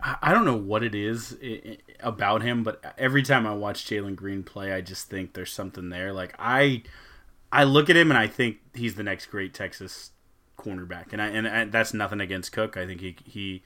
I 0.00 0.34
don't 0.34 0.44
know 0.44 0.56
what 0.56 0.82
it 0.82 0.94
is 0.94 1.38
about 2.00 2.42
him, 2.42 2.62
but 2.62 2.94
every 2.98 3.22
time 3.22 3.46
I 3.46 3.54
watch 3.54 3.86
Jalen 3.86 4.16
Green 4.16 4.42
play, 4.42 4.72
I 4.72 4.80
just 4.82 5.08
think 5.08 5.32
there's 5.32 5.52
something 5.52 5.88
there. 5.88 6.12
Like 6.12 6.34
I, 6.38 6.82
I 7.50 7.64
look 7.64 7.88
at 7.88 7.96
him 7.96 8.10
and 8.10 8.18
I 8.18 8.26
think 8.26 8.58
he's 8.74 8.94
the 8.94 9.02
next 9.02 9.26
great 9.26 9.54
Texas 9.54 10.10
cornerback, 10.58 11.12
and 11.12 11.22
I 11.22 11.28
and 11.28 11.48
I, 11.48 11.64
that's 11.64 11.94
nothing 11.94 12.20
against 12.20 12.52
Cook. 12.52 12.76
I 12.76 12.86
think 12.86 13.00
he 13.00 13.16
he 13.24 13.62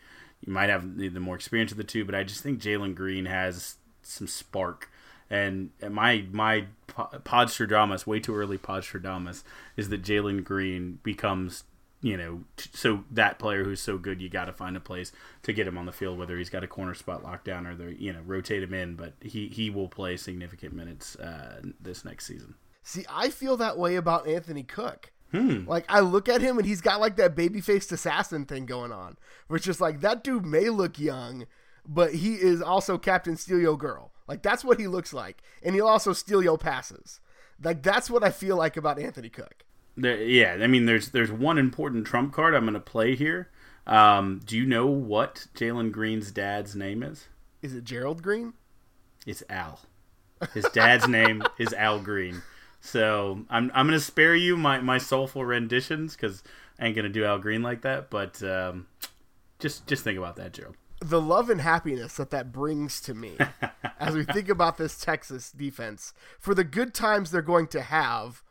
might 0.47 0.71
have 0.71 0.97
the, 0.97 1.09
more 1.11 1.35
experience 1.35 1.73
of 1.73 1.79
the 1.79 1.85
two, 1.85 2.05
but 2.05 2.15
I 2.15 2.25
just 2.25 2.43
think 2.43 2.61
Jalen 2.61 2.95
Green 2.95 3.27
has 3.27 3.77
some 4.03 4.27
spark. 4.27 4.91
And 5.31 5.71
my 5.91 6.25
my 6.31 6.67
Podstradamus, 6.89 8.07
way 8.07 8.21
too 8.21 8.35
early 8.35 8.59
Podstradamus, 8.59 9.45
is 9.77 9.89
that 9.89 10.03
Jalen 10.03 10.45
Green 10.45 10.99
becomes 11.03 11.65
you 12.03 12.17
know, 12.17 12.41
so 12.57 13.05
that 13.13 13.39
player 13.39 13.63
who's 13.63 13.81
so 13.81 13.97
good, 13.97 14.21
you 14.21 14.29
got 14.29 14.47
to 14.47 14.53
find 14.53 14.77
a 14.77 14.81
place 14.81 15.13
to 15.45 15.53
get 15.53 15.69
him 15.69 15.79
on 15.79 15.87
the 15.87 15.93
field, 15.93 16.19
whether 16.19 16.37
he's 16.37 16.51
got 16.51 16.65
a 16.65 16.67
corner 16.67 16.95
spot 16.95 17.23
locked 17.23 17.45
down 17.45 17.65
or 17.65 17.77
the 17.77 17.95
you 17.95 18.13
know 18.13 18.21
rotate 18.27 18.63
him 18.63 18.75
in. 18.75 18.97
But 18.97 19.15
he 19.21 19.49
he 19.49 19.71
will 19.71 19.89
play 19.89 20.17
significant 20.17 20.75
minutes 20.75 21.17
uh, 21.17 21.63
this 21.81 22.05
next 22.05 22.27
season. 22.27 22.57
See, 22.83 23.05
I 23.09 23.31
feel 23.31 23.57
that 23.59 23.79
way 23.79 23.97
about 23.97 24.27
Anthony 24.27 24.63
Cook. 24.63 25.13
Hmm. 25.31 25.65
Like 25.67 25.87
I 25.89 26.01
look 26.01 26.29
at 26.29 26.43
him 26.43 26.59
and 26.59 26.67
he's 26.67 26.81
got 26.81 27.01
like 27.01 27.17
that 27.17 27.35
baby 27.35 27.61
faced 27.61 27.91
assassin 27.91 28.45
thing 28.45 28.67
going 28.67 28.93
on, 28.93 29.17
which 29.49 29.67
is 29.67 29.81
like 29.81 30.01
that 30.01 30.23
dude 30.23 30.45
may 30.45 30.69
look 30.69 30.99
young, 30.99 31.47
but 31.87 32.15
he 32.15 32.35
is 32.35 32.61
also 32.61 32.99
Captain 32.99 33.37
Steal 33.37 33.59
Your 33.59 33.79
Girl. 33.79 34.13
Like 34.29 34.43
that's 34.43 34.65
what 34.65 34.79
he 34.79 34.87
looks 34.87 35.13
like, 35.13 35.43
and 35.63 35.75
he'll 35.75 35.87
also 35.87 36.13
steal 36.13 36.43
your 36.43 36.59
passes. 36.59 37.21
Like 37.63 37.83
that's 37.83 38.11
what 38.11 38.23
I 38.23 38.31
feel 38.31 38.57
like 38.57 38.77
about 38.77 38.99
Anthony 38.99 39.31
Cook. 39.31 39.65
The, 39.97 40.25
yeah, 40.25 40.59
I 40.61 40.67
mean, 40.67 40.87
there's 40.87 41.11
there's 41.11 41.33
one 41.33 41.59
important 41.59 42.07
trump 42.07 42.33
card 42.33 42.55
I'm 42.55 42.65
going 42.65 42.75
to 42.75 42.81
play 42.81 43.15
here. 43.15 43.51
Um, 43.87 44.41
do 44.45 44.57
you 44.57 44.65
know 44.67 44.87
what 44.87 45.47
Jalen 45.55 45.93
Green's 45.93 46.31
dad's 46.31 46.77
name 46.77 47.03
is? 47.03 47.29
Is 47.63 47.75
it 47.75 47.85
Gerald 47.85 48.23
Green? 48.23 48.55
It's 49.27 49.43
Al. 49.49 49.81
His 50.55 50.67
dad's 50.73 51.07
name 51.09 51.43
is 51.59 51.73
Al 51.73 52.01
Green. 52.01 52.43
So 52.85 53.45
I'm 53.49 53.71
I'm 53.75 53.87
gonna 53.87 54.01
spare 54.01 54.35
you 54.35 54.57
my, 54.57 54.81
my 54.81 54.99
soulful 54.99 55.45
renditions 55.45 56.17
because 56.17 56.43
I 56.81 56.87
ain't 56.87 56.97
gonna 56.97 57.09
do 57.09 57.25
Al 57.25 57.39
Green 57.39 57.63
like 57.63 57.83
that. 57.83 58.11
But 58.11 58.43
um, 58.43 58.89
just 59.61 59.87
just 59.87 60.03
think 60.03 60.19
about 60.19 60.35
that, 60.37 60.53
Joe. 60.53 60.75
The 61.01 61.21
love 61.21 61.49
and 61.49 61.61
happiness 61.61 62.17
that 62.17 62.31
that 62.31 62.53
brings 62.53 63.01
to 63.03 63.15
me 63.15 63.39
as 64.01 64.17
we 64.17 64.25
think 64.25 64.49
about 64.49 64.79
this 64.79 64.99
Texas 64.99 65.53
defense 65.53 66.13
for 66.41 66.55
the 66.55 66.65
good 66.65 66.93
times 66.93 67.31
they're 67.31 67.41
going 67.41 67.69
to 67.69 67.83
have. 67.83 68.43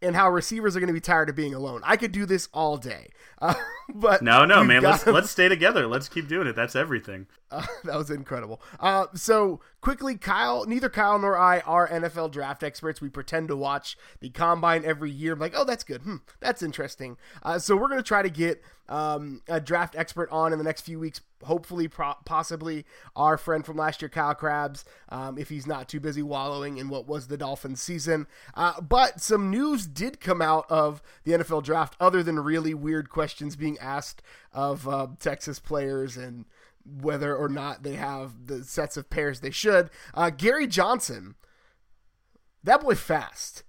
And 0.00 0.14
how 0.14 0.30
receivers 0.30 0.76
are 0.76 0.80
going 0.80 0.88
to 0.88 0.94
be 0.94 1.00
tired 1.00 1.28
of 1.28 1.36
being 1.36 1.54
alone. 1.54 1.80
I 1.84 1.96
could 1.96 2.12
do 2.12 2.26
this 2.26 2.48
all 2.52 2.76
day. 2.76 3.08
Uh, 3.40 3.54
but 3.94 4.20
no, 4.20 4.44
no, 4.44 4.64
man. 4.64 4.82
Let's 4.82 5.06
let's 5.06 5.30
stay 5.30 5.48
together. 5.48 5.86
Let's 5.86 6.08
keep 6.08 6.26
doing 6.26 6.48
it. 6.48 6.56
That's 6.56 6.74
everything. 6.74 7.28
Uh, 7.50 7.64
that 7.84 7.96
was 7.96 8.10
incredible. 8.10 8.60
Uh, 8.78 9.06
so 9.14 9.60
quickly, 9.80 10.16
Kyle. 10.18 10.66
Neither 10.66 10.90
Kyle 10.90 11.18
nor 11.18 11.38
I 11.38 11.60
are 11.60 11.88
NFL 11.88 12.30
draft 12.32 12.62
experts. 12.62 13.00
We 13.00 13.08
pretend 13.08 13.48
to 13.48 13.56
watch 13.56 13.96
the 14.20 14.28
combine 14.28 14.84
every 14.84 15.10
year. 15.10 15.32
I'm 15.32 15.38
like, 15.38 15.54
oh, 15.56 15.64
that's 15.64 15.82
good. 15.82 16.02
Hmm, 16.02 16.16
that's 16.40 16.62
interesting. 16.62 17.16
Uh, 17.42 17.58
so 17.58 17.74
we're 17.74 17.88
going 17.88 18.00
to 18.00 18.06
try 18.06 18.20
to 18.20 18.28
get 18.28 18.60
um, 18.88 19.42
a 19.48 19.60
draft 19.60 19.94
expert 19.96 20.28
on 20.30 20.52
in 20.52 20.58
the 20.58 20.64
next 20.64 20.82
few 20.82 20.98
weeks. 20.98 21.20
Hopefully, 21.44 21.86
pro- 21.88 22.14
possibly 22.24 22.84
our 23.14 23.36
friend 23.36 23.64
from 23.64 23.76
last 23.76 24.02
year, 24.02 24.08
Kyle 24.08 24.34
Crabbs, 24.34 24.84
um, 25.10 25.38
if 25.38 25.48
he's 25.48 25.66
not 25.66 25.88
too 25.88 26.00
busy 26.00 26.22
wallowing 26.22 26.78
in 26.78 26.88
what 26.88 27.06
was 27.06 27.28
the 27.28 27.36
Dolphins 27.36 27.80
season. 27.80 28.26
Uh, 28.54 28.80
but 28.80 29.20
some 29.20 29.50
news 29.50 29.86
did 29.86 30.20
come 30.20 30.42
out 30.42 30.66
of 30.68 31.02
the 31.24 31.32
NFL 31.32 31.62
draft, 31.62 31.96
other 32.00 32.22
than 32.22 32.38
really 32.40 32.74
weird 32.74 33.10
questions 33.10 33.56
being 33.56 33.78
asked 33.78 34.22
of 34.52 34.88
uh, 34.88 35.08
Texas 35.20 35.58
players 35.58 36.16
and 36.16 36.44
whether 36.84 37.36
or 37.36 37.48
not 37.48 37.82
they 37.82 37.94
have 37.94 38.46
the 38.46 38.64
sets 38.64 38.96
of 38.96 39.10
pairs 39.10 39.40
they 39.40 39.50
should. 39.50 39.90
Uh, 40.14 40.30
Gary 40.30 40.66
Johnson, 40.66 41.34
that 42.64 42.80
boy 42.80 42.94
fast. 42.94 43.62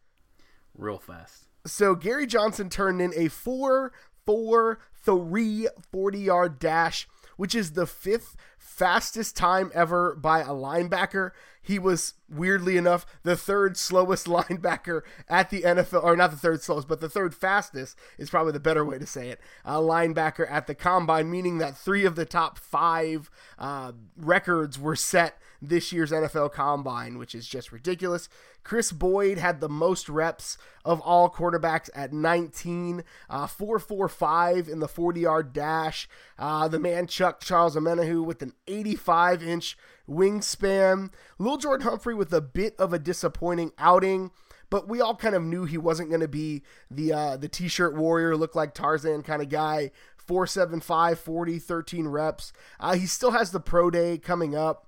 Real 0.74 0.98
fast. 0.98 1.48
So 1.66 1.94
Gary 1.94 2.26
Johnson 2.26 2.70
turned 2.70 3.02
in 3.02 3.14
a 3.16 3.28
4 3.28 3.92
4 4.30 4.80
3 5.04 5.68
40 5.92 6.20
yard 6.20 6.60
dash, 6.60 7.08
which 7.38 7.56
is 7.56 7.72
the 7.72 7.88
fifth 7.88 8.36
fastest 8.58 9.36
time 9.36 9.72
ever 9.74 10.16
by 10.16 10.40
a 10.40 10.50
linebacker. 10.50 11.32
He 11.62 11.78
was 11.78 12.14
weirdly 12.30 12.78
enough 12.78 13.06
the 13.24 13.36
third 13.36 13.78
slowest 13.78 14.26
linebacker 14.28 15.02
at 15.28 15.50
the 15.50 15.64
NFL, 15.64 16.04
or 16.04 16.16
not 16.16 16.32
the 16.32 16.38
third 16.38 16.62
slowest, 16.62 16.88
but 16.88 17.02
the 17.02 17.10
third 17.10 17.36
fastest 17.36 17.98
is 18.18 18.30
probably 18.30 18.54
the 18.54 18.60
better 18.60 18.86
way 18.86 18.98
to 18.98 19.06
say 19.06 19.30
it. 19.30 19.40
A 19.66 19.76
linebacker 19.76 20.50
at 20.50 20.68
the 20.68 20.76
combine, 20.76 21.30
meaning 21.30 21.58
that 21.58 21.78
three 21.78 22.06
of 22.06 22.16
the 22.16 22.26
top 22.26 22.58
five 22.58 23.30
uh, 23.58 23.92
records 24.18 24.80
were 24.80 24.96
set 24.96 25.38
this 25.62 25.92
year's 25.92 26.12
NFL 26.12 26.52
Combine, 26.52 27.18
which 27.18 27.36
is 27.36 27.48
just 27.48 27.72
ridiculous. 27.72 28.30
Kris 28.64 28.92
Boyd 28.92 29.38
had 29.38 29.62
the 29.62 29.70
most 29.70 30.10
reps 30.10 30.58
of 30.86 31.02
all 31.02 31.30
quarterbacks 31.30 31.90
at 31.94 32.14
19, 32.14 33.04
uh, 33.30 33.48
445 33.48 34.68
in 34.68 34.80
the 34.80 34.88
40 34.88 35.22
yard 35.22 35.54
dash. 35.54 36.08
Uh, 36.38 36.68
the 36.68 36.80
man 36.80 37.08
Chuck 37.08 37.42
Charles 37.42 37.76
Omenihu 37.76 38.24
with 38.24 38.42
an 38.42 38.54
85 38.68 39.44
inch 39.44 39.78
wingspan. 40.10 41.12
Lil 41.38 41.58
Jordan 41.58 41.88
Humphrey 41.88 42.16
with 42.16 42.34
a 42.34 42.42
bit 42.42 42.76
of 42.78 42.94
a 42.94 43.00
disappointing 43.00 43.72
outing 43.78 44.32
but 44.70 44.88
we 44.88 45.02
all 45.02 45.16
kind 45.16 45.34
of 45.34 45.44
knew 45.44 45.66
he 45.66 45.80
wasn't 45.80 46.10
going 46.10 46.22
to 46.22 46.28
be 46.28 46.62
the 46.92 47.12
uh, 47.12 47.38
the 47.38 47.48
t-shirt 47.48 47.96
warrior, 47.96 48.38
look 48.38 48.54
like 48.54 48.74
Tarzan 48.74 49.24
kind 49.24 49.42
of 49.42 49.50
guy. 49.50 49.92
475, 50.30 51.18
40, 51.18 51.58
13 51.58 52.08
reps. 52.08 52.54
Uh, 52.80 52.94
he 52.94 53.08
still 53.08 53.32
has 53.32 53.50
the 53.50 53.60
pro 53.60 53.90
day 53.90 54.20
coming 54.20 54.56
up 54.56 54.86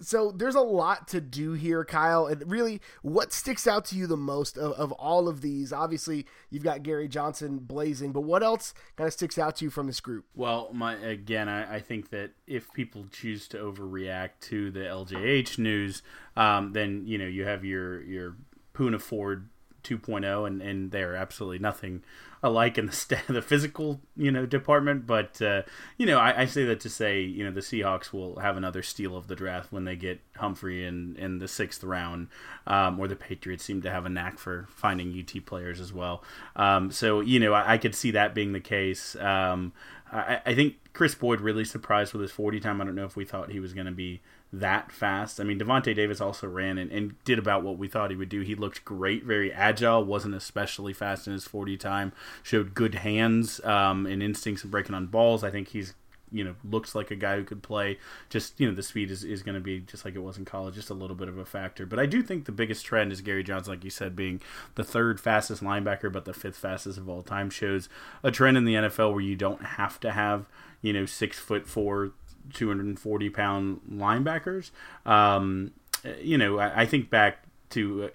so 0.00 0.30
there's 0.30 0.54
a 0.54 0.60
lot 0.60 1.08
to 1.08 1.20
do 1.20 1.52
here, 1.52 1.84
Kyle. 1.84 2.26
And 2.26 2.48
really, 2.50 2.80
what 3.02 3.32
sticks 3.32 3.66
out 3.66 3.84
to 3.86 3.96
you 3.96 4.06
the 4.06 4.16
most 4.16 4.58
of, 4.58 4.72
of 4.72 4.92
all 4.92 5.28
of 5.28 5.40
these? 5.40 5.72
Obviously, 5.72 6.26
you've 6.50 6.62
got 6.62 6.82
Gary 6.82 7.08
Johnson 7.08 7.58
blazing, 7.58 8.12
but 8.12 8.22
what 8.22 8.42
else 8.42 8.74
kind 8.96 9.06
of 9.06 9.14
sticks 9.14 9.38
out 9.38 9.56
to 9.56 9.64
you 9.64 9.70
from 9.70 9.86
this 9.86 10.00
group? 10.00 10.26
Well, 10.34 10.70
my 10.72 10.94
again, 10.96 11.48
I, 11.48 11.76
I 11.76 11.80
think 11.80 12.10
that 12.10 12.32
if 12.46 12.72
people 12.72 13.06
choose 13.10 13.48
to 13.48 13.58
overreact 13.58 14.40
to 14.42 14.70
the 14.70 14.80
LJH 14.80 15.58
news, 15.58 16.02
um, 16.36 16.72
then 16.72 17.06
you 17.06 17.18
know 17.18 17.26
you 17.26 17.44
have 17.44 17.64
your 17.64 18.02
your 18.02 18.36
Poona 18.74 19.00
Ford 19.00 19.48
2.0, 19.86 20.46
and 20.46 20.62
and 20.62 20.90
they're 20.90 21.16
absolutely 21.16 21.58
nothing 21.58 22.02
alike 22.42 22.78
in 22.78 22.86
the 22.86 22.92
st- 23.04 23.26
the 23.26 23.42
physical 23.42 24.00
you 24.16 24.30
know 24.30 24.46
department. 24.46 25.06
But 25.06 25.40
uh, 25.42 25.62
you 25.96 26.06
know, 26.06 26.18
I, 26.18 26.42
I, 26.42 26.46
say 26.46 26.64
that 26.64 26.80
to 26.80 26.88
say 26.90 27.20
you 27.20 27.44
know 27.44 27.50
the 27.50 27.60
Seahawks 27.60 28.12
will 28.12 28.38
have 28.40 28.56
another 28.56 28.82
steal 28.82 29.16
of 29.16 29.28
the 29.28 29.36
draft 29.36 29.72
when 29.72 29.84
they 29.84 29.96
get 29.96 30.20
Humphrey 30.36 30.84
in 30.84 31.16
in 31.16 31.38
the 31.38 31.48
sixth 31.48 31.84
round, 31.84 32.28
um, 32.66 32.98
or 32.98 33.08
the 33.08 33.16
Patriots 33.16 33.64
seem 33.64 33.82
to 33.82 33.90
have 33.90 34.06
a 34.06 34.10
knack 34.10 34.38
for 34.38 34.66
finding 34.70 35.18
UT 35.18 35.44
players 35.44 35.80
as 35.80 35.92
well. 35.92 36.22
Um, 36.54 36.90
so 36.90 37.20
you 37.20 37.40
know, 37.40 37.52
I, 37.52 37.74
I, 37.74 37.78
could 37.78 37.94
see 37.94 38.12
that 38.12 38.34
being 38.34 38.52
the 38.52 38.60
case. 38.60 39.16
Um, 39.16 39.72
I, 40.12 40.40
I 40.46 40.54
think 40.54 40.76
Kris 40.92 41.14
Boyd 41.14 41.40
really 41.40 41.64
surprised 41.64 42.12
with 42.12 42.22
his 42.22 42.30
40 42.30 42.60
time. 42.60 42.80
I 42.80 42.84
don't 42.84 42.94
know 42.94 43.04
if 43.04 43.16
we 43.16 43.24
thought 43.24 43.50
he 43.50 43.60
was 43.60 43.72
going 43.72 43.86
to 43.86 43.92
be 43.92 44.20
that 44.60 44.92
fast. 44.92 45.40
I 45.40 45.44
mean, 45.44 45.58
Davante 45.58 45.94
Davis 45.94 46.20
also 46.20 46.46
ran 46.46 46.78
and, 46.78 46.90
and, 46.90 47.22
did 47.24 47.38
about 47.38 47.62
what 47.62 47.78
we 47.78 47.88
thought 47.88 48.10
he 48.10 48.16
would 48.16 48.28
do. 48.28 48.40
He 48.40 48.54
looked 48.54 48.84
great, 48.84 49.24
very 49.24 49.52
agile, 49.52 50.04
wasn't 50.04 50.34
especially 50.34 50.92
fast 50.92 51.26
in 51.26 51.32
his 51.32 51.44
40 51.44 51.76
time, 51.76 52.12
showed 52.42 52.74
good 52.74 52.96
hands 52.96 53.62
um, 53.64 54.06
and 54.06 54.22
instincts 54.22 54.64
of 54.64 54.70
breaking 54.70 54.94
on 54.94 55.06
balls. 55.06 55.44
I 55.44 55.50
think 55.50 55.68
he's 55.68 55.94
you 56.32 56.42
know 56.42 56.56
looks 56.68 56.94
like 56.94 57.12
a 57.12 57.16
guy 57.16 57.36
who 57.36 57.44
could 57.44 57.62
play 57.62 57.98
just 58.28 58.58
you 58.58 58.68
know 58.68 58.74
the 58.74 58.82
speed 58.82 59.10
is, 59.10 59.22
is 59.22 59.44
going 59.44 59.54
to 59.54 59.60
be 59.60 59.78
just 59.78 60.04
like 60.04 60.16
it 60.16 60.22
was 60.22 60.36
in 60.36 60.44
college 60.44 60.74
just 60.74 60.90
a 60.90 60.94
little 60.94 61.14
bit 61.14 61.28
of 61.28 61.38
a 61.38 61.44
factor 61.44 61.86
but 61.86 62.00
i 62.00 62.06
do 62.06 62.20
think 62.20 62.44
the 62.44 62.52
biggest 62.52 62.84
trend 62.84 63.12
is 63.12 63.20
gary 63.20 63.44
johnson 63.44 63.72
like 63.72 63.84
you 63.84 63.90
said 63.90 64.16
being 64.16 64.40
the 64.74 64.82
third 64.82 65.20
fastest 65.20 65.62
linebacker 65.62 66.12
but 66.12 66.24
the 66.24 66.34
fifth 66.34 66.56
fastest 66.56 66.98
of 66.98 67.08
all 67.08 67.22
time 67.22 67.48
shows 67.48 67.88
a 68.24 68.32
trend 68.32 68.56
in 68.56 68.64
the 68.64 68.74
nfl 68.74 69.12
where 69.12 69.20
you 69.20 69.36
don't 69.36 69.64
have 69.64 70.00
to 70.00 70.10
have 70.10 70.48
you 70.82 70.92
know 70.92 71.06
six 71.06 71.38
foot 71.38 71.66
four 71.66 72.10
240 72.54 73.30
pound 73.30 73.80
linebackers. 73.90 74.70
Um, 75.04 75.72
you 76.20 76.38
know, 76.38 76.58
I, 76.58 76.82
I, 76.82 76.86
think 76.86 77.10
back 77.10 77.44
to 77.70 78.04
uh, 78.04 78.08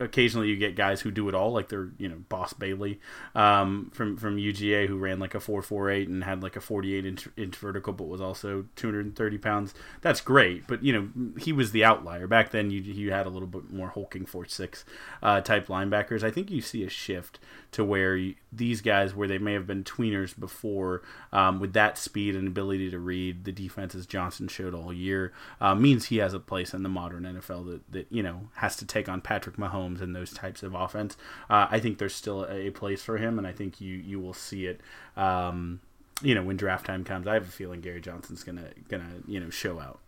occasionally 0.00 0.48
you 0.48 0.56
get 0.56 0.76
guys 0.76 1.00
who 1.00 1.10
do 1.10 1.28
it 1.28 1.34
all, 1.34 1.52
like 1.52 1.68
they're 1.68 1.90
you 1.98 2.08
know 2.08 2.16
Boss 2.28 2.52
Bailey 2.52 3.00
um, 3.34 3.90
from 3.94 4.16
from 4.16 4.36
UGA 4.36 4.86
who 4.86 4.96
ran 4.98 5.18
like 5.18 5.34
a 5.34 5.40
four 5.40 5.62
four 5.62 5.90
eight 5.90 6.08
and 6.08 6.24
had 6.24 6.42
like 6.42 6.56
a 6.56 6.60
forty 6.60 6.94
eight 6.94 7.06
inch, 7.06 7.28
inch 7.36 7.56
vertical, 7.56 7.92
but 7.92 8.08
was 8.08 8.20
also 8.20 8.66
two 8.76 8.88
hundred 8.88 9.06
and 9.06 9.16
thirty 9.16 9.38
pounds. 9.38 9.74
That's 10.00 10.20
great, 10.20 10.66
but 10.66 10.82
you 10.82 10.92
know 10.92 11.32
he 11.38 11.52
was 11.52 11.72
the 11.72 11.84
outlier 11.84 12.26
back 12.26 12.50
then. 12.50 12.70
You 12.70 12.80
you 12.80 13.12
had 13.12 13.26
a 13.26 13.30
little 13.30 13.48
bit 13.48 13.70
more 13.70 13.88
hulking 13.88 14.26
four 14.26 14.46
six 14.46 14.84
uh, 15.22 15.40
type 15.40 15.68
linebackers. 15.68 16.22
I 16.22 16.30
think 16.30 16.50
you 16.50 16.60
see 16.60 16.84
a 16.84 16.88
shift 16.88 17.38
to 17.72 17.84
where 17.84 18.16
you, 18.16 18.34
these 18.52 18.80
guys, 18.80 19.14
where 19.14 19.28
they 19.28 19.38
may 19.38 19.52
have 19.52 19.66
been 19.66 19.84
tweeners 19.84 20.38
before, 20.38 21.02
um, 21.32 21.60
with 21.60 21.74
that 21.74 21.98
speed 21.98 22.34
and 22.34 22.48
ability 22.48 22.90
to 22.90 22.98
read 22.98 23.44
the 23.44 23.52
defenses 23.52 24.06
Johnson 24.06 24.48
showed 24.48 24.74
all 24.74 24.92
year, 24.92 25.32
uh, 25.60 25.74
means 25.74 26.06
he 26.06 26.16
has 26.16 26.32
a 26.34 26.40
place 26.40 26.72
in 26.72 26.82
the 26.82 26.88
modern 26.88 27.24
NFL 27.24 27.66
that 27.66 27.92
that 27.92 28.06
you 28.10 28.22
know 28.22 28.48
has 28.56 28.76
to 28.76 28.86
take 28.86 29.08
on 29.08 29.20
Patrick 29.20 29.56
Mahomes 29.56 29.67
Mahomes 29.68 30.00
and 30.00 30.14
those 30.14 30.32
types 30.32 30.62
of 30.62 30.74
offense, 30.74 31.16
uh, 31.50 31.66
I 31.70 31.80
think 31.80 31.98
there's 31.98 32.14
still 32.14 32.46
a 32.48 32.70
place 32.70 33.02
for 33.02 33.18
him, 33.18 33.38
and 33.38 33.46
I 33.46 33.52
think 33.52 33.80
you 33.80 33.94
you 33.96 34.20
will 34.20 34.34
see 34.34 34.66
it. 34.66 34.80
Um, 35.16 35.80
you 36.22 36.34
know, 36.34 36.42
when 36.42 36.56
draft 36.56 36.86
time 36.86 37.04
comes, 37.04 37.26
I 37.26 37.34
have 37.34 37.44
a 37.44 37.50
feeling 37.50 37.80
Gary 37.80 38.00
Johnson's 38.00 38.42
gonna 38.42 38.70
gonna 38.88 39.22
you 39.26 39.40
know 39.40 39.50
show 39.50 39.78
out. 39.78 40.00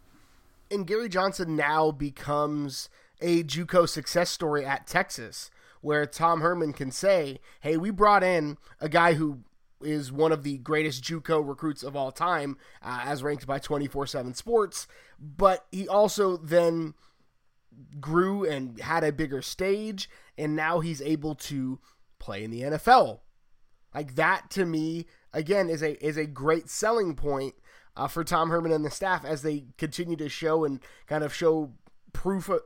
And 0.70 0.86
Gary 0.86 1.08
Johnson 1.08 1.56
now 1.56 1.90
becomes 1.90 2.88
a 3.20 3.42
JUCO 3.42 3.88
success 3.88 4.30
story 4.30 4.64
at 4.64 4.86
Texas, 4.86 5.50
where 5.80 6.06
Tom 6.06 6.40
Herman 6.40 6.72
can 6.72 6.90
say, 6.90 7.40
"Hey, 7.60 7.76
we 7.76 7.90
brought 7.90 8.22
in 8.22 8.56
a 8.80 8.88
guy 8.88 9.14
who 9.14 9.40
is 9.82 10.12
one 10.12 10.30
of 10.30 10.42
the 10.42 10.58
greatest 10.58 11.02
JUCO 11.02 11.46
recruits 11.46 11.82
of 11.82 11.96
all 11.96 12.12
time, 12.12 12.56
uh, 12.82 13.00
as 13.04 13.22
ranked 13.22 13.46
by 13.46 13.58
24/7 13.58 14.34
Sports." 14.34 14.86
But 15.18 15.66
he 15.70 15.86
also 15.88 16.36
then 16.36 16.94
grew 18.00 18.44
and 18.44 18.80
had 18.80 19.04
a 19.04 19.12
bigger 19.12 19.42
stage, 19.42 20.08
and 20.36 20.56
now 20.56 20.80
he's 20.80 21.02
able 21.02 21.34
to 21.34 21.78
play 22.18 22.44
in 22.44 22.50
the 22.50 22.62
NFL. 22.62 23.20
Like 23.94 24.14
that 24.14 24.50
to 24.50 24.64
me, 24.64 25.06
again, 25.32 25.68
is 25.68 25.82
a 25.82 26.02
is 26.04 26.16
a 26.16 26.26
great 26.26 26.68
selling 26.68 27.14
point 27.14 27.54
uh, 27.96 28.08
for 28.08 28.24
Tom 28.24 28.50
Herman 28.50 28.72
and 28.72 28.84
the 28.84 28.90
staff 28.90 29.24
as 29.24 29.42
they 29.42 29.64
continue 29.78 30.16
to 30.16 30.28
show 30.28 30.64
and 30.64 30.80
kind 31.06 31.24
of 31.24 31.34
show 31.34 31.72
proof 32.12 32.48
of, 32.48 32.60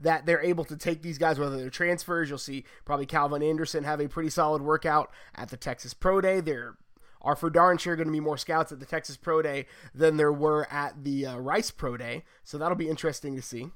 that 0.00 0.26
they're 0.26 0.42
able 0.42 0.64
to 0.64 0.76
take 0.76 1.02
these 1.02 1.18
guys, 1.18 1.38
whether 1.38 1.56
they're 1.56 1.70
transfers. 1.70 2.28
You'll 2.28 2.38
see 2.38 2.64
probably 2.84 3.06
Calvin 3.06 3.42
Anderson 3.42 3.84
have 3.84 4.00
a 4.00 4.08
pretty 4.08 4.30
solid 4.30 4.62
workout 4.62 5.10
at 5.34 5.48
the 5.48 5.56
Texas 5.56 5.94
Pro 5.94 6.20
Day. 6.20 6.40
There 6.40 6.76
are 7.22 7.36
for 7.36 7.50
darn 7.50 7.78
sure 7.78 7.96
going 7.96 8.08
to 8.08 8.12
be 8.12 8.20
more 8.20 8.38
scouts 8.38 8.72
at 8.72 8.80
the 8.80 8.86
Texas 8.86 9.16
Pro 9.16 9.42
Day 9.42 9.66
than 9.94 10.16
there 10.16 10.32
were 10.32 10.70
at 10.70 11.04
the 11.04 11.26
uh, 11.26 11.36
Rice 11.38 11.70
Pro 11.70 11.96
Day. 11.96 12.24
So 12.44 12.58
that'll 12.58 12.76
be 12.76 12.88
interesting 12.88 13.36
to 13.36 13.42
see. 13.42 13.70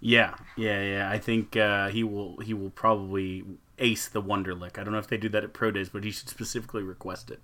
Yeah, 0.00 0.34
yeah, 0.56 0.82
yeah. 0.82 1.10
I 1.10 1.18
think 1.18 1.56
uh, 1.56 1.88
he 1.88 2.02
will. 2.02 2.38
He 2.38 2.54
will 2.54 2.70
probably 2.70 3.44
ace 3.78 4.08
the 4.08 4.22
Wonderlic. 4.22 4.78
I 4.78 4.84
don't 4.84 4.92
know 4.92 4.98
if 4.98 5.08
they 5.08 5.18
do 5.18 5.28
that 5.28 5.44
at 5.44 5.52
pro 5.52 5.70
days, 5.70 5.90
but 5.90 6.04
he 6.04 6.10
should 6.10 6.28
specifically 6.28 6.82
request 6.82 7.30
it. 7.30 7.40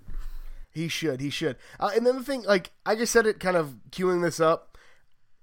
He 0.71 0.87
should. 0.87 1.21
He 1.21 1.29
should. 1.29 1.57
Uh, 1.79 1.91
and 1.95 2.05
then 2.05 2.15
the 2.15 2.23
thing, 2.23 2.43
like 2.43 2.71
I 2.85 2.95
just 2.95 3.13
said, 3.13 3.27
it 3.27 3.39
kind 3.39 3.57
of 3.57 3.75
queuing 3.91 4.23
this 4.23 4.39
up. 4.39 4.77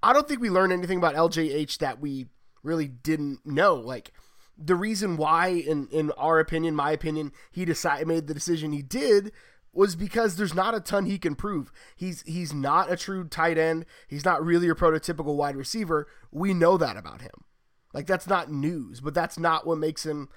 I 0.03 0.13
don't 0.13 0.29
think 0.29 0.41
we 0.41 0.51
learned 0.51 0.73
anything 0.73 0.99
about 0.99 1.15
LJH 1.15 1.79
that 1.79 2.01
we 2.01 2.27
really 2.63 2.89
didn't 2.89 3.47
know. 3.47 3.75
Like 3.75 4.13
the 4.59 4.75
reason 4.75 5.17
why, 5.17 5.49
in 5.49 5.89
in 5.93 6.11
our 6.13 6.41
opinion, 6.41 6.75
my 6.75 6.91
opinion, 6.91 7.33
he 7.53 7.65
decided 7.65 8.09
made 8.09 8.27
the 8.27 8.35
decision 8.35 8.73
he 8.73 8.83
did 8.83 9.33
was 9.75 9.97
because 9.97 10.37
there's 10.37 10.55
not 10.55 10.75
a 10.75 10.81
ton 10.81 11.07
he 11.07 11.19
can 11.19 11.35
prove. 11.35 11.73
He's 11.97 12.23
he's 12.23 12.53
not 12.53 12.91
a 12.91 12.97
true 12.97 13.27
tight 13.27 13.59
end. 13.59 13.87
He's 14.09 14.25
not 14.25 14.45
really 14.45 14.69
a 14.69 14.75
prototypical 14.75 15.37
wide 15.37 15.57
receiver. 15.57 16.07
We 16.31 16.55
know 16.55 16.77
that 16.77 16.97
about 16.97 17.21
him. 17.21 17.45
Like 17.93 18.07
that's 18.07 18.27
not 18.27 18.51
news, 18.51 19.01
but 19.01 19.15
that's 19.15 19.39
not 19.39 19.67
what 19.67 19.79
makes 19.79 20.05
him 20.05 20.29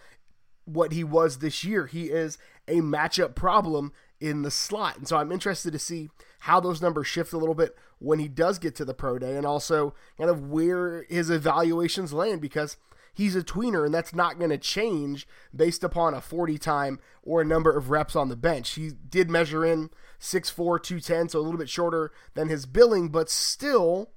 what 0.65 0.91
he 0.91 1.03
was 1.03 1.39
this 1.39 1.63
year. 1.63 1.87
He 1.87 2.05
is 2.05 2.37
a 2.67 2.75
matchup 2.81 3.35
problem 3.35 3.93
in 4.19 4.41
the 4.41 4.51
slot. 4.51 4.97
And 4.97 5.07
so 5.07 5.17
I'm 5.17 5.31
interested 5.31 5.71
to 5.71 5.79
see 5.79 6.09
how 6.41 6.59
those 6.59 6.81
numbers 6.81 7.07
shift 7.07 7.33
a 7.33 7.37
little 7.37 7.55
bit 7.55 7.75
when 7.99 8.19
he 8.19 8.27
does 8.27 8.59
get 8.59 8.75
to 8.75 8.85
the 8.85 8.93
pro 8.93 9.17
day 9.17 9.35
and 9.35 9.45
also 9.45 9.93
kind 10.17 10.29
of 10.29 10.49
where 10.49 11.05
his 11.09 11.29
evaluations 11.29 12.13
land 12.13 12.41
because 12.41 12.77
he's 13.17 13.35
a 13.35 13.41
tweener 13.41 13.83
and 13.83 13.93
that's 13.93 14.13
not 14.13 14.37
going 14.37 14.51
to 14.51 14.59
change 14.59 15.27
based 15.53 15.83
upon 15.83 16.13
a 16.13 16.21
40 16.21 16.59
time 16.59 16.99
or 17.23 17.41
a 17.41 17.45
number 17.45 17.75
of 17.75 17.89
reps 17.89 18.15
on 18.15 18.29
the 18.29 18.35
bench. 18.35 18.69
He 18.71 18.91
did 19.09 19.27
measure 19.27 19.65
in 19.65 19.89
6'4, 20.21 20.55
210, 20.55 21.29
so 21.29 21.39
a 21.39 21.41
little 21.41 21.57
bit 21.57 21.67
shorter 21.67 22.11
than 22.35 22.47
his 22.47 22.67
billing, 22.67 23.09
but 23.09 23.29
still 23.31 24.11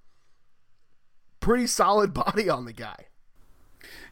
pretty 1.41 1.67
solid 1.67 2.13
body 2.15 2.51
on 2.51 2.67
the 2.67 2.75
guy. 2.75 3.07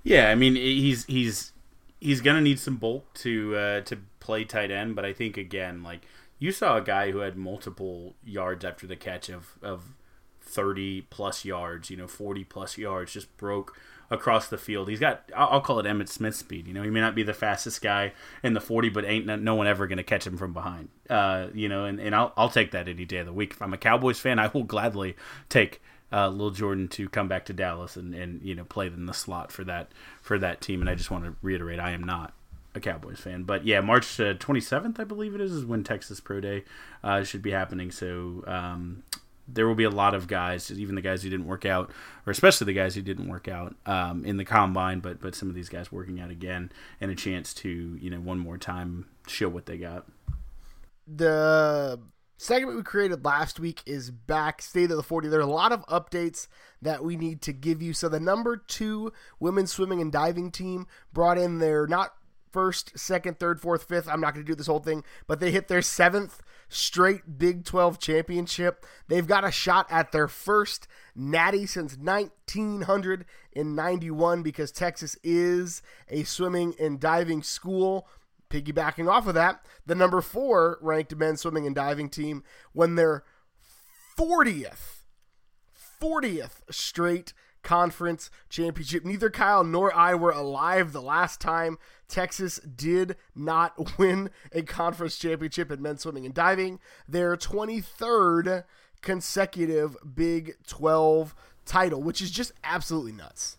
Yeah, 0.02 0.30
I 0.30 0.34
mean 0.34 0.54
he's 0.54 1.04
he's 1.04 1.52
he's 2.00 2.22
gonna 2.22 2.40
need 2.40 2.58
some 2.58 2.76
bulk 2.76 3.12
to 3.14 3.54
uh, 3.54 3.80
to 3.82 3.98
play 4.20 4.44
tight 4.44 4.70
end, 4.70 4.96
but 4.96 5.04
I 5.04 5.12
think 5.12 5.36
again, 5.36 5.82
like 5.82 6.06
you 6.38 6.52
saw 6.52 6.78
a 6.78 6.80
guy 6.80 7.10
who 7.10 7.18
had 7.18 7.36
multiple 7.36 8.14
yards 8.24 8.64
after 8.64 8.86
the 8.86 8.96
catch 8.96 9.28
of 9.28 9.58
of 9.60 9.90
thirty 10.40 11.02
plus 11.02 11.44
yards, 11.44 11.90
you 11.90 11.96
know, 11.98 12.06
forty 12.06 12.44
plus 12.44 12.78
yards, 12.78 13.12
just 13.12 13.36
broke 13.36 13.76
across 14.10 14.48
the 14.48 14.58
field. 14.58 14.88
He's 14.88 15.00
got 15.00 15.22
I'll 15.36 15.60
call 15.60 15.78
it 15.78 15.86
Emmitt 15.86 16.08
Smith 16.08 16.34
speed. 16.34 16.66
You 16.66 16.74
know, 16.74 16.82
he 16.82 16.90
may 16.90 17.00
not 17.00 17.14
be 17.14 17.22
the 17.22 17.34
fastest 17.34 17.82
guy 17.82 18.12
in 18.42 18.54
the 18.54 18.60
forty, 18.60 18.88
but 18.88 19.04
ain't 19.04 19.26
no 19.26 19.54
one 19.54 19.66
ever 19.66 19.86
going 19.86 19.98
to 19.98 20.04
catch 20.04 20.26
him 20.26 20.36
from 20.36 20.52
behind. 20.52 20.88
Uh, 21.08 21.48
you 21.54 21.68
know, 21.68 21.84
and, 21.84 22.00
and 22.00 22.14
I'll 22.14 22.32
I'll 22.36 22.50
take 22.50 22.70
that 22.72 22.88
any 22.88 23.04
day 23.04 23.18
of 23.18 23.26
the 23.26 23.32
week. 23.32 23.52
If 23.52 23.62
I'm 23.62 23.74
a 23.74 23.78
Cowboys 23.78 24.18
fan, 24.18 24.38
I 24.38 24.48
will 24.48 24.64
gladly 24.64 25.16
take 25.48 25.80
uh, 26.12 26.28
Lil 26.28 26.50
Jordan 26.50 26.88
to 26.88 27.08
come 27.08 27.28
back 27.28 27.44
to 27.46 27.52
Dallas 27.52 27.96
and, 27.96 28.14
and 28.14 28.42
you 28.42 28.54
know 28.54 28.64
play 28.64 28.86
in 28.86 29.06
the 29.06 29.14
slot 29.14 29.52
for 29.52 29.64
that 29.64 29.90
for 30.22 30.38
that 30.38 30.60
team. 30.60 30.80
And 30.80 30.88
I 30.88 30.94
just 30.94 31.10
want 31.10 31.24
to 31.24 31.34
reiterate, 31.42 31.80
I 31.80 31.90
am 31.90 32.04
not 32.04 32.32
a 32.74 32.80
Cowboys 32.80 33.20
fan, 33.20 33.42
but 33.42 33.64
yeah, 33.64 33.80
March 33.80 34.16
twenty 34.16 34.60
uh, 34.60 34.64
seventh, 34.64 34.98
I 34.98 35.04
believe 35.04 35.34
it 35.34 35.40
is, 35.40 35.52
is 35.52 35.64
when 35.64 35.84
Texas 35.84 36.20
Pro 36.20 36.40
Day 36.40 36.64
uh, 37.02 37.24
should 37.24 37.42
be 37.42 37.50
happening. 37.50 37.90
So 37.90 38.44
um, 38.46 39.02
there 39.48 39.66
will 39.66 39.74
be 39.74 39.84
a 39.84 39.90
lot 39.90 40.14
of 40.14 40.28
guys, 40.28 40.70
even 40.70 40.94
the 40.94 41.00
guys 41.00 41.22
who 41.22 41.30
didn't 41.30 41.46
work 41.46 41.64
out, 41.64 41.90
or 42.26 42.30
especially 42.30 42.66
the 42.66 42.74
guys 42.74 42.94
who 42.94 43.02
didn't 43.02 43.28
work 43.28 43.48
out 43.48 43.74
um, 43.86 44.24
in 44.24 44.36
the 44.36 44.44
combine, 44.44 45.00
but 45.00 45.20
but 45.20 45.34
some 45.34 45.48
of 45.48 45.54
these 45.54 45.68
guys 45.68 45.90
working 45.90 46.20
out 46.20 46.30
again 46.30 46.70
and 47.00 47.10
a 47.10 47.14
chance 47.14 47.54
to 47.54 47.98
you 48.00 48.10
know 48.10 48.20
one 48.20 48.38
more 48.38 48.58
time 48.58 49.06
show 49.26 49.48
what 49.48 49.66
they 49.66 49.78
got. 49.78 50.06
The 51.06 51.98
segment 52.36 52.76
we 52.76 52.82
created 52.82 53.24
last 53.24 53.58
week 53.58 53.82
is 53.86 54.10
back. 54.10 54.60
State 54.60 54.90
of 54.90 54.96
the 54.96 55.02
40 55.02 55.28
there 55.28 55.40
are 55.40 55.42
a 55.42 55.46
lot 55.46 55.72
of 55.72 55.86
updates 55.86 56.46
that 56.82 57.02
we 57.02 57.16
need 57.16 57.40
to 57.42 57.52
give 57.52 57.80
you. 57.80 57.94
So 57.94 58.08
the 58.08 58.20
number 58.20 58.56
two 58.56 59.12
women's 59.40 59.72
swimming 59.72 60.02
and 60.02 60.12
diving 60.12 60.50
team 60.50 60.86
brought 61.12 61.38
in 61.38 61.58
their 61.58 61.86
not 61.86 62.14
first 62.52 62.98
second 62.98 63.38
third 63.38 63.60
fourth 63.60 63.84
fifth. 63.84 64.08
I'm 64.08 64.20
not 64.20 64.34
going 64.34 64.44
to 64.44 64.50
do 64.50 64.54
this 64.54 64.66
whole 64.66 64.78
thing 64.78 65.04
but 65.26 65.40
they 65.40 65.50
hit 65.50 65.68
their 65.68 65.82
seventh 65.82 66.42
straight 66.68 67.38
big 67.38 67.64
12 67.64 67.98
championship 67.98 68.84
they've 69.08 69.26
got 69.26 69.44
a 69.44 69.50
shot 69.50 69.86
at 69.90 70.12
their 70.12 70.28
first 70.28 70.86
natty 71.14 71.64
since 71.66 71.96
1991 71.96 74.42
because 74.42 74.70
texas 74.70 75.16
is 75.22 75.80
a 76.08 76.24
swimming 76.24 76.74
and 76.78 77.00
diving 77.00 77.42
school 77.42 78.06
piggybacking 78.50 79.10
off 79.10 79.26
of 79.26 79.34
that, 79.34 79.64
the 79.86 79.94
number 79.94 80.20
four 80.20 80.78
ranked 80.80 81.14
men's 81.16 81.40
swimming 81.40 81.66
and 81.66 81.74
diving 81.74 82.08
team 82.08 82.42
won 82.74 82.94
their 82.94 83.24
40th, 84.16 85.02
40th 86.00 86.60
straight 86.70 87.32
conference 87.62 88.30
championship. 88.48 89.04
Neither 89.04 89.30
Kyle 89.30 89.64
nor 89.64 89.94
I 89.94 90.14
were 90.14 90.30
alive 90.30 90.92
the 90.92 91.02
last 91.02 91.40
time 91.40 91.78
Texas 92.08 92.58
did 92.60 93.16
not 93.34 93.98
win 93.98 94.30
a 94.52 94.62
conference 94.62 95.18
championship 95.18 95.70
in 95.70 95.82
men's 95.82 96.02
swimming 96.02 96.24
and 96.24 96.34
diving. 96.34 96.80
Their 97.08 97.36
23rd 97.36 98.64
consecutive 99.02 99.96
Big 100.14 100.56
12 100.66 101.34
title, 101.64 102.02
which 102.02 102.20
is 102.20 102.30
just 102.30 102.52
absolutely 102.64 103.12
nuts. 103.12 103.56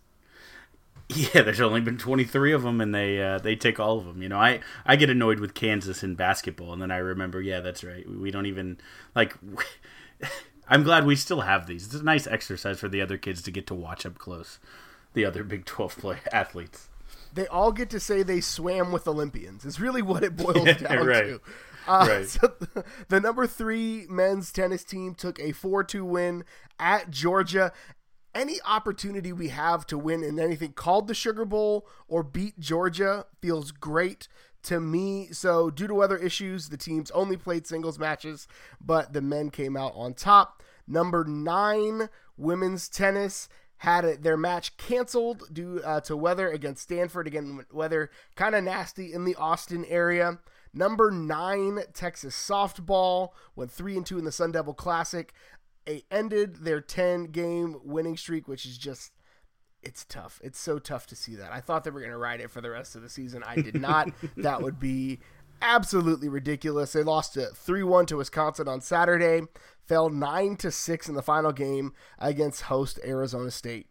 Yeah, 1.10 1.42
there's 1.42 1.62
only 1.62 1.82
been 1.82 1.98
23 1.98 2.52
of 2.54 2.62
them, 2.62 2.80
and 2.80 2.94
they 2.94 3.20
uh, 3.20 3.40
they 3.40 3.56
take 3.56 3.80
all 3.80 3.98
of 3.98 4.06
them. 4.06 4.22
You 4.22 4.30
know, 4.30 4.38
I 4.38 4.60
I 4.86 4.96
get 4.96 5.10
annoyed 5.10 5.40
with 5.40 5.56
Kansas 5.56 6.04
in 6.04 6.14
basketball, 6.14 6.72
and 6.72 6.80
then 6.80 6.92
I 6.92 6.98
remember, 6.98 7.42
yeah, 7.42 7.62
that's 7.62 7.84
right. 7.84 8.08
We 8.08 8.30
don't 8.30 8.46
even 8.46 8.78
like. 9.16 9.36
I'm 10.72 10.84
glad 10.84 11.08
we 11.08 11.16
still 11.16 11.42
have 11.42 11.66
these. 11.66 11.88
It's 11.88 11.96
a 11.96 12.04
nice 12.04 12.28
exercise 12.28 12.80
for 12.80 12.88
the 12.88 13.02
other 13.02 13.18
kids 13.18 13.42
to 13.42 13.50
get 13.50 13.66
to 13.68 13.74
watch 13.74 14.06
up 14.06 14.20
close 14.20 14.60
the 15.14 15.26
other 15.26 15.44
Big 15.44 15.66
12 15.66 15.98
play 15.98 16.18
athletes. 16.32 16.90
They 17.34 17.48
all 17.48 17.72
get 17.72 17.90
to 17.92 18.00
say 18.00 18.24
they 18.24 18.42
swam 18.42 18.92
with 18.92 19.08
Olympians. 19.08 19.66
Is 19.66 19.80
really 19.80 20.02
what 20.02 20.24
it 20.24 20.36
boils 20.36 20.78
down 20.78 21.06
right. 21.06 21.24
to. 21.26 21.42
Uh, 21.88 22.06
right. 22.08 22.28
So 22.28 22.54
the, 22.60 22.84
the 23.08 23.20
number 23.20 23.48
three 23.48 24.06
men's 24.10 24.52
tennis 24.52 24.84
team 24.84 25.16
took 25.16 25.40
a 25.40 25.52
4 25.52 25.84
2 25.84 26.06
win 26.06 26.44
at 26.80 27.10
Georgia 27.10 27.72
any 28.36 28.60
opportunity 28.66 29.34
we 29.34 29.50
have 29.50 29.86
to 29.88 29.98
win 29.98 30.24
in 30.24 30.40
anything 30.40 30.74
called 30.74 31.08
the 31.08 31.14
Sugar 31.14 31.46
Bowl 31.46 31.88
or 32.08 32.24
beat 32.24 32.60
Georgia 32.60 33.26
feels 33.42 33.72
great 33.72 34.28
to 34.64 34.80
me. 34.80 35.28
So, 35.32 35.70
due 35.70 35.88
to 35.88 35.96
weather 35.96 36.18
issues, 36.18 36.70
the 36.70 36.78
teams 36.78 37.12
only 37.12 37.38
played 37.38 37.66
singles 37.66 37.98
matches, 37.98 38.48
but 38.80 39.14
the 39.14 39.22
men 39.22 39.50
came 39.50 39.76
out 39.76 39.94
on 39.96 40.14
top. 40.14 40.62
Number 40.88 41.24
nine, 41.24 42.10
women's 42.38 42.90
tennis 42.90 43.48
had 43.80 44.24
their 44.24 44.38
match 44.38 44.78
canceled 44.78 45.44
due 45.52 45.82
uh, 45.84 46.02
to 46.02 46.16
weather 46.16 46.50
against 46.50 46.84
Stanford. 46.84 47.28
Again, 47.28 47.66
weather 47.72 48.10
kind 48.36 48.56
of 48.56 48.64
nasty 48.64 49.14
in 49.14 49.26
the 49.26 49.36
Austin 49.36 49.86
area. 49.86 50.40
Number 50.74 51.12
nine, 51.12 51.80
Texas 51.94 52.36
softball 52.36 53.30
went 53.56 53.72
three 53.72 53.98
and 53.98 54.06
two 54.06 54.18
in 54.18 54.26
the 54.26 54.32
Sun 54.32 54.52
Devil 54.52 54.74
Classic 54.74 55.34
They 55.86 56.04
ended 56.12 56.58
their 56.58 56.82
10 56.82 57.28
game 57.28 57.78
winning 57.84 58.18
streak, 58.18 58.48
which 58.48 58.66
is 58.66 58.78
just 58.78 59.14
it's 59.82 60.04
tough. 60.04 60.42
It's 60.44 60.60
so 60.60 60.78
tough 60.78 61.08
to 61.08 61.16
see 61.16 61.36
that. 61.36 61.54
I 61.54 61.62
thought 61.62 61.86
they 61.86 61.90
were 61.90 62.02
going 62.02 62.12
to 62.12 62.18
ride 62.18 62.42
it 62.42 62.52
for 62.52 62.60
the 62.60 62.70
rest 62.70 62.98
of 62.98 63.02
the 63.02 63.10
season. 63.10 63.44
I 63.48 63.56
did 63.56 63.80
not. 63.80 64.10
that 64.38 64.62
would 64.62 64.78
be 64.78 65.20
absolutely 65.62 66.30
ridiculous. 66.30 66.94
They 66.94 67.04
lost 67.04 67.34
to 67.34 67.50
3-1 67.54 68.08
to 68.08 68.18
Wisconsin 68.18 68.68
on 68.68 68.82
Saturday, 68.82 69.42
fell 69.86 70.10
9 70.10 70.56
to 70.58 70.72
6 70.72 71.10
in 71.10 71.16
the 71.16 71.22
final 71.22 71.52
game 71.52 71.94
against 72.18 72.64
host 72.64 73.00
Arizona 73.04 73.52
State. 73.52 73.88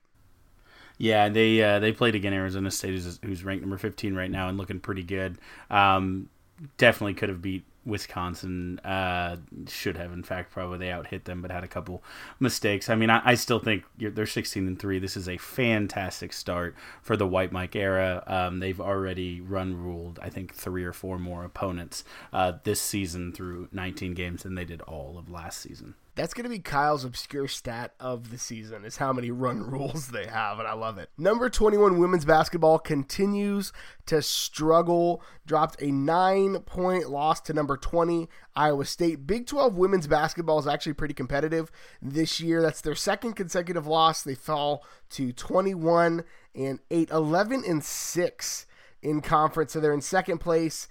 Yeah, 0.98 1.28
they 1.28 1.62
uh, 1.62 1.78
they 1.78 1.92
played 1.92 2.16
again 2.16 2.32
Arizona 2.32 2.72
State, 2.72 2.90
who's, 2.90 3.20
who's, 3.22 3.44
ranked 3.44 3.62
number 3.62 3.78
15 3.78 4.16
right 4.16 4.30
now 4.30 4.48
and 4.48 4.58
looking 4.58 4.80
pretty 4.80 5.04
good. 5.04 5.38
Um, 5.70 6.28
definitely 6.76 7.14
could 7.14 7.28
have 7.28 7.40
beat 7.40 7.64
Wisconsin 7.88 8.78
uh, 8.80 9.36
should 9.66 9.96
have, 9.96 10.12
in 10.12 10.22
fact, 10.22 10.52
probably 10.52 10.78
they 10.78 10.90
out 10.90 11.08
hit 11.08 11.24
them, 11.24 11.42
but 11.42 11.50
had 11.50 11.64
a 11.64 11.68
couple 11.68 12.04
mistakes. 12.38 12.88
I 12.88 12.94
mean, 12.94 13.10
I, 13.10 13.22
I 13.24 13.34
still 13.34 13.58
think 13.58 13.84
they're 13.98 14.26
16 14.26 14.66
and 14.66 14.78
three. 14.78 14.98
This 14.98 15.16
is 15.16 15.28
a 15.28 15.38
fantastic 15.38 16.32
start 16.32 16.74
for 17.02 17.16
the 17.16 17.26
White 17.26 17.50
Mike 17.50 17.74
era. 17.74 18.22
Um, 18.26 18.60
they've 18.60 18.80
already 18.80 19.40
run 19.40 19.74
ruled, 19.74 20.18
I 20.22 20.28
think, 20.28 20.54
three 20.54 20.84
or 20.84 20.92
four 20.92 21.18
more 21.18 21.44
opponents 21.44 22.04
uh, 22.32 22.52
this 22.62 22.80
season 22.80 23.32
through 23.32 23.68
19 23.72 24.14
games 24.14 24.42
than 24.42 24.54
they 24.54 24.64
did 24.64 24.82
all 24.82 25.18
of 25.18 25.30
last 25.30 25.60
season. 25.60 25.94
That's 26.18 26.34
going 26.34 26.42
to 26.46 26.50
be 26.50 26.58
Kyle's 26.58 27.04
obscure 27.04 27.46
stat 27.46 27.94
of 28.00 28.32
the 28.32 28.38
season 28.38 28.84
is 28.84 28.96
how 28.96 29.12
many 29.12 29.30
run 29.30 29.62
rules 29.70 30.08
they 30.08 30.26
have, 30.26 30.58
and 30.58 30.66
I 30.66 30.72
love 30.72 30.98
it. 30.98 31.10
Number 31.16 31.48
21 31.48 31.96
women's 31.96 32.24
basketball 32.24 32.80
continues 32.80 33.72
to 34.06 34.20
struggle, 34.20 35.22
dropped 35.46 35.80
a 35.80 35.92
nine 35.92 36.58
point 36.62 37.08
loss 37.08 37.40
to 37.42 37.52
number 37.52 37.76
20 37.76 38.28
Iowa 38.56 38.84
State. 38.84 39.28
Big 39.28 39.46
12 39.46 39.76
women's 39.76 40.08
basketball 40.08 40.58
is 40.58 40.66
actually 40.66 40.94
pretty 40.94 41.14
competitive 41.14 41.70
this 42.02 42.40
year. 42.40 42.62
That's 42.62 42.80
their 42.80 42.96
second 42.96 43.34
consecutive 43.34 43.86
loss. 43.86 44.24
They 44.24 44.34
fall 44.34 44.84
to 45.10 45.32
21 45.32 46.24
and 46.56 46.80
8, 46.90 47.10
11 47.10 47.62
and 47.64 47.84
6 47.84 48.66
in 49.02 49.20
conference, 49.20 49.72
so 49.72 49.78
they're 49.78 49.94
in 49.94 50.00
second 50.00 50.38
place. 50.38 50.88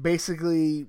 Basically, 0.00 0.86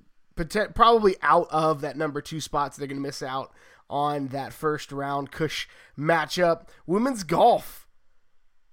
probably 0.74 1.16
out 1.20 1.48
of 1.50 1.82
that 1.82 1.98
number 1.98 2.22
two 2.22 2.40
spot, 2.40 2.74
so 2.74 2.80
they're 2.80 2.88
going 2.88 2.96
to 2.96 3.06
miss 3.06 3.22
out 3.22 3.52
on 3.88 4.28
that 4.28 4.52
first 4.52 4.92
round 4.92 5.30
Cush 5.30 5.68
matchup. 5.98 6.68
Women's 6.86 7.22
golf, 7.22 7.86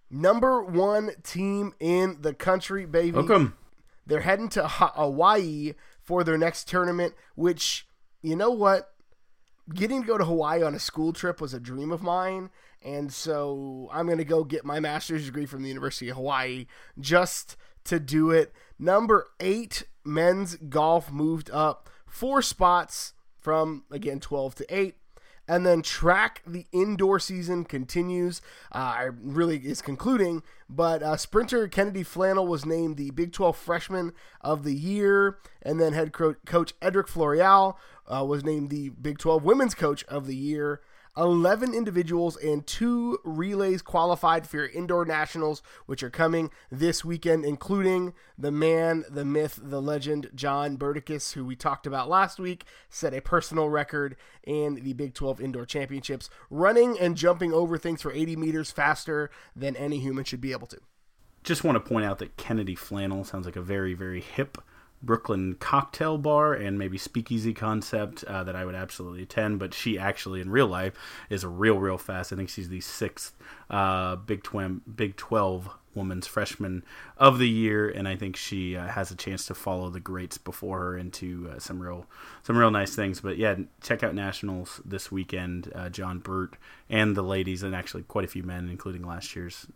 number 0.10 0.64
one 0.64 1.12
team 1.24 1.74
in 1.80 2.18
the 2.22 2.34
country, 2.34 2.86
baby. 2.86 3.18
Welcome. 3.18 3.56
They're 4.06 4.22
heading 4.22 4.50
to 4.50 4.68
Hawaii 4.68 5.74
for 6.02 6.24
their 6.24 6.38
next 6.38 6.68
tournament, 6.68 7.14
which, 7.36 7.88
you 8.22 8.36
know 8.36 8.52
what? 8.52 8.90
Getting 9.74 10.02
to 10.02 10.08
go 10.08 10.18
to 10.18 10.26
Hawaii 10.26 10.64
on 10.64 10.76
a 10.76 10.80
school 10.80 11.14
trip 11.14 11.40
was 11.40 11.54
a 11.54 11.60
dream 11.60 11.92
of 11.92 12.02
mine. 12.02 12.50
And 12.82 13.14
so 13.14 13.90
I'm 13.94 14.08
going 14.08 14.18
to 14.18 14.26
go 14.26 14.44
get 14.44 14.66
my 14.66 14.80
master's 14.80 15.26
degree 15.26 15.46
from 15.46 15.62
the 15.62 15.70
University 15.70 16.10
of 16.10 16.16
Hawaii 16.16 16.66
just 17.00 17.56
to 17.86 18.00
do 18.00 18.32
it. 18.32 18.54
Number 18.80 19.28
eight, 19.40 19.84
men's 20.04 20.56
golf 20.56 21.12
moved 21.12 21.52
up 21.52 21.90
four 22.08 22.42
spots 22.42 23.14
from, 23.40 23.86
again, 23.92 24.20
12 24.20 24.56
to 24.56 24.76
8. 24.76 24.96
And 25.48 25.66
then 25.66 25.82
track, 25.82 26.42
the 26.46 26.66
indoor 26.72 27.20
season 27.20 27.66
continues. 27.66 28.42
Uh, 28.72 29.10
really 29.22 29.58
is 29.58 29.82
concluding, 29.82 30.44
but 30.70 31.04
uh, 31.04 31.18
sprinter 31.18 31.68
Kynnedy 31.68 32.06
Flannel 32.06 32.48
was 32.48 32.66
named 32.66 32.98
the 32.98 33.12
Big 33.12 33.34
12 33.34 33.58
Freshman 33.58 34.14
of 34.40 34.64
the 34.64 34.76
Year. 34.76 35.40
And 35.62 35.80
then 35.80 35.94
head 35.94 36.14
coach 36.14 36.74
Edric 36.82 37.08
Floreal 37.08 37.76
uh, 38.08 38.24
was 38.24 38.44
named 38.44 38.70
the 38.70 38.90
Big 38.90 39.18
12 39.18 39.44
Women's 39.44 39.76
Coach 39.76 40.04
of 40.06 40.28
the 40.28 40.36
Year. 40.36 40.82
11 41.18 41.74
individuals 41.74 42.38
and 42.38 42.66
two 42.66 43.20
relays 43.24 43.82
qualified 43.82 44.48
for 44.48 44.58
your 44.58 44.68
indoor 44.68 45.06
nationals, 45.06 45.62
which 45.86 46.04
are 46.04 46.10
coming 46.10 46.50
this 46.72 47.04
weekend, 47.04 47.44
including 47.44 48.14
the 48.38 48.52
man, 48.52 49.04
the 49.10 49.26
myth, 49.26 49.60
the 49.62 49.82
legend, 49.82 50.30
John 50.34 50.78
Berdicus, 50.78 51.34
who 51.34 51.46
we 51.46 51.56
talked 51.56 51.86
about 51.86 52.10
last 52.10 52.40
week, 52.40 52.64
set 52.90 53.14
a 53.14 53.22
personal 53.22 53.70
record 53.70 54.16
in 54.44 54.76
the 54.76 54.94
Big 54.94 55.14
12 55.14 55.42
Indoor 55.42 55.66
Championships, 55.66 56.30
running 56.50 56.98
and 56.98 57.18
jumping 57.18 57.54
over 57.54 57.78
things 57.78 58.02
for 58.02 58.12
80 58.12 58.36
meters 58.38 58.72
faster 58.72 59.30
than 59.56 59.76
any 59.76 60.00
human 60.00 60.24
should 60.24 60.42
be 60.42 60.54
able 60.54 60.68
to. 60.68 60.80
Just 61.44 61.64
want 61.64 61.76
to 61.76 61.80
point 61.80 62.06
out 62.06 62.20
that 62.20 62.38
Kynnedy 62.38 62.78
Flannel 62.78 63.24
sounds 63.24 63.46
like 63.46 63.56
a 63.56 63.62
very, 63.62 63.94
very 63.94 64.22
hip 64.22 64.58
Brooklyn 65.04 65.56
cocktail 65.60 66.18
bar 66.18 66.54
and 66.54 66.78
maybe 66.78 66.98
speakeasy 66.98 67.54
concept 67.54 68.24
uh, 68.26 68.44
that 68.44 68.56
I 68.56 68.66
would 68.66 68.76
absolutely 68.76 69.24
attend. 69.24 69.60
But 69.60 69.74
she 69.74 69.98
actually, 69.98 70.42
in 70.42 70.50
real 70.50 70.68
life, 70.68 70.94
is 71.30 71.44
a 71.44 71.50
real, 71.50 71.80
real 71.80 71.98
fast. 71.98 72.32
I 72.32 72.36
think 72.36 72.50
she's 72.50 72.70
the 72.70 72.82
sixth 72.82 73.36
uh, 73.70 74.16
Big 74.18 74.46
Big 74.96 75.16
Twelve 75.18 75.70
woman's 75.94 76.28
freshman 76.28 76.84
of 77.18 77.38
the 77.38 77.50
year, 77.50 77.90
and 77.90 78.08
I 78.08 78.16
think 78.16 78.36
she 78.36 78.78
uh, 78.78 78.88
has 78.88 79.12
a 79.12 79.16
chance 79.16 79.46
to 79.48 79.54
follow 79.54 79.90
the 79.90 80.00
greats 80.00 80.38
before 80.38 80.80
her 80.80 80.98
into 80.98 81.52
uh, 81.52 81.60
some 81.60 81.82
real, 81.82 82.06
some 82.44 82.58
real 82.58 82.72
nice 82.72 82.96
things. 82.96 83.20
But 83.20 83.38
yeah, 83.38 83.56
check 83.82 84.04
out 84.04 84.16
nationals 84.16 84.82
this 84.86 85.12
weekend. 85.12 85.72
Uh, 85.76 85.90
John 85.90 86.20
Burt 86.20 86.56
and 86.90 87.16
the 87.16 87.24
ladies, 87.24 87.64
and 87.64 87.76
actually 87.76 88.04
quite 88.04 88.26
a 88.26 88.30
few 88.30 88.44
men, 88.44 88.70
including 88.70 89.06
last 89.06 89.36
year's 89.36 89.68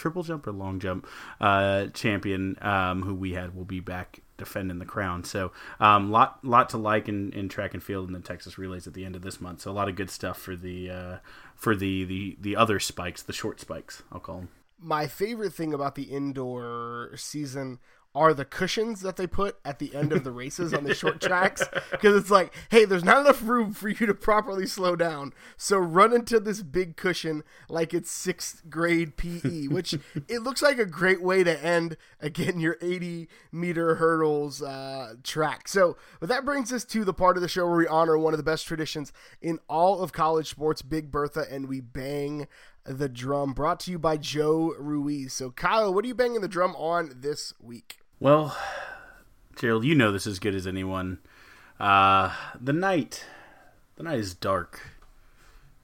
triple 0.00 0.22
jump 0.22 0.46
or 0.46 0.52
long 0.52 0.80
jump 0.80 1.06
uh, 1.40 1.86
champion 1.88 2.56
um, 2.62 3.02
who 3.02 3.14
we 3.14 3.32
had 3.32 3.54
will 3.54 3.64
be 3.64 3.80
back 3.80 4.20
defending 4.38 4.78
the 4.78 4.86
crown. 4.86 5.22
So 5.22 5.52
um, 5.78 6.10
lot 6.10 6.42
lot 6.44 6.70
to 6.70 6.78
like 6.78 7.08
in, 7.08 7.32
in 7.32 7.48
track 7.48 7.74
and 7.74 7.82
field 7.82 8.06
and 8.08 8.16
the 8.16 8.20
Texas 8.20 8.58
relays 8.58 8.86
at 8.86 8.94
the 8.94 9.04
end 9.04 9.14
of 9.14 9.22
this 9.22 9.40
month. 9.40 9.60
So 9.60 9.70
a 9.70 9.72
lot 9.72 9.88
of 9.88 9.94
good 9.94 10.10
stuff 10.10 10.38
for 10.38 10.56
the 10.56 10.90
uh, 10.90 11.16
for 11.54 11.76
the, 11.76 12.04
the 12.04 12.36
the 12.40 12.56
other 12.56 12.80
spikes, 12.80 13.22
the 13.22 13.32
short 13.32 13.60
spikes, 13.60 14.02
I'll 14.10 14.20
call 14.20 14.36
them. 14.36 14.48
My 14.82 15.06
favorite 15.06 15.52
thing 15.52 15.74
about 15.74 15.94
the 15.94 16.04
indoor 16.04 17.10
season 17.16 17.78
are 18.14 18.34
the 18.34 18.44
cushions 18.44 19.02
that 19.02 19.16
they 19.16 19.26
put 19.26 19.56
at 19.64 19.78
the 19.78 19.94
end 19.94 20.12
of 20.12 20.24
the 20.24 20.32
races 20.32 20.74
on 20.74 20.82
the 20.82 20.94
short 20.94 21.20
tracks. 21.20 21.62
Because 21.90 22.16
it's 22.16 22.30
like 22.30 22.52
hey 22.70 22.84
there's 22.84 23.04
not 23.04 23.20
enough 23.20 23.42
room 23.42 23.72
for 23.72 23.88
you 23.88 24.06
to 24.06 24.14
properly 24.14 24.66
slow 24.66 24.96
down. 24.96 25.32
So 25.56 25.78
run 25.78 26.12
into 26.12 26.40
this 26.40 26.62
big 26.62 26.96
cushion 26.96 27.44
like 27.68 27.94
it's 27.94 28.10
sixth 28.10 28.62
grade 28.68 29.16
pe 29.16 29.66
which 29.68 29.94
it 30.28 30.42
looks 30.42 30.62
like 30.62 30.78
a 30.78 30.86
great 30.86 31.22
way 31.22 31.44
to 31.44 31.64
end 31.64 31.96
again 32.20 32.58
your 32.58 32.76
80 32.82 33.28
meter 33.52 33.96
hurdles 33.96 34.60
uh, 34.60 35.14
track. 35.22 35.68
So 35.68 35.96
but 36.18 36.28
that 36.28 36.44
brings 36.44 36.72
us 36.72 36.84
to 36.86 37.04
the 37.04 37.14
part 37.14 37.36
of 37.36 37.42
the 37.42 37.48
show 37.48 37.66
where 37.66 37.78
we 37.78 37.86
honor 37.86 38.18
one 38.18 38.34
of 38.34 38.38
the 38.38 38.44
best 38.44 38.66
traditions 38.66 39.12
in 39.40 39.60
all 39.68 40.02
of 40.02 40.12
college 40.12 40.48
sports 40.48 40.82
big 40.82 41.12
bertha 41.12 41.46
and 41.50 41.68
we 41.68 41.80
bang 41.80 42.48
the 42.84 43.08
drum. 43.08 43.52
Brought 43.52 43.78
to 43.80 43.92
you 43.92 44.00
by 44.00 44.16
joe 44.16 44.74
ruiz. 44.78 45.32
So 45.32 45.50
kyle 45.50 45.94
what 45.94 46.04
are 46.04 46.08
you 46.08 46.14
banging 46.14 46.40
the 46.40 46.48
drum 46.48 46.74
on 46.74 47.12
this 47.14 47.54
week 47.60 47.99
well, 48.20 48.56
Gerald, 49.56 49.84
you 49.84 49.94
know 49.94 50.12
this 50.12 50.26
as 50.26 50.38
good 50.38 50.54
as 50.54 50.66
anyone. 50.66 51.18
Uh, 51.80 52.32
the 52.60 52.74
night, 52.74 53.24
the 53.96 54.02
night 54.02 54.18
is 54.18 54.34
dark 54.34 54.82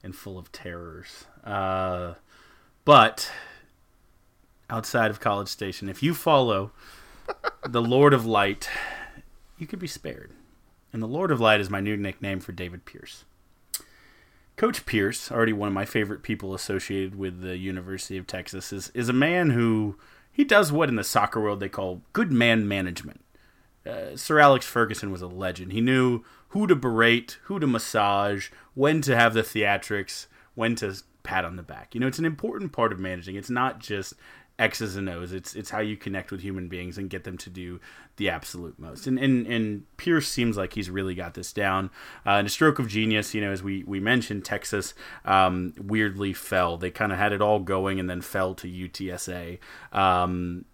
and 0.03 0.15
full 0.15 0.37
of 0.37 0.51
terrors. 0.51 1.25
Uh, 1.43 2.13
but 2.85 3.31
outside 4.69 5.09
of 5.09 5.19
College 5.19 5.47
Station, 5.47 5.89
if 5.89 6.03
you 6.03 6.13
follow 6.13 6.71
the 7.67 7.81
Lord 7.81 8.13
of 8.13 8.25
Light, 8.25 8.69
you 9.57 9.65
could 9.65 9.79
be 9.79 9.87
spared. 9.87 10.31
And 10.93 11.01
the 11.01 11.07
Lord 11.07 11.31
of 11.31 11.41
Light 11.41 11.59
is 11.59 11.69
my 11.69 11.81
new 11.81 11.97
nickname 11.97 12.39
for 12.39 12.51
David 12.51 12.85
Pierce. 12.85 13.25
Coach 14.55 14.85
Pierce, 14.85 15.31
already 15.31 15.53
one 15.53 15.67
of 15.67 15.73
my 15.73 15.85
favorite 15.85 16.23
people 16.23 16.53
associated 16.53 17.15
with 17.15 17.41
the 17.41 17.57
University 17.57 18.17
of 18.17 18.25
Texas, 18.25 18.71
is, 18.71 18.89
is 18.95 19.09
a 19.09 19.13
man 19.13 19.51
who 19.51 19.97
he 20.37 20.43
does 20.43 20.71
what 20.71 20.87
in 20.87 20.95
the 20.95 21.03
soccer 21.03 21.41
world 21.41 21.59
they 21.59 21.67
call 21.67 22.03
good 22.13 22.31
man 22.31 22.67
management. 22.67 23.25
Uh, 23.83 24.15
Sir 24.15 24.37
Alex 24.37 24.67
Ferguson 24.67 25.11
was 25.11 25.23
a 25.23 25.27
legend. 25.27 25.71
He 25.71 25.81
knew 25.81 26.23
who 26.49 26.67
to 26.67 26.75
berate, 26.75 27.39
who 27.45 27.59
to 27.59 27.65
massage, 27.65 28.49
when 28.75 29.01
to 29.01 29.15
have 29.15 29.33
the 29.33 29.41
theatrics, 29.41 30.27
when 30.53 30.75
to 30.75 30.95
pat 31.23 31.43
on 31.43 31.55
the 31.55 31.63
back. 31.63 31.95
You 31.95 32.01
know, 32.01 32.07
it's 32.07 32.19
an 32.19 32.25
important 32.25 32.71
part 32.71 32.93
of 32.93 32.99
managing. 32.99 33.35
It's 33.35 33.49
not 33.49 33.79
just 33.79 34.13
X's 34.59 34.95
and 34.95 35.09
O's. 35.09 35.31
It's 35.33 35.55
it's 35.55 35.69
how 35.69 35.79
you 35.79 35.95
connect 35.95 36.31
with 36.31 36.41
human 36.41 36.67
beings 36.67 36.97
and 36.97 37.09
get 37.09 37.23
them 37.23 37.37
to 37.39 37.49
do 37.49 37.79
the 38.15 38.29
absolute 38.29 38.79
most. 38.79 39.05
And 39.07 39.19
and, 39.19 39.45
and 39.45 39.97
Pierce 39.97 40.27
seems 40.27 40.57
like 40.57 40.73
he's 40.73 40.89
really 40.89 41.15
got 41.15 41.35
this 41.35 41.53
down. 41.53 41.91
Uh, 42.25 42.33
in 42.33 42.45
a 42.45 42.49
stroke 42.49 42.79
of 42.79 42.87
genius, 42.87 43.33
you 43.33 43.41
know, 43.41 43.51
as 43.51 43.61
we 43.61 43.83
we 43.83 43.99
mentioned, 43.99 44.45
Texas 44.45 44.93
um, 45.25 45.73
weirdly 45.79 46.33
fell. 46.33 46.77
They 46.77 46.91
kind 46.91 47.11
of 47.11 47.17
had 47.17 47.33
it 47.33 47.41
all 47.41 47.59
going 47.59 47.99
and 47.99 48.09
then 48.09 48.21
fell 48.21 48.55
to 48.55 48.67
UTSA. 48.67 49.59
Um, 49.91 50.65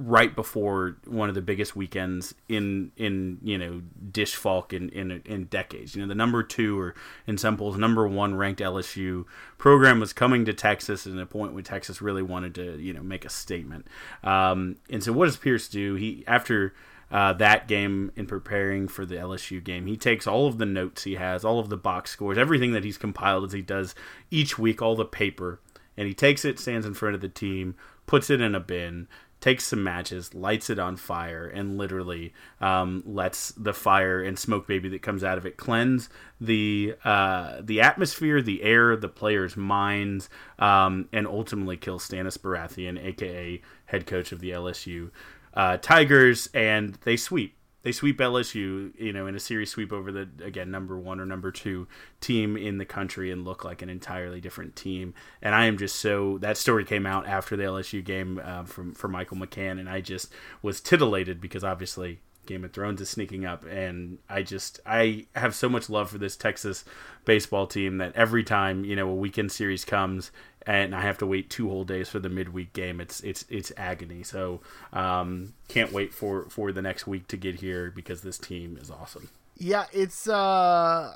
right 0.00 0.36
before 0.36 0.96
one 1.06 1.28
of 1.28 1.34
the 1.34 1.42
biggest 1.42 1.74
weekends 1.74 2.32
in 2.48 2.92
in 2.96 3.38
you 3.42 3.58
know 3.58 3.82
Disch-Falk 4.12 4.72
in, 4.72 4.88
in 4.90 5.10
in 5.24 5.44
decades. 5.46 5.94
You 5.96 6.02
know 6.02 6.08
the 6.08 6.14
number 6.14 6.44
two 6.44 6.78
or 6.78 6.94
in 7.26 7.36
some 7.36 7.56
polls 7.56 7.76
number 7.76 8.06
one 8.06 8.36
ranked 8.36 8.60
LSU 8.60 9.24
program 9.58 9.98
was 9.98 10.12
coming 10.12 10.44
to 10.44 10.54
Texas 10.54 11.04
at 11.04 11.18
a 11.18 11.26
point 11.26 11.52
when 11.52 11.64
Texas 11.64 12.00
really 12.00 12.22
wanted 12.22 12.54
to 12.54 12.78
you 12.80 12.92
know 12.92 13.02
make 13.02 13.24
a 13.24 13.28
statement. 13.28 13.88
Um, 14.22 14.76
and 14.88 15.02
so 15.02 15.12
what 15.12 15.26
does 15.26 15.36
Pierce 15.36 15.68
do? 15.68 15.96
He 15.96 16.22
after 16.28 16.74
uh, 17.10 17.32
that 17.32 17.66
game 17.66 18.12
in 18.14 18.26
preparing 18.26 18.86
for 18.86 19.04
the 19.04 19.16
LSU 19.16 19.62
game. 19.64 19.86
He 19.86 19.96
takes 19.96 20.26
all 20.26 20.46
of 20.46 20.58
the 20.58 20.66
notes 20.66 21.04
he 21.04 21.14
has, 21.14 21.44
all 21.44 21.58
of 21.58 21.70
the 21.70 21.76
box 21.76 22.10
scores, 22.10 22.36
everything 22.36 22.72
that 22.72 22.84
he's 22.84 22.98
compiled 22.98 23.44
as 23.44 23.52
he 23.52 23.62
does 23.62 23.94
each 24.30 24.58
week, 24.58 24.82
all 24.82 24.94
the 24.94 25.06
paper, 25.06 25.58
and 25.96 26.06
he 26.06 26.12
takes 26.12 26.44
it, 26.44 26.58
stands 26.58 26.84
in 26.84 26.92
front 26.92 27.14
of 27.14 27.22
the 27.22 27.28
team, 27.28 27.76
puts 28.06 28.28
it 28.28 28.42
in 28.42 28.54
a 28.54 28.60
bin, 28.60 29.08
takes 29.40 29.66
some 29.66 29.84
matches, 29.84 30.34
lights 30.34 30.70
it 30.70 30.78
on 30.78 30.96
fire, 30.96 31.46
and 31.46 31.78
literally 31.78 32.32
um, 32.60 33.02
lets 33.06 33.52
the 33.52 33.72
fire 33.72 34.22
and 34.22 34.38
smoke 34.38 34.66
baby 34.66 34.88
that 34.88 35.02
comes 35.02 35.22
out 35.22 35.38
of 35.38 35.46
it 35.46 35.56
cleanse 35.56 36.08
the 36.40 36.94
uh, 37.04 37.60
the 37.60 37.80
atmosphere, 37.80 38.42
the 38.42 38.62
air, 38.62 38.96
the 38.96 39.08
players' 39.08 39.56
minds, 39.56 40.28
um, 40.58 41.08
and 41.12 41.26
ultimately 41.26 41.76
kill 41.76 41.98
Stannis 41.98 42.38
Baratheon, 42.38 43.02
aka 43.02 43.60
head 43.86 44.06
coach 44.06 44.32
of 44.32 44.40
the 44.40 44.50
LSU 44.50 45.10
uh, 45.54 45.76
Tigers, 45.78 46.48
and 46.54 46.94
they 47.02 47.16
sweep 47.16 47.57
they 47.82 47.92
sweep 47.92 48.18
LSU, 48.18 48.92
you 48.98 49.12
know, 49.12 49.26
in 49.26 49.34
a 49.36 49.40
series 49.40 49.70
sweep 49.70 49.92
over 49.92 50.10
the 50.10 50.28
again 50.42 50.70
number 50.70 50.98
one 50.98 51.20
or 51.20 51.26
number 51.26 51.52
two 51.52 51.86
team 52.20 52.56
in 52.56 52.78
the 52.78 52.84
country 52.84 53.30
and 53.30 53.44
look 53.44 53.64
like 53.64 53.82
an 53.82 53.88
entirely 53.88 54.40
different 54.40 54.74
team. 54.74 55.14
And 55.40 55.54
I 55.54 55.66
am 55.66 55.78
just 55.78 55.96
so 55.96 56.38
that 56.38 56.56
story 56.56 56.84
came 56.84 57.06
out 57.06 57.26
after 57.26 57.56
the 57.56 57.64
LSU 57.64 58.04
game 58.04 58.40
uh, 58.42 58.64
from 58.64 58.94
for 58.94 59.08
Michael 59.08 59.36
McCann, 59.36 59.78
and 59.78 59.88
I 59.88 60.00
just 60.00 60.32
was 60.60 60.80
titillated 60.80 61.40
because 61.40 61.62
obviously 61.62 62.20
Game 62.46 62.64
of 62.64 62.72
Thrones 62.72 63.00
is 63.00 63.10
sneaking 63.10 63.44
up, 63.44 63.64
and 63.66 64.18
I 64.28 64.42
just 64.42 64.80
I 64.84 65.26
have 65.36 65.54
so 65.54 65.68
much 65.68 65.88
love 65.88 66.10
for 66.10 66.18
this 66.18 66.36
Texas 66.36 66.84
baseball 67.24 67.66
team 67.66 67.98
that 67.98 68.16
every 68.16 68.42
time 68.42 68.84
you 68.84 68.96
know 68.96 69.08
a 69.08 69.14
weekend 69.14 69.52
series 69.52 69.84
comes 69.84 70.32
and 70.68 70.94
I 70.94 71.00
have 71.00 71.16
to 71.18 71.26
wait 71.26 71.48
two 71.48 71.70
whole 71.70 71.84
days 71.84 72.10
for 72.10 72.18
the 72.18 72.28
midweek 72.28 72.74
game. 72.74 73.00
It's 73.00 73.20
it's 73.20 73.46
it's 73.48 73.72
agony. 73.78 74.22
So 74.22 74.60
um, 74.92 75.54
can't 75.66 75.92
wait 75.92 76.12
for 76.12 76.44
for 76.50 76.72
the 76.72 76.82
next 76.82 77.06
week 77.06 77.26
to 77.28 77.38
get 77.38 77.56
here 77.56 77.90
because 77.90 78.20
this 78.20 78.36
team 78.36 78.78
is 78.80 78.90
awesome. 78.90 79.30
Yeah, 79.56 79.86
it's 79.94 80.28
uh, 80.28 81.14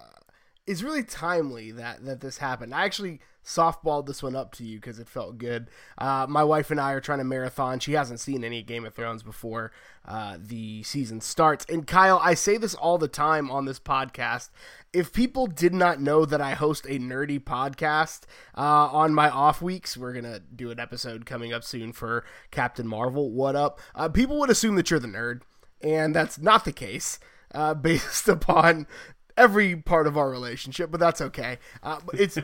it's 0.66 0.82
really 0.82 1.05
timely 1.05 1.70
that 1.72 2.03
that 2.07 2.22
this 2.22 2.38
happened. 2.38 2.74
I 2.74 2.86
actually 2.86 3.20
softballed 3.44 4.07
this 4.07 4.22
one 4.22 4.36
up 4.36 4.53
to 4.55 4.64
you 4.64 4.78
because 4.78 4.98
it 4.98 5.09
felt 5.09 5.36
good. 5.36 5.68
Uh, 5.98 6.26
my 6.28 6.44
wife 6.44 6.70
and 6.70 6.80
I 6.80 6.92
are 6.92 7.00
trying 7.00 7.18
to 7.18 7.24
marathon. 7.24 7.78
She 7.78 7.92
hasn't 7.92 8.20
seen 8.20 8.44
any 8.44 8.62
Game 8.62 8.86
of 8.86 8.94
Thrones 8.94 9.22
before 9.22 9.72
uh, 10.07 10.38
the 10.40 10.82
season 10.84 11.20
starts. 11.20 11.66
And 11.68 11.86
Kyle, 11.86 12.20
I 12.22 12.34
say 12.34 12.57
this 12.57 12.74
all 12.74 12.98
the 12.98 13.09
time 13.09 13.50
on 13.50 13.64
this 13.66 13.80
podcast. 13.80 14.48
If 14.93 15.12
people 15.12 15.47
did 15.47 15.72
not 15.72 16.03
know 16.03 16.26
that 16.26 16.43
I 16.43 16.53
host 16.53 16.84
a 16.84 16.99
nerdy 16.99 17.43
podcast 17.43 18.22
uh, 18.55 18.61
on 18.61 19.14
my 19.14 19.30
off 19.30 19.62
weeks, 19.62 19.97
we're 19.97 20.12
gonna 20.12 20.40
do 20.40 20.70
an 20.70 20.78
episode 20.78 21.24
coming 21.24 21.51
up 21.51 21.64
soon 21.64 21.95
for 21.95 22.24
Captain 22.51 22.86
Marvel. 22.86 23.30
What 23.30 23.57
up? 23.57 23.80
Uh, 23.95 24.11
people 24.11 24.38
would 24.40 24.51
assume 24.51 24.74
that 24.74 24.90
you're 24.90 25.01
the 25.01 25.09
nerd, 25.09 25.40
and 25.80 26.14
that's 26.14 26.38
not 26.38 26.66
the 26.66 26.72
case. 26.72 27.18
Uh, 27.55 27.72
based 27.82 28.28
upon 28.28 28.86
every 29.36 29.76
part 29.76 30.07
of 30.07 30.18
our 30.18 30.30
relationship, 30.30 30.90
but 30.90 31.01
that's 31.01 31.22
okay. 31.22 31.59
Uh, 31.82 32.01
it's 32.12 32.36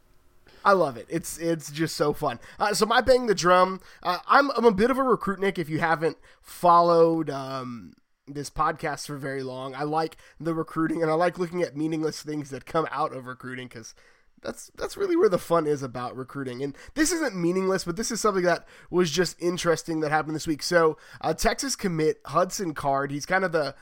I 0.64 0.72
love 0.72 0.96
it. 0.96 1.06
It's 1.08 1.38
it's 1.38 1.72
just 1.72 1.96
so 1.96 2.12
fun. 2.12 2.38
Uh, 2.60 2.72
so 2.72 2.86
my 2.86 3.00
bang 3.00 3.26
the 3.26 3.34
drum. 3.34 3.80
Uh, 4.02 4.18
I'm 4.28 4.52
I'm 4.52 4.64
a 4.64 4.72
bit 4.72 4.92
of 4.92 4.98
a 4.98 5.02
recruit, 5.02 5.40
Nick. 5.40 5.58
If 5.58 5.68
you 5.68 5.80
haven't 5.80 6.18
followed, 6.40 7.30
um, 7.30 7.94
this 8.34 8.50
podcast 8.50 9.06
for 9.06 9.16
very 9.16 9.42
long. 9.42 9.74
I 9.74 9.82
like 9.82 10.16
the 10.38 10.54
recruiting, 10.54 11.02
and 11.02 11.10
I 11.10 11.14
like 11.14 11.38
looking 11.38 11.62
at 11.62 11.76
meaningless 11.76 12.22
things 12.22 12.50
that 12.50 12.66
come 12.66 12.86
out 12.90 13.14
of 13.14 13.26
recruiting 13.26 13.68
because 13.68 13.94
that's 14.42 14.70
that's 14.76 14.96
really 14.96 15.16
where 15.16 15.28
the 15.28 15.38
fun 15.38 15.66
is 15.66 15.82
about 15.82 16.16
recruiting. 16.16 16.62
And 16.62 16.76
this 16.94 17.12
isn't 17.12 17.36
meaningless, 17.36 17.84
but 17.84 17.96
this 17.96 18.10
is 18.10 18.20
something 18.20 18.44
that 18.44 18.66
was 18.90 19.10
just 19.10 19.40
interesting 19.40 20.00
that 20.00 20.10
happened 20.10 20.34
this 20.34 20.46
week. 20.46 20.62
So 20.62 20.96
uh, 21.20 21.34
Texas 21.34 21.76
commit 21.76 22.20
Hudson 22.26 22.74
Card. 22.74 23.10
He's 23.10 23.26
kind 23.26 23.44
of 23.44 23.52
the 23.52 23.74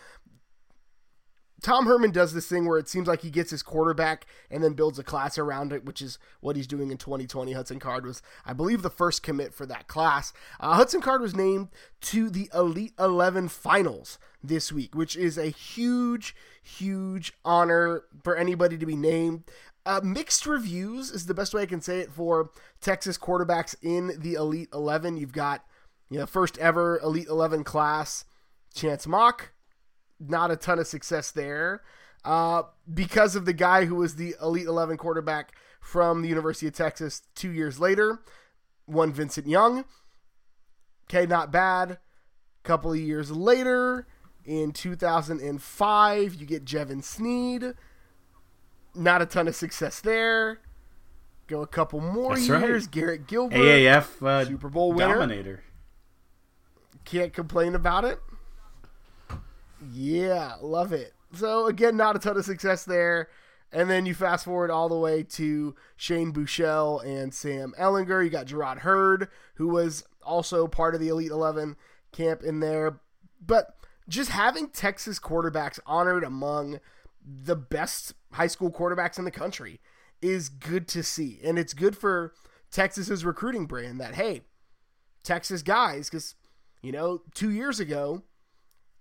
Tom 1.63 1.87
Herman 1.87 2.13
does 2.13 2.33
this 2.33 2.47
thing 2.47 2.67
where 2.67 2.79
it 2.79 2.89
seems 2.89 3.09
like 3.09 3.23
he 3.23 3.31
gets 3.31 3.51
his 3.51 3.63
quarterback 3.63 4.27
and 4.51 4.63
then 4.63 4.75
builds 4.75 4.99
a 4.99 5.05
class 5.05 5.39
around 5.39 5.73
it, 5.73 5.85
which 5.85 6.01
is 6.01 6.19
what 6.41 6.55
he's 6.55 6.69
doing 6.69 6.91
in 6.91 6.99
2020. 6.99 7.53
Hudson 7.53 7.81
Card 7.81 8.07
was, 8.07 8.23
I 8.47 8.53
believe, 8.53 8.83
the 8.83 8.91
first 8.91 9.23
commit 9.23 9.53
for 9.53 9.67
that 9.67 9.89
class. 9.89 10.33
Uh, 10.61 10.75
Hudson 10.75 11.01
Card 11.01 11.21
was 11.21 11.35
named 11.35 11.69
to 12.03 12.31
the 12.31 12.49
Elite 12.55 12.95
11 12.99 13.49
finals 13.49 14.19
this 14.43 14.71
week, 14.71 14.95
which 14.95 15.17
is 15.17 15.37
a 15.37 15.49
huge, 15.49 16.35
huge 16.63 17.33
honor 17.45 18.05
for 18.23 18.37
anybody 18.37 18.79
to 18.79 18.87
be 18.87 18.97
named. 18.97 19.43
Uh, 19.85 20.01
mixed 20.05 20.47
reviews 20.47 21.11
is 21.11 21.27
the 21.27 21.35
best 21.35 21.55
way 21.55 21.63
I 21.63 21.67
can 21.67 21.81
say 21.81 21.99
it 22.01 22.13
for 22.13 22.51
Texas 22.81 23.19
quarterbacks 23.19 23.75
in 23.83 24.13
the 24.19 24.35
Elite 24.35 24.69
11. 24.73 25.17
You've 25.17 25.33
got, 25.33 25.65
you 26.09 26.19
know, 26.19 26.27
first 26.27 26.57
ever 26.59 27.01
Elite 27.01 27.29
11 27.29 27.65
class, 27.65 28.25
Chance 28.75 29.09
Mock 29.09 29.51
not 30.21 30.51
a 30.51 30.57
ton 30.57 30.79
of 30.79 30.87
success 30.87 31.31
there 31.31 31.83
uh, 32.25 32.63
because 32.93 33.37
of 33.37 33.45
the 33.45 33.53
guy 33.53 33.85
who 33.85 33.95
was 33.97 34.17
the 34.17 34.35
Elite 34.43 34.67
11 34.67 34.97
quarterback 34.97 35.53
from 35.81 36.23
the 36.23 36.29
University 36.29 36.67
of 36.67 36.75
Texas 36.75 37.23
two 37.35 37.51
years 37.51 37.79
later. 37.79 38.21
One 38.87 39.13
Vincent 39.13 39.47
Young. 39.47 39.85
Okay, 41.09 41.27
not 41.27 41.51
bad. 41.53 41.93
A 41.93 41.99
Couple 42.65 42.93
of 42.93 42.99
years 42.99 43.31
later, 43.31 44.07
in 44.45 44.73
2005, 44.73 46.35
you 46.35 46.47
get 46.47 46.65
Jevan 46.65 47.03
Snead. 47.03 47.75
Not 48.95 49.23
a 49.23 49.27
ton 49.27 49.47
of 49.49 49.55
success 49.55 50.01
there. 50.01 50.61
Go 51.47 51.63
a 51.63 51.67
couple 51.67 52.01
more 52.01 52.35
That's 52.35 52.49
years. 52.49 52.85
right. 52.85 52.91
Garrett 52.91 53.27
Gilbert, 53.27 53.57
AAF 53.57 54.23
uh, 54.27 54.45
Super 54.45 54.69
Bowl 54.69 54.93
winner. 54.93 55.15
dominator. 55.15 55.63
Can't 57.05 57.33
complain 57.33 57.75
about 57.75 58.05
it. 58.05 58.19
Yeah, 59.93 60.55
love 60.61 60.93
it. 60.93 61.13
So 61.35 61.67
again, 61.67 61.97
not 61.97 62.17
a 62.17 62.19
ton 62.19 62.37
of 62.37 62.45
success 62.45 62.85
there. 62.85 63.29
And 63.71 63.91
then 63.91 64.07
you 64.07 64.15
fast 64.15 64.47
forward 64.47 64.71
all 64.71 64.89
the 64.89 64.99
way 64.99 65.23
to 65.23 65.75
Shane 65.97 66.33
Buechele 66.33 67.05
and 67.05 67.35
Sam 67.35 67.75
Ehlinger. 67.79 68.25
You 68.25 68.31
got 68.31 68.47
Jerrod 68.47 68.79
Heard, 68.79 69.29
who 69.57 69.69
was 69.69 70.05
also 70.23 70.67
part 70.67 70.95
of 70.95 71.01
the 71.01 71.09
Elite 71.09 71.31
11 71.31 71.77
camp 72.11 72.43
in 72.43 72.61
there. 72.61 73.01
But 73.45 73.77
just 74.09 74.31
having 74.31 74.71
Texas 74.71 75.21
quarterbacks 75.21 75.79
honored 75.85 76.25
among 76.25 76.81
the 77.23 77.57
best 77.57 78.15
high 78.33 78.47
school 78.47 78.71
quarterbacks 78.71 79.19
in 79.19 79.27
the 79.27 79.31
country 79.31 79.81
is 80.23 80.49
good 80.49 80.89
to 80.89 81.03
see. 81.03 81.39
And 81.45 81.59
it's 81.59 81.75
good 81.75 81.97
for 81.97 82.33
Texas's 82.71 83.25
recruiting 83.25 83.67
brand 83.67 84.01
that, 84.01 84.15
hey, 84.15 84.43
Texas 85.23 85.63
guys, 85.63 86.09
because, 86.09 86.35
you 86.81 86.91
know, 86.91 87.21
two 87.35 87.51
years 87.51 87.81
ago, 87.81 88.23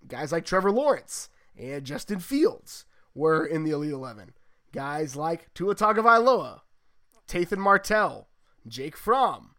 guys 0.05 0.31
like 0.31 0.45
Trevor 0.45 0.71
Lawrence 0.71 1.29
and 1.57 1.85
Justin 1.85 2.19
Fields 2.19 2.85
were 3.13 3.45
in 3.45 3.63
the 3.63 3.71
Elite 3.71 3.91
11. 3.91 4.33
Guys 4.73 5.15
like 5.15 5.53
Tua 5.53 5.75
Tagovailoa, 5.75 6.61
Tathan 7.27 7.59
Martell, 7.59 8.27
Jake 8.67 8.97
Fromm. 8.97 9.55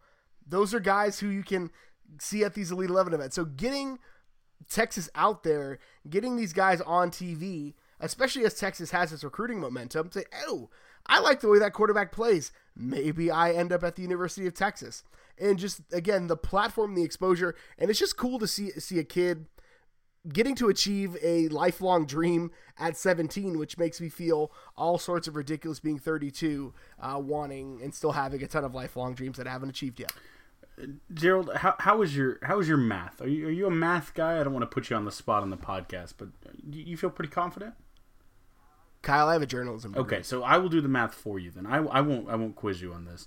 Those 0.47 0.73
are 0.75 0.81
guys 0.81 1.21
who 1.21 1.29
you 1.29 1.43
can 1.43 1.71
see 2.21 2.45
at 2.45 2.55
these 2.55 2.71
Elite 2.71 2.91
11 2.91 3.13
events. 3.15 3.37
So 3.37 3.45
getting 3.45 3.99
Texas 4.71 5.09
out 5.15 5.43
there, 5.43 5.79
getting 6.09 6.37
these 6.37 6.53
guys 6.53 6.81
on 6.83 7.11
TV, 7.11 7.75
especially 8.01 8.45
as 8.45 8.55
Texas 8.55 8.91
has 8.91 9.13
its 9.13 9.25
recruiting 9.25 9.61
momentum, 9.61 10.11
say, 10.13 10.25
oh, 10.47 10.71
I 11.07 11.21
like 11.21 11.41
the 11.41 11.49
way 11.49 11.59
that 11.59 11.73
quarterback 11.73 12.13
plays. 12.13 12.53
Maybe 12.77 13.31
I 13.31 13.53
end 13.53 13.73
up 13.73 13.83
at 13.83 13.97
the 13.97 14.03
University 14.03 14.47
of 14.47 14.55
Texas. 14.55 15.05
And 15.39 15.59
just 15.59 15.81
again, 15.93 16.27
the 16.27 16.37
platform, 16.37 16.95
the 16.95 17.05
exposure, 17.05 17.55
and 17.79 17.91
it's 17.91 17.99
just 17.99 18.17
cool 18.17 18.39
to 18.41 18.47
see 18.47 18.71
see 18.73 18.99
a 18.99 19.05
kid 19.05 19.47
getting 20.33 20.55
to 20.57 20.69
achieve 20.69 21.17
a 21.23 21.49
lifelong 21.49 22.07
dream 22.07 22.51
at 22.79 22.97
17, 22.97 23.59
which 23.59 23.79
makes 23.79 24.01
me 24.01 24.09
feel 24.09 24.53
all 24.77 24.99
sorts 24.99 25.29
of 25.29 25.37
ridiculous 25.37 25.81
being 25.81 25.99
32, 25.99 26.73
uh, 27.01 27.21
wanting 27.23 27.81
and 27.83 27.95
still 27.95 28.13
having 28.13 28.43
a 28.43 28.47
ton 28.47 28.65
of 28.65 28.75
lifelong 28.75 29.15
dreams 29.15 29.39
that 29.39 29.47
I 29.47 29.51
haven't 29.51 29.71
achieved 29.71 30.01
yet. 30.01 30.13
Gerald, 31.13 31.51
how 31.57 31.75
how 31.81 31.97
was 31.97 32.17
your 32.17 32.39
how 32.43 32.57
was 32.57 32.69
your 32.69 32.77
math? 32.77 33.21
Are 33.21 33.27
you 33.27 33.49
are 33.49 33.51
you 33.51 33.67
a 33.67 33.71
math 33.71 34.15
guy? 34.15 34.41
I 34.41 34.45
don't 34.45 34.53
want 34.53 34.63
to 34.63 34.73
put 34.73 34.91
you 34.91 34.97
on 34.97 35.05
the 35.05 35.11
spot 35.11 35.43
on 35.43 35.51
the 35.51 35.57
podcast, 35.57 36.15
but 36.17 36.29
you 36.71 36.85
you 36.85 36.97
feel 36.97 37.11
pretty 37.11 37.33
confident. 37.33 37.75
Kyle, 39.03 39.29
I 39.29 39.33
have 39.33 39.43
a 39.43 39.47
journalism. 39.47 39.93
degree. 39.93 40.19
Okay, 40.19 40.23
so 40.23 40.43
I 40.43 40.59
will 40.59 40.69
do 40.69 40.81
the 40.81 40.89
math 40.89 41.15
for 41.15 41.39
you 41.39 41.51
then. 41.51 41.67
I, 41.67 41.79
I 41.79 42.01
won't 42.01 42.29
I 42.29 42.37
won't 42.37 42.55
quiz 42.55 42.81
you 42.81 42.93
on 42.93 43.07
this. 43.07 43.27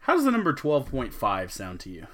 How 0.00 0.14
does 0.14 0.24
the 0.24 0.30
number 0.30 0.52
twelve 0.52 0.86
point 0.88 1.12
five 1.12 1.52
sound 1.52 1.80
to 1.80 1.90
you? 1.90 2.06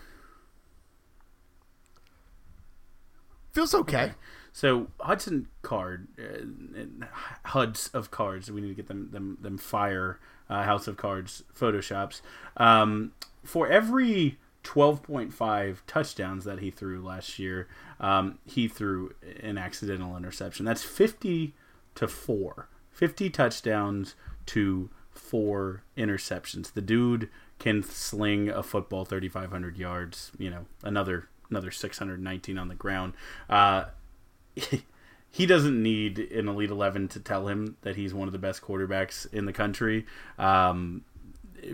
Feels 3.57 3.73
okay. 3.73 4.13
So 4.53 4.89
Hudson 5.01 5.49
Card, 5.63 6.09
uh, 6.19 7.07
HUDs 7.47 7.89
of 7.95 8.11
cards. 8.11 8.51
We 8.51 8.61
need 8.61 8.69
to 8.69 8.75
get 8.75 8.87
them 8.87 9.09
them 9.13 9.39
them 9.41 9.57
fire 9.57 10.21
uh, 10.51 10.65
House 10.65 10.87
of 10.87 10.99
Cards 10.99 11.43
photoshops. 11.59 12.21
Um, 12.59 13.13
for 13.45 13.67
every 13.67 14.37
twelve 14.63 15.03
point 15.03 15.33
five 15.33 15.83
touchdowns 15.87 16.45
that 16.45 16.59
he 16.59 16.71
threw 16.71 17.03
last 17.03 17.39
year, 17.39 17.67
um, 17.99 18.39
he 18.45 18.69
threw 18.69 19.15
an 19.41 19.57
accidental 19.57 20.19
interception. 20.19 20.67
That's 20.67 20.83
fifty 20.83 21.55
to 21.95 22.07
four. 22.07 22.69
Fifty 22.91 23.31
touchdowns 23.31 24.17
to 24.47 24.91
four 25.09 25.83
interceptions. 25.97 26.75
The 26.75 26.83
dude 26.83 27.31
can 27.59 27.83
sling 27.83 28.51
a 28.51 28.63
football 28.63 29.07
thirty 29.07 29.31
five 29.31 29.51
hundred 29.51 29.79
yards. 29.79 30.31
You 30.37 30.51
know, 30.51 30.67
another 30.83 31.31
another 31.51 31.71
six 31.71 31.99
hundred 31.99 32.23
nineteen 32.23 32.59
on 32.59 32.69
the 32.69 32.75
ground. 32.75 33.15
Uh, 33.49 33.85
he 35.31 35.45
doesn't 35.45 35.83
need 35.83 36.19
an 36.19 36.49
elite 36.49 36.71
11 36.71 37.09
to 37.09 37.21
tell 37.21 37.47
him 37.47 37.77
that 37.83 37.95
he's 37.95 38.15
one 38.15 38.27
of 38.27 38.33
the 38.33 38.39
best 38.39 38.63
quarterbacks 38.63 39.31
in 39.35 39.45
the 39.45 39.53
country 39.53 40.07
um, 40.39 41.05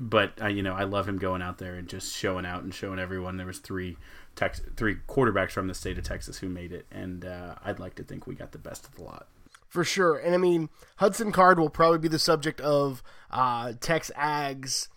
but 0.00 0.32
uh, 0.42 0.48
you 0.48 0.64
know 0.64 0.74
i 0.74 0.82
love 0.82 1.08
him 1.08 1.16
going 1.16 1.40
out 1.40 1.58
there 1.58 1.74
and 1.74 1.88
just 1.88 2.12
showing 2.12 2.44
out 2.44 2.64
and 2.64 2.74
showing 2.74 2.98
everyone 2.98 3.36
there 3.36 3.46
was 3.46 3.58
three 3.58 3.96
Tex- 4.34 4.62
three 4.76 4.96
quarterbacks 5.08 5.50
from 5.50 5.68
the 5.68 5.74
state 5.74 5.96
of 5.96 6.02
texas 6.02 6.38
who 6.38 6.48
made 6.48 6.72
it 6.72 6.86
and 6.90 7.24
uh, 7.24 7.54
i'd 7.64 7.78
like 7.78 7.94
to 7.94 8.02
think 8.02 8.26
we 8.26 8.34
got 8.34 8.50
the 8.50 8.58
best 8.58 8.84
of 8.84 8.96
the 8.96 9.04
lot 9.04 9.28
For 9.68 9.84
sure. 9.84 10.18
And 10.18 10.34
I 10.34 10.38
mean, 10.38 10.68
Hudson 10.96 11.32
Card 11.32 11.58
will 11.58 11.70
probably 11.70 11.98
be 11.98 12.08
the 12.08 12.18
subject 12.18 12.60
of 12.60 13.02
uh, 13.30 13.72
TexAgs 13.80 14.88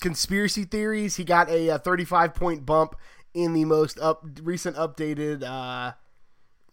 conspiracy 0.00 0.64
theories. 0.64 1.16
He 1.16 1.24
got 1.24 1.50
a, 1.50 1.70
uh 1.70 1.78
35 1.78 2.34
point 2.34 2.64
bump 2.64 2.96
in 3.34 3.52
the 3.52 3.64
most 3.64 3.98
up 3.98 4.24
recent 4.42 4.76
updated 4.76 5.42
uh, 5.42 5.92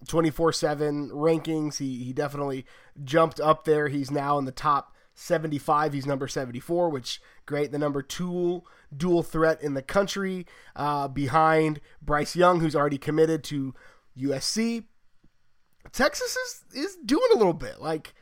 24/7 0.06 1.12
rankings. 1.12 1.78
He 1.78 2.04
he 2.04 2.14
definitely 2.14 2.66
jumped 3.04 3.40
up 3.40 3.66
there. 3.66 3.88
He's 3.88 4.12
now 4.12 4.38
in 4.38 4.46
the 4.46 4.52
top 4.52 4.96
75. 5.16 5.94
He's 5.94 6.06
number 6.06 6.28
74, 6.28 6.90
which 6.90 7.22
great. 7.46 7.72
The 7.72 7.80
number 7.80 8.02
two 8.02 8.64
dual 8.96 9.24
threat 9.24 9.62
in 9.62 9.74
the 9.74 9.82
country, 9.82 10.46
uh, 10.76 11.08
behind 11.08 11.80
Bryce 12.02 12.36
Young, 12.36 12.60
who's 12.60 12.76
already 12.76 12.98
committed 12.98 13.44
to 13.46 13.74
USC. 14.18 14.86
Texas 15.92 16.36
is 16.36 16.64
is 16.74 16.98
doing 17.06 17.30
a 17.34 17.38
little 17.38 17.54
bit 17.54 17.82
like 17.82 18.14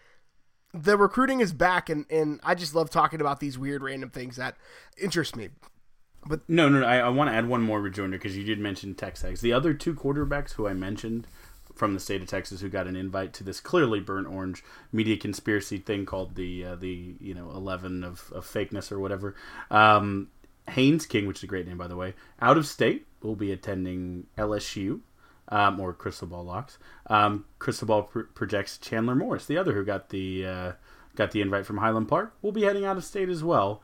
the 0.73 0.97
recruiting 0.97 1.39
is 1.39 1.53
back 1.53 1.89
and 1.89 2.05
and 2.09 2.39
I 2.43 2.55
just 2.55 2.75
love 2.75 2.89
talking 2.89 3.21
about 3.21 3.39
these 3.39 3.57
weird 3.57 3.81
random 3.81 4.09
things 4.09 4.35
that 4.37 4.57
interest 5.01 5.35
me. 5.35 5.49
No 6.47 6.69
no, 6.69 6.79
no 6.79 6.85
I, 6.85 6.97
I 6.97 7.09
want 7.09 7.29
to 7.29 7.35
add 7.35 7.47
one 7.47 7.61
more 7.61 7.81
rejoinder 7.81 8.17
because 8.17 8.37
you 8.37 8.43
did 8.43 8.59
mention 8.59 8.95
texas 8.95 9.41
the 9.41 9.53
other 9.53 9.73
two 9.73 9.93
quarterbacks 9.93 10.53
who 10.53 10.67
i 10.67 10.73
mentioned 10.73 11.27
from 11.75 11.93
the 11.93 11.99
state 11.99 12.21
of 12.21 12.27
texas 12.27 12.61
who 12.61 12.69
got 12.69 12.87
an 12.87 12.95
invite 12.95 13.33
to 13.33 13.43
this 13.43 13.59
clearly 13.59 13.99
burnt 13.99 14.27
orange 14.27 14.63
media 14.91 15.17
conspiracy 15.17 15.77
thing 15.77 16.05
called 16.05 16.35
the 16.35 16.63
uh, 16.63 16.75
the 16.75 17.15
you 17.19 17.33
know 17.33 17.49
11 17.51 18.03
of, 18.03 18.31
of 18.33 18.45
fakeness 18.45 18.91
or 18.91 18.99
whatever 18.99 19.35
um, 19.71 20.27
haynes 20.69 21.05
king 21.05 21.27
which 21.27 21.37
is 21.37 21.43
a 21.43 21.47
great 21.47 21.67
name 21.67 21.77
by 21.77 21.87
the 21.87 21.95
way 21.95 22.13
out 22.41 22.57
of 22.57 22.65
state 22.65 23.05
will 23.21 23.35
be 23.35 23.51
attending 23.51 24.25
lsu 24.37 25.01
um, 25.49 25.79
or 25.79 25.93
Crystal 25.93 26.27
Ball 26.27 26.45
locks. 26.45 26.77
Um, 27.07 27.45
Crystal 27.59 27.87
Ball 27.87 28.03
pr- 28.03 28.21
projects 28.21 28.77
Chandler 28.77 29.15
Morris, 29.15 29.45
the 29.45 29.57
other 29.57 29.73
who 29.73 29.83
got 29.83 30.09
the 30.09 30.45
uh, 30.45 30.71
got 31.15 31.31
the 31.31 31.41
invite 31.41 31.65
from 31.65 31.77
Highland 31.77 32.07
Park, 32.07 32.33
will 32.41 32.51
be 32.51 32.63
heading 32.63 32.85
out 32.85 32.97
of 32.97 33.03
state 33.03 33.29
as 33.29 33.43
well 33.43 33.81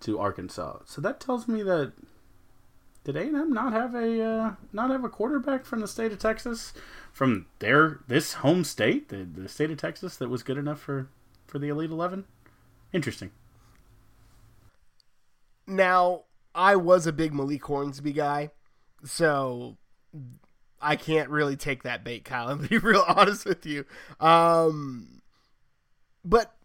to 0.00 0.18
Arkansas. 0.18 0.80
So 0.84 1.00
that 1.00 1.20
tells 1.20 1.48
me 1.48 1.62
that 1.62 1.92
did 3.04 3.16
A 3.16 3.20
and 3.20 3.36
M 3.36 3.52
not 3.52 3.72
have 3.72 3.94
a 3.94 4.22
uh, 4.22 4.54
not 4.72 4.90
have 4.90 5.04
a 5.04 5.08
quarterback 5.08 5.64
from 5.64 5.80
the 5.80 5.88
state 5.88 6.12
of 6.12 6.18
Texas 6.18 6.72
from 7.12 7.46
their 7.60 8.00
this 8.08 8.34
home 8.34 8.64
state, 8.64 9.08
the, 9.10 9.24
the 9.24 9.48
state 9.48 9.70
of 9.70 9.78
Texas, 9.78 10.16
that 10.16 10.28
was 10.28 10.42
good 10.42 10.58
enough 10.58 10.80
for 10.80 11.08
for 11.46 11.58
the 11.58 11.68
Elite 11.68 11.90
Eleven. 11.90 12.24
Interesting. 12.92 13.30
Now, 15.68 16.24
I 16.54 16.76
was 16.76 17.06
a 17.06 17.12
big 17.12 17.32
Malik 17.32 17.64
Hornsby 17.64 18.12
guy, 18.12 18.50
so 19.04 19.76
I 20.80 20.96
can't 20.96 21.30
really 21.30 21.56
take 21.56 21.84
that 21.84 22.04
bait, 22.04 22.24
Kyle. 22.24 22.48
I'm 22.48 22.66
be 22.66 22.78
real 22.82 23.04
honest 23.06 23.46
with 23.46 23.66
you. 23.66 23.84
Um, 24.20 25.22
but 26.24 26.55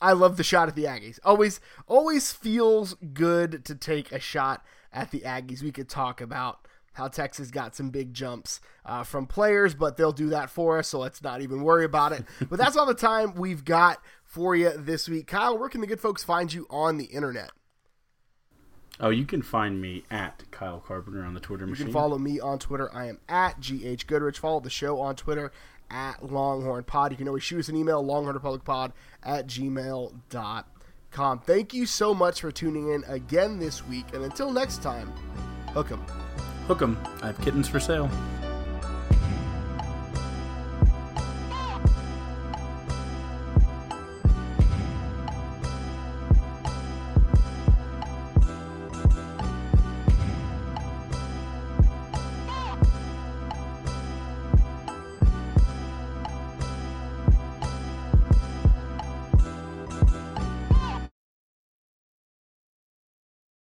I 0.00 0.12
love 0.12 0.36
the 0.36 0.44
shot 0.44 0.68
at 0.68 0.76
the 0.76 0.84
Aggies. 0.84 1.18
Always, 1.24 1.60
always 1.86 2.32
feels 2.32 2.94
good 3.12 3.64
to 3.64 3.74
take 3.74 4.12
a 4.12 4.20
shot 4.20 4.64
at 4.92 5.10
the 5.10 5.20
Aggies. 5.20 5.62
We 5.62 5.72
could 5.72 5.88
talk 5.88 6.20
about 6.20 6.66
how 6.92 7.08
Texas 7.08 7.50
got 7.50 7.76
some 7.76 7.90
big 7.90 8.12
jumps 8.12 8.60
uh, 8.84 9.04
from 9.04 9.26
players, 9.26 9.74
but 9.74 9.96
they'll 9.96 10.12
do 10.12 10.30
that 10.30 10.50
for 10.50 10.78
us, 10.78 10.88
so 10.88 10.98
let's 10.98 11.22
not 11.22 11.40
even 11.40 11.62
worry 11.62 11.84
about 11.84 12.12
it. 12.12 12.24
but 12.50 12.58
that's 12.58 12.76
all 12.76 12.86
the 12.86 12.94
time 12.94 13.34
we've 13.34 13.64
got 13.64 14.02
for 14.24 14.54
you 14.54 14.72
this 14.76 15.08
week. 15.08 15.26
Kyle, 15.26 15.56
where 15.56 15.68
can 15.68 15.80
the 15.80 15.86
good 15.86 16.00
folks 16.00 16.24
find 16.24 16.52
you 16.52 16.66
on 16.70 16.96
the 16.98 17.06
internet? 17.06 17.50
Oh, 19.00 19.10
you 19.10 19.26
can 19.26 19.42
find 19.42 19.80
me 19.80 20.04
at 20.10 20.42
Kyle 20.50 20.80
Carpenter 20.80 21.24
on 21.24 21.34
the 21.34 21.40
Twitter 21.40 21.66
machine. 21.66 21.86
You 21.86 21.92
can 21.92 21.92
follow 21.92 22.18
me 22.18 22.40
on 22.40 22.58
Twitter. 22.58 22.92
I 22.92 23.06
am 23.06 23.20
at 23.28 23.60
GH 23.60 24.08
Goodrich. 24.08 24.40
Follow 24.40 24.58
the 24.58 24.70
show 24.70 25.00
on 25.00 25.14
Twitter 25.14 25.52
at 25.90 26.30
Longhorn 26.30 26.84
Pod. 26.84 27.12
You 27.12 27.16
can 27.18 27.28
always 27.28 27.42
shoot 27.42 27.60
us 27.60 27.68
an 27.68 27.76
email, 27.76 28.04
longhornrepublicpod 28.04 28.92
at 29.22 29.46
gmail.com. 29.46 31.38
Thank 31.40 31.74
you 31.74 31.86
so 31.86 32.14
much 32.14 32.40
for 32.40 32.50
tuning 32.50 32.92
in 32.92 33.04
again 33.04 33.58
this 33.58 33.86
week. 33.86 34.06
And 34.12 34.24
until 34.24 34.50
next 34.52 34.82
time, 34.82 35.12
hook 35.72 35.90
'em. 35.90 36.00
Hook 36.66 36.82
'em. 36.82 36.98
I 37.22 37.26
have 37.28 37.40
kittens 37.40 37.68
for 37.68 37.80
sale. 37.80 38.10